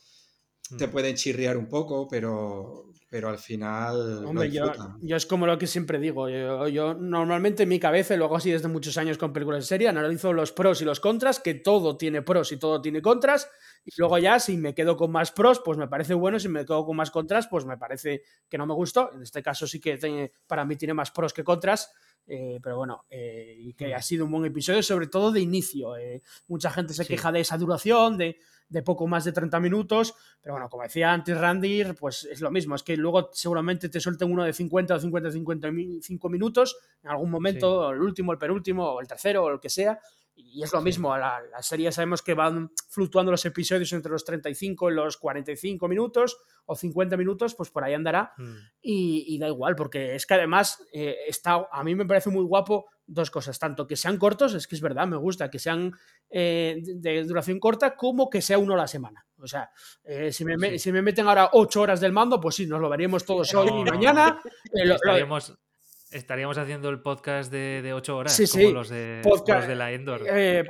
[0.78, 4.26] te pueden chirriar un poco, pero, pero al final.
[4.26, 4.72] Hombre, yo,
[5.02, 6.30] yo, es como lo que siempre digo.
[6.30, 9.68] Yo, yo, normalmente en mi cabeza, y luego así desde muchos años con películas de
[9.68, 13.50] serie, analizo los pros y los contras, que todo tiene pros y todo tiene contras.
[13.86, 16.40] Y luego ya, si me quedo con más pros, pues me parece bueno.
[16.40, 19.12] Si me quedo con más contras, pues me parece que no me gustó.
[19.14, 21.92] En este caso sí que tiene, para mí tiene más pros que contras.
[22.26, 25.98] Eh, pero bueno, eh, y que ha sido un buen episodio, sobre todo de inicio.
[25.98, 27.10] Eh, mucha gente se sí.
[27.10, 28.38] queja de esa duración, de,
[28.74, 32.52] de, poco más de 30 minutos, pero bueno, como decía antes Randy, pues es lo
[32.52, 37.12] mismo, es que luego seguramente te suelten uno de 50 o 50, 55 minutos, en
[37.12, 37.96] algún momento, sí.
[37.96, 40.00] el último, el penúltimo, o el tercero, o el que sea,
[40.36, 44.26] y es lo mismo, la, la, serie sabemos que van fluctuando los episodios entre los
[44.26, 48.34] 35 y los 45 minutos o 50 minutos, pues por ahí andará.
[48.38, 48.56] Mm.
[48.82, 52.44] Y, y, da igual, porque es que además eh, está, a mí me parece muy
[52.44, 55.92] guapo dos cosas, tanto que sean cortos, es que es verdad, me gusta, que sean
[56.30, 59.26] eh, de duración corta, como que sea uno a la semana.
[59.38, 59.70] O sea,
[60.04, 60.80] eh, si, me, sí.
[60.80, 63.70] si, me, meten ahora ocho horas del mando, pues sí, nos lo veríamos todos hoy
[63.70, 64.42] y mañana.
[64.72, 64.98] Lo,
[66.14, 68.72] Estaríamos haciendo el podcast de, de 8 horas, sí, como sí.
[68.72, 70.22] Los, de, podcast, los de la Endor.
[70.28, 70.64] Eh,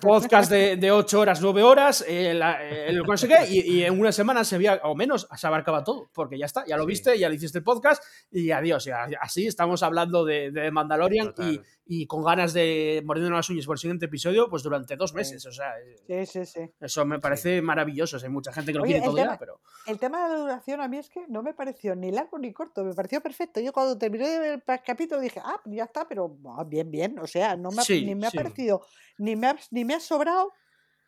[0.00, 3.84] podcast de, de 8 horas, 9 horas, eh, la, eh, no sé qué, y, y,
[3.84, 6.84] en una semana se había, o menos, se abarcaba todo, porque ya está, ya lo
[6.84, 6.88] sí.
[6.88, 8.86] viste, ya le hiciste el podcast, y adiós.
[8.86, 8.90] Y
[9.20, 13.74] así estamos hablando de, de Mandalorian y, y, con ganas de mordiendo las uñas por
[13.74, 15.44] el siguiente episodio, pues durante dos meses.
[15.46, 15.74] O sea,
[16.06, 16.70] sí, sí, sí.
[16.80, 18.18] eso me parece maravilloso.
[18.22, 19.60] Hay mucha gente que lo Oye, quiere todo tema, ya, pero.
[19.86, 22.52] El tema de la duración a mí es que no me pareció ni largo ni
[22.52, 23.60] corto, me pareció perfecto.
[23.60, 27.18] Yo cuando terminé el capítulo dije, ah, ya está, pero oh, bien, bien.
[27.18, 28.38] O sea, no me ha, sí, ni me sí.
[28.38, 28.86] ha parecido,
[29.18, 30.52] ni me ha, ni me ha sobrado,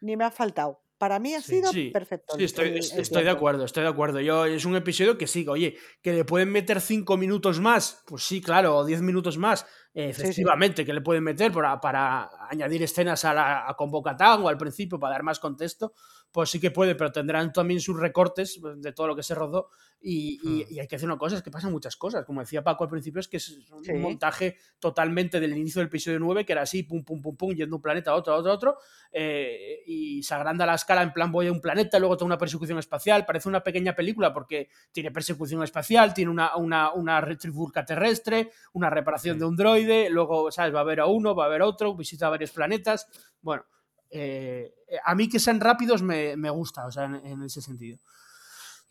[0.01, 0.83] ni me ha faltado.
[0.99, 2.35] Para mí ha sido sí, perfecto.
[2.37, 4.21] Sí, estoy, el, el estoy de acuerdo, estoy de acuerdo.
[4.21, 8.25] Yo, es un episodio que sí, oye, que le pueden meter cinco minutos más, pues
[8.25, 9.65] sí, claro, o diez minutos más,
[9.95, 10.87] eh, efectivamente, sí, sí.
[10.87, 14.99] que le pueden meter para, para añadir escenas a, la, a Convocatán o al principio
[14.99, 15.95] para dar más contexto,
[16.39, 19.70] pues sí que puede, pero tendrán también sus recortes de todo lo que se rodó
[20.01, 20.70] y, hmm.
[20.70, 22.85] y, y hay que hacer una cosa, es que pasan muchas cosas, como decía Paco
[22.85, 23.93] al principio, es que es un sí.
[23.94, 27.74] montaje totalmente del inicio del episodio 9, que era así, pum, pum, pum, pum, yendo
[27.74, 28.78] un planeta a otro, a otro, a otro,
[29.10, 32.39] eh, y se agranda la escala en plan voy a un planeta, luego toda una
[32.39, 37.85] persecución espacial, parece una pequeña película porque tiene persecución espacial, tiene una, una, una retribulca
[37.85, 40.73] terrestre, una reparación de un droide, droide, luego, ¿sabes?
[40.73, 43.09] Va a haber a uno, va a haber otro, visita varios planetas.
[43.43, 43.65] Bueno,
[44.11, 44.73] eh,
[45.05, 47.99] a mí que sean rápidos me, me gusta, o sea, en, en ese sentido.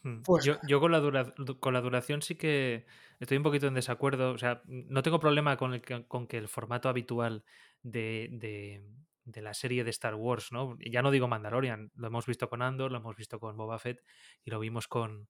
[0.03, 0.21] Mm.
[0.21, 2.85] Pues- yo, yo con, la dura- con la duración sí que
[3.19, 4.31] estoy un poquito en desacuerdo.
[4.31, 7.43] O sea, no tengo problema con, el que, con que el formato habitual
[7.81, 8.85] de, de-
[9.25, 10.77] de la serie de Star Wars, ¿no?
[10.79, 14.01] Ya no digo Mandalorian, lo hemos visto con Andor, lo hemos visto con Boba Fett
[14.45, 15.27] y lo vimos con,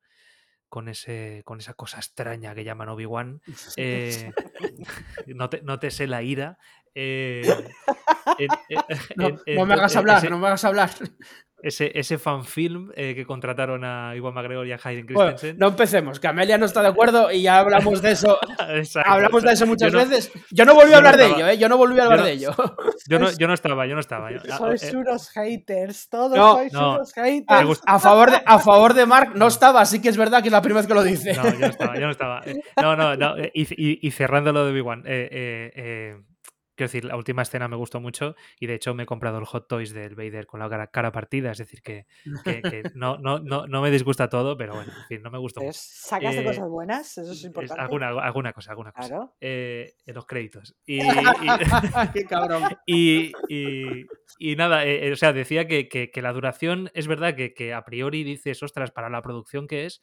[0.70, 3.42] con, ese, con esa cosa extraña que llaman Obi-Wan.
[3.76, 4.32] Eh,
[5.28, 6.60] no, te, no te sé la ira.
[6.94, 7.42] eh,
[8.38, 10.90] en- en- No, en- no me hagas hablar, ese- no me hagas hablar.
[11.64, 15.58] ese, ese fanfilm eh, que contrataron a Iwan McGregor y a Hayden Bueno, Christensen.
[15.58, 18.38] no empecemos, que Amelia no está de acuerdo y ya hablamos de eso.
[18.70, 20.32] Exacto, Hablamos de eso muchas Yo no- veces.
[20.52, 21.58] Yo no volví a no hablar de ello, ¿eh?
[21.58, 22.52] Yo no volví a hablar no- de ello.
[23.10, 24.32] Yo no, yo no estaba, yo no estaba.
[24.34, 26.95] yo- ah, Sois eh, unos haters, todos No, sois no.
[26.95, 27.82] unos A, haters.
[27.86, 30.52] a favor de, a favor de Mark no estaba, así que es verdad que es
[30.52, 31.34] la primera vez que lo dice.
[31.34, 32.41] No, yo no estaba, yo no estaba.
[32.45, 33.38] Eh, No, no, no.
[33.38, 36.18] eh, Y, y- y cerrando lo de eh, eh, eh,
[36.78, 39.45] quiero decir, la última escena me gustó mucho y de hecho me he comprado el
[39.45, 42.06] Hot Toys del Vader con la cara, cara partida, es decir, que,
[42.45, 45.38] que- que no, no, no, no me disgusta todo, pero bueno, en fin, no me
[45.40, 45.74] gustó mucho.
[45.82, 47.82] Sacas de Eh, cosas buenas, eso es importante.
[47.82, 49.08] alguna, alguna cosa, alguna cosa.
[49.10, 49.36] Claro.
[49.41, 50.76] Eh, en los créditos.
[50.86, 51.02] Y, y-
[52.14, 52.64] Qué cabrón.
[52.86, 54.06] Y, y-
[54.40, 57.74] y nada, eh, o sea, decía que, que- que la duración es verdad que, que
[57.74, 60.02] a priori dices, ostras, para la producción que es,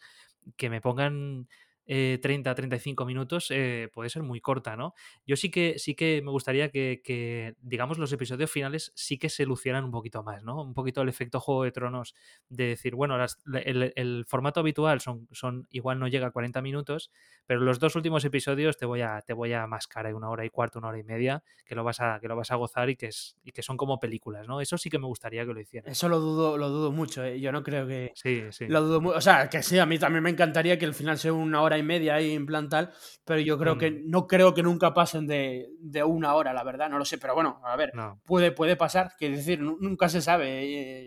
[0.57, 1.49] que me pongan
[1.87, 4.95] eh, 30, 35 minutos eh, puede ser muy corta, ¿no?
[5.27, 9.29] Yo sí que, sí que me gustaría que, que, digamos, los episodios finales sí que
[9.29, 10.63] se lucieran un poquito más, ¿no?
[10.63, 12.15] Un poquito el efecto Juego de Tronos
[12.49, 16.63] de decir, bueno, las- el, el formato habitual son, son igual no llega a 40
[16.63, 17.11] minutos,
[17.47, 20.51] pero los dos últimos episodios te voy a, te voy a mascar una hora y
[20.51, 22.97] cuarto, una hora y media, que lo vas a, que lo vas a gozar y
[22.97, 24.61] que, es, y que son como películas, ¿no?
[24.61, 25.91] Eso sí que me gustaría que lo hicieran.
[25.93, 27.41] Eso lo dudo, lo dudo mucho, ¿eh?
[27.41, 28.13] Yo no creo que.
[28.15, 28.67] Sí, sí.
[28.69, 31.33] Lo dudo O sea, que sí, a mí también me encantaría que el final sea
[31.33, 32.93] una hora y media ahí en plan tal,
[33.25, 34.11] pero yo creo que Mm.
[34.11, 37.35] no creo que nunca pasen de, de una hora, la verdad, no lo sé, pero
[37.35, 38.21] bueno, a ver, No.
[38.25, 40.63] puede, puede pasar, quiero decir, nu- nunca se sabe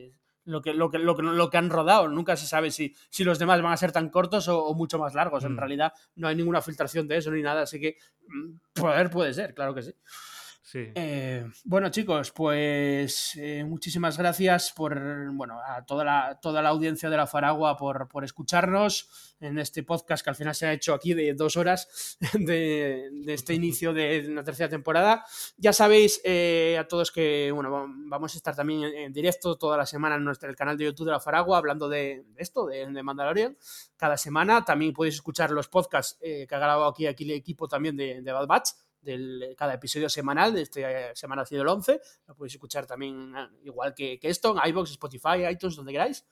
[0.05, 0.13] eh,
[0.45, 3.23] lo, que, lo, que, lo, que, lo que han rodado, nunca se sabe si, si
[3.23, 5.57] los demás van a ser tan cortos o, o mucho más largos, en Mm.
[5.57, 9.53] realidad no hay ninguna filtración de eso ni nada, así que mm, poder puede ser,
[9.53, 9.93] claro que sí.
[10.95, 14.99] Eh, bueno, chicos, pues eh, muchísimas gracias por,
[15.31, 19.83] bueno, a toda la, toda la audiencia de la Faragua por, por escucharnos en este
[19.83, 24.23] podcast que al final se ha hecho aquí de dos horas de, este inicio de
[24.23, 25.23] la tercera temporada.
[25.55, 29.77] Ya sabéis eh, a todos que, bueno, va- vamos a estar también en, directo toda
[29.77, 33.03] la semana en nuestro el canal de YouTube de la Faragua hablando de, esto, de,
[33.03, 33.57] Mandalorian,
[33.95, 34.65] cada semana.
[34.65, 38.31] También podéis escuchar los podcasts eh, que ha grabado aquí, aquí el equipo también de
[38.33, 38.71] Bad Batch
[39.57, 43.47] cada episodio semanal, de este semana ha sido el 11, lo podéis escuchar también eh,
[43.63, 46.25] igual que, que esto, en iVoox, Spotify, iTunes, donde queráis.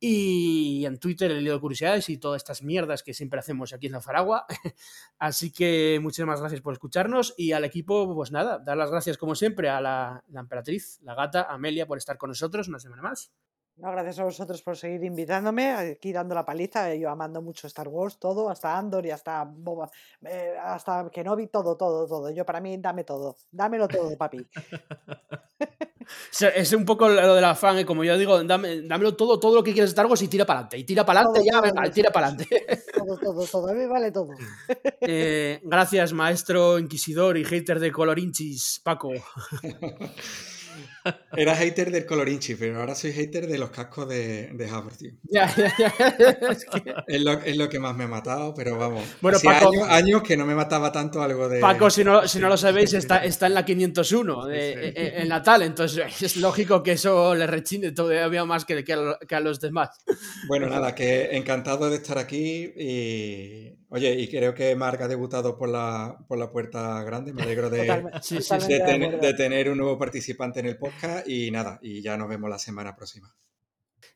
[0.00, 3.86] Y en Twitter, el lío de curiosidades y todas estas mierdas que siempre hacemos aquí
[3.86, 4.46] en la Faragua.
[5.18, 9.34] Así que muchísimas gracias por escucharnos y al equipo, pues nada, dar las gracias como
[9.34, 13.32] siempre a la, la emperatriz, la gata, Amelia, por estar con nosotros una semana más.
[13.80, 16.92] No, gracias a vosotros por seguir invitándome, aquí dando la paliza.
[16.92, 19.88] eh, Yo amando mucho Star Wars, todo, hasta Andor y hasta Boba,
[20.26, 22.30] eh, hasta Kenobi, todo, todo, todo.
[22.30, 24.44] Yo para mí, dame todo, dámelo todo, papi.
[26.40, 27.84] Es- un poco lo de la fan, ¿eh?
[27.86, 30.60] como yo digo, dame, dámelo todo, todo lo que quieres Star Wars y tira para
[30.60, 30.78] adelante.
[30.78, 31.92] Y tira para adelante, ya, todo, venga, todo.
[31.92, 32.66] tira para adelante.
[32.96, 34.30] Todo, todo, todo, a mí vale todo.
[35.10, 39.10] Eh, gracias, maestro inquisidor y hater de colorinchis, Paco.
[41.36, 45.10] Era hater del colorinchi, pero ahora soy hater de los cascos de, de Havre, tío.
[45.30, 45.88] Ya, ya, ya.
[46.50, 49.04] Es que- Es lo, es lo que más me ha matado, pero vamos.
[49.20, 51.60] Bueno, Paco- años, años que no me mataba tanto algo de.
[51.60, 54.92] Paco, si no, si no lo sabéis, está, está en la 501 de, Sí.
[55.00, 59.18] en- en Natal, entonces es lógico que eso le rechine todavía más que, que, a,
[59.26, 59.90] que a los demás.
[60.48, 63.77] Bueno, nada, que encantado de estar aquí y.
[63.90, 67.32] Oye, y creo que Marc ha debutado por la, por la puerta grande.
[67.32, 69.26] Me alegro de, Totalmente, sí, sí, totalmente de, de ten- acuerdo.
[69.26, 72.58] de tener un nuevo participante en el podcast y nada, y ya nos vemos la
[72.58, 73.34] semana próxima.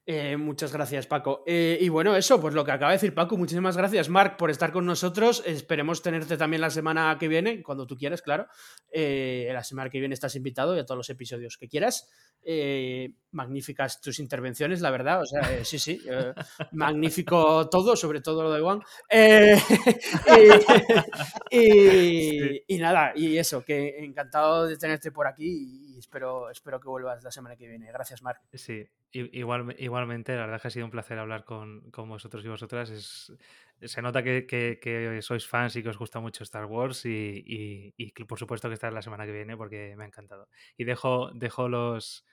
[0.04, 1.44] Eh, muchas gracias, Paco.
[1.46, 4.50] Eh, y bueno, eso, pues lo que acaba de decir Paco, muchísimas gracias, Marc, por
[4.50, 5.44] estar con nosotros.
[5.46, 8.48] Esperemos tenerte también la semana que viene, cuando tú quieras, claro.
[8.90, 12.10] Eh, la semana que viene estás invitado y a todos los episodios que quieras.
[12.42, 15.22] Eh, magníficas tus intervenciones, la verdad.
[15.22, 16.00] O sea, eh, sí, sí.
[16.72, 18.80] magnífico todo, sobre todo lo de Juan.
[21.50, 26.78] Y, y- y nada, y eso, que encantado de tenerte por aquí y espero, espero
[26.80, 27.90] que vuelvas la semana que viene.
[27.90, 28.40] Gracias, Marc.
[28.52, 32.44] Sí, igual, igualmente, la verdad es que ha sido un placer hablar con, con vosotros
[32.44, 32.90] y vosotras.
[32.90, 33.32] Es,
[33.80, 37.94] se nota que, que- sois fans y que os gusta mucho Star Wars y, y-
[37.96, 40.48] y por supuesto que estar la semana que viene porque me ha encantado.
[40.76, 42.24] Y dejo, dejo los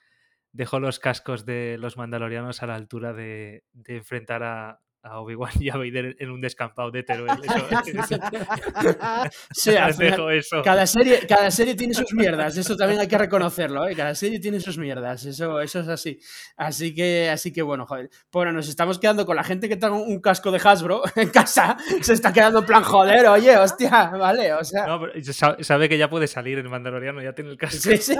[0.52, 5.52] dejo los cascos de los mandalorianos a la altura de, de enfrentar a, a Obi-Wan
[5.60, 7.30] y a Vader en un descampado de Teruel.
[9.50, 10.62] sí, eso.
[10.62, 13.96] Cada, serie, cada serie tiene sus mierdas, eso también hay que reconocerlo, ¿eh?
[13.96, 16.20] cada serie tiene sus mierdas, eso, eso es así.
[16.56, 18.10] Así que, así que bueno, joder.
[18.30, 21.76] Bueno, nos estamos quedando con la gente que trae un casco de Hasbro en casa,
[22.02, 24.86] se está quedando en plan, joder, oye, hostia, vale, o sea...
[24.86, 25.12] No, pero
[25.62, 27.78] sabe que ya puede salir el Mandaloriano, ya tiene el casco.
[27.80, 28.14] Sí, sí,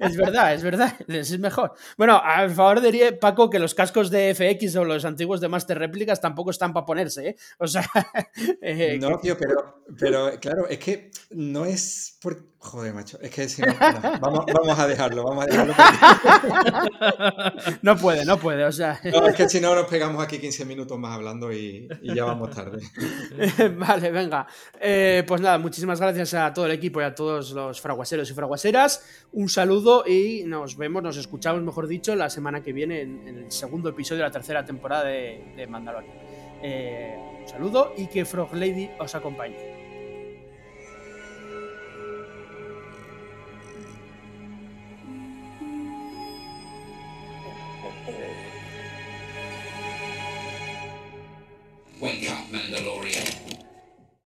[0.00, 1.72] es, verdad, es verdad, es mejor.
[1.96, 5.78] Bueno, a favor diría, Paco, que los cascos de FX o los antiguos de Master
[5.98, 7.36] Rep tampoco están para ponerse, ¿eh?
[7.58, 7.86] O sea.
[8.60, 12.56] Eh, no, tío, pero, pero claro, es que no es por.
[12.58, 13.72] Joder, macho, es que si no,
[14.20, 15.74] vamos, vamos, a dejarlo, vamos a dejarlo.
[17.82, 18.98] no puede, no puede, o sea.
[19.04, 22.50] No, es que si no nos pegamos aquí 15 minutos más hablando y, ya vamos
[22.50, 22.82] tarde.
[23.76, 24.48] vale, venga.
[24.80, 28.34] Eh, pues nada, muchísimas gracias a todo el equipo y a todos los fraguaseros y
[28.34, 29.26] fraguaseras.
[29.32, 33.52] Un saludo y nos vemos, nos escuchamos, mejor dicho, la semana que viene en, el
[33.52, 36.12] segundo episodio de la tercera temporada de, de Mandalorian.
[36.62, 39.56] Eh, un saludo y que Frog Lady os acompañe.
[52.00, 53.35] Wake up, Mandalorian.